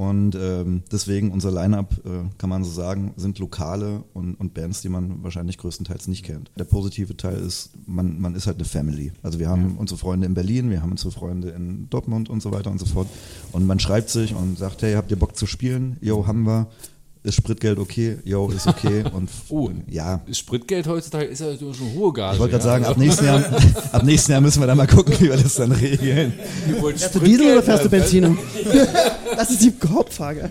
Und 0.00 0.34
ähm, 0.34 0.82
deswegen 0.90 1.30
unser 1.30 1.50
Line-Up, 1.50 1.92
äh, 2.06 2.38
kann 2.38 2.48
man 2.48 2.64
so 2.64 2.70
sagen, 2.70 3.12
sind 3.18 3.38
Lokale 3.38 4.02
und, 4.14 4.34
und 4.36 4.54
Bands, 4.54 4.80
die 4.80 4.88
man 4.88 5.22
wahrscheinlich 5.22 5.58
größtenteils 5.58 6.08
nicht 6.08 6.24
kennt. 6.24 6.50
Der 6.58 6.64
positive 6.64 7.18
Teil 7.18 7.36
ist, 7.36 7.72
man, 7.84 8.18
man 8.18 8.34
ist 8.34 8.46
halt 8.46 8.56
eine 8.56 8.64
Family. 8.64 9.12
Also 9.22 9.38
wir 9.38 9.50
haben 9.50 9.76
unsere 9.76 9.98
Freunde 9.98 10.26
in 10.26 10.32
Berlin, 10.32 10.70
wir 10.70 10.80
haben 10.80 10.92
unsere 10.92 11.10
Freunde 11.10 11.50
in 11.50 11.90
Dortmund 11.90 12.30
und 12.30 12.40
so 12.40 12.50
weiter 12.50 12.70
und 12.70 12.78
so 12.78 12.86
fort. 12.86 13.08
Und 13.52 13.66
man 13.66 13.78
schreibt 13.78 14.08
sich 14.08 14.34
und 14.34 14.56
sagt, 14.56 14.80
hey, 14.80 14.94
habt 14.94 15.10
ihr 15.10 15.18
Bock 15.18 15.36
zu 15.36 15.44
spielen? 15.44 15.98
Jo, 16.00 16.26
haben 16.26 16.46
wir. 16.46 16.68
Ist 17.22 17.34
Spritgeld 17.34 17.78
okay? 17.78 18.16
Jo, 18.24 18.48
ist 18.48 18.66
okay. 18.66 19.04
Und 19.12 19.28
Oh, 19.50 19.68
ja, 19.90 20.22
Das 20.26 20.38
Spritgeld 20.38 20.86
heutzutage 20.86 21.26
ist 21.26 21.40
ja 21.40 21.54
schon 21.58 21.74
eine 21.78 21.94
hohe 21.94 22.12
Gage. 22.14 22.34
ich 22.34 22.40
wollte 22.40 22.52
gerade 22.58 22.64
ja. 22.64 22.70
sagen, 22.70 22.84
ab 22.86 22.96
nächsten, 22.96 23.24
Jahr, 23.26 23.44
ab 23.92 24.02
nächsten 24.04 24.32
Jahr 24.32 24.40
müssen 24.40 24.60
wir 24.60 24.66
dann 24.66 24.78
mal 24.78 24.86
gucken, 24.86 25.14
wie 25.18 25.28
wir 25.28 25.36
das 25.36 25.54
dann 25.56 25.70
regeln. 25.72 26.32
Ihr 26.66 26.76
Fährst 26.76 27.14
du 27.14 27.18
Diesel 27.20 27.52
oder 27.52 27.62
fährst 27.62 27.84
du 27.84 27.88
Spritgeld, 27.88 28.22
Benziner? 28.22 28.36
das 29.36 29.50
ist 29.50 29.60
die 29.62 29.72
Hauptfrage. 29.88 30.50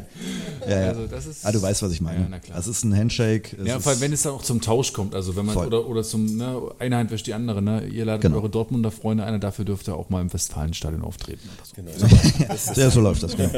Ja, 0.67 0.80
ja. 0.82 0.88
Also 0.89 1.07
das 1.07 1.26
ist- 1.26 1.43
ah, 1.45 1.51
du 1.51 1.59
weißt, 1.59 1.82
was 1.82 1.91
ich 1.91 2.01
meine. 2.01 2.20
Ja, 2.20 2.28
na 2.30 2.38
klar. 2.38 2.57
Das 2.57 2.67
ist 2.67 2.84
ein 2.84 2.95
Handshake. 2.95 3.57
Ja, 3.65 3.78
ist- 3.78 3.84
vor 3.84 3.91
allem, 3.93 4.01
wenn 4.01 4.13
es 4.13 4.22
dann 4.22 4.34
auch 4.34 4.43
zum 4.43 4.61
Tausch 4.61 4.93
kommt, 4.93 5.15
also 5.15 5.36
wenn 5.36 5.47
man 5.47 5.55
Voll. 5.55 5.65
oder, 5.67 5.88
oder 5.88 6.03
zum, 6.03 6.38
ne, 6.38 6.61
eine 6.78 6.97
Hand 6.97 7.09
wäscht 7.09 7.26
die 7.26 7.34
andere, 7.34 7.63
ne? 7.63 7.88
Ihr 7.88 8.05
ladet 8.05 8.22
Genau. 8.22 8.36
eure 8.38 8.49
Dortmunder 8.49 8.91
Freunde, 8.91 9.24
einer 9.24 9.39
dafür 9.39 9.65
dürfte 9.65 9.95
auch 9.95 10.11
mal 10.11 10.22
im 10.22 10.32
Westfalenstadion 10.32 11.01
auftreten. 11.01 11.49
Oder 11.78 12.57
so. 12.57 12.76
ja, 12.82 12.91
so 12.91 13.01
läuft 13.01 13.24
das, 13.24 13.36
genau. 13.36 13.49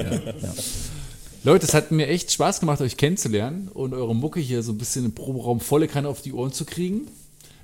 Leute, 1.44 1.66
es 1.66 1.74
hat 1.74 1.90
mir 1.92 2.08
echt 2.08 2.32
Spaß 2.32 2.60
gemacht, 2.60 2.82
euch 2.82 2.98
kennenzulernen 2.98 3.68
und 3.74 3.96
eure 3.96 4.16
Mucke 4.16 4.40
hier 4.40 4.62
so 4.62 4.74
ein 4.74 4.78
bisschen 4.78 5.06
im 5.06 5.16
Proberaum 5.16 5.60
volle 5.60 5.88
Kanne 5.88 6.08
auf 6.08 6.22
die 6.22 6.34
Ohren 6.34 6.54
zu 6.54 6.66
kriegen. 6.66 7.08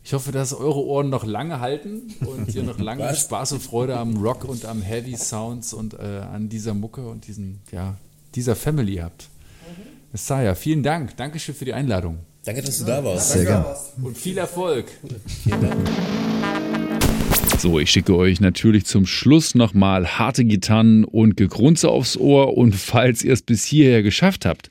Ich 0.04 0.14
hoffe, 0.14 0.32
dass 0.32 0.54
eure 0.54 0.84
Ohren 0.84 1.10
noch 1.10 1.26
lange 1.26 1.60
halten 1.60 2.16
und 2.22 2.56
ihr 2.56 2.64
noch 2.64 2.80
lange 2.80 3.14
Spaß 3.14 3.52
und 3.52 3.62
Freude 3.62 3.96
am 3.98 4.18
Rock 4.18 4.46
und 4.46 4.66
am 4.66 4.82
Heavy 4.82 5.16
Sounds 5.16 5.74
und 5.74 5.94
äh, 5.94 5.98
an 5.98 6.50
dieser 6.50 6.74
Mucke 6.74 7.08
und 7.08 7.28
diesen, 7.28 7.60
ja, 7.72 7.96
dieser 8.34 8.56
Family 8.56 8.96
habt. 8.96 9.30
Messiah, 10.12 10.56
vielen 10.56 10.82
Dank. 10.82 11.16
Dankeschön 11.18 11.54
für 11.54 11.66
die 11.66 11.74
Einladung. 11.74 12.18
danke, 12.46 12.64
dass 12.64 12.80
du 12.80 12.86
da 12.86 13.04
warst. 13.04 13.32
Sehr 13.34 13.46
gerne. 13.46 13.76
Und 14.02 14.18
viel 14.18 14.38
Erfolg. 14.40 14.88
Vielen 15.44 15.62
Dank. 15.62 16.47
So, 17.58 17.80
ich 17.80 17.90
schicke 17.90 18.16
euch 18.16 18.40
natürlich 18.40 18.86
zum 18.86 19.08
Schluss 19.08 19.56
nochmal 19.56 20.20
harte 20.20 20.46
Gitarren 20.46 21.04
und 21.04 21.38
Gegrunze 21.38 21.90
aufs 21.90 22.16
Ohr 22.16 22.56
und 22.56 22.76
falls 22.76 23.24
ihr 23.24 23.34
es 23.34 23.42
bis 23.42 23.66
hierher 23.66 24.04
geschafft 24.04 24.46
habt, 24.46 24.70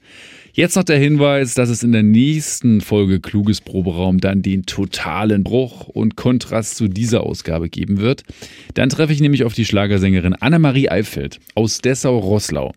Jetzt 0.56 0.74
noch 0.74 0.84
der 0.84 0.98
Hinweis, 0.98 1.52
dass 1.52 1.68
es 1.68 1.82
in 1.82 1.92
der 1.92 2.02
nächsten 2.02 2.80
Folge 2.80 3.20
Kluges 3.20 3.60
Proberaum 3.60 4.20
dann 4.20 4.40
den 4.40 4.64
totalen 4.64 5.44
Bruch 5.44 5.88
und 5.88 6.16
Kontrast 6.16 6.76
zu 6.76 6.88
dieser 6.88 7.24
Ausgabe 7.24 7.68
geben 7.68 7.98
wird. 7.98 8.22
Dann 8.72 8.88
treffe 8.88 9.12
ich 9.12 9.20
nämlich 9.20 9.44
auf 9.44 9.52
die 9.52 9.66
Schlagersängerin 9.66 10.32
Annemarie 10.32 10.88
Eifeld 10.88 11.40
aus 11.54 11.82
Dessau-Rosslau. 11.82 12.72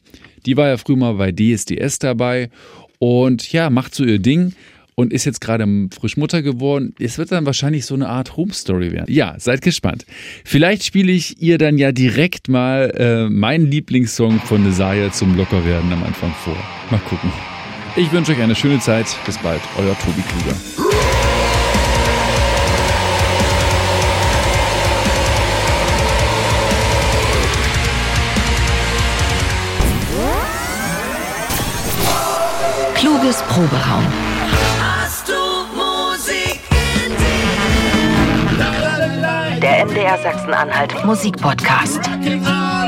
Die 0.45 0.57
war 0.57 0.67
ja 0.67 0.75
früher 0.75 0.97
mal 0.97 1.13
bei 1.13 1.31
DSDS 1.31 1.99
dabei 1.99 2.49
und 2.97 3.49
ja, 3.53 3.69
macht 3.69 3.95
so 3.95 4.03
ihr 4.03 4.19
Ding 4.19 4.51
und 4.99 5.13
ist 5.13 5.23
jetzt 5.23 5.39
gerade 5.39 5.65
frisch 5.97 6.17
Mutter 6.17 6.41
geworden. 6.41 6.93
Es 6.99 7.17
wird 7.17 7.31
dann 7.31 7.45
wahrscheinlich 7.45 7.85
so 7.85 7.95
eine 7.95 8.09
Art 8.09 8.35
Home 8.35 8.51
Story 8.51 8.91
werden. 8.91 9.05
Ja, 9.07 9.35
seid 9.37 9.61
gespannt. 9.61 10.05
Vielleicht 10.43 10.83
spiele 10.83 11.09
ich 11.13 11.41
ihr 11.41 11.57
dann 11.57 11.77
ja 11.77 11.93
direkt 11.93 12.49
mal 12.49 12.93
äh, 12.97 13.29
meinen 13.29 13.65
Lieblingssong 13.65 14.41
von 14.41 14.61
Nesaya 14.61 15.09
zum 15.13 15.37
Lockerwerden 15.37 15.93
am 15.93 16.03
Anfang 16.03 16.33
vor. 16.43 16.57
Mal 16.91 16.99
gucken. 17.07 17.31
Ich 17.95 18.11
wünsche 18.11 18.33
euch 18.33 18.41
eine 18.41 18.55
schöne 18.55 18.79
Zeit. 18.81 19.05
Bis 19.25 19.37
bald, 19.37 19.61
euer 19.77 19.97
Tobi 19.99 20.21
Kluger. 20.21 20.57
Kluges 32.95 33.41
Proberaum. 33.43 34.28
MDR 40.09 40.17
Sachsen-Anhalt 40.23 41.05
Musikpodcast. 41.05 42.78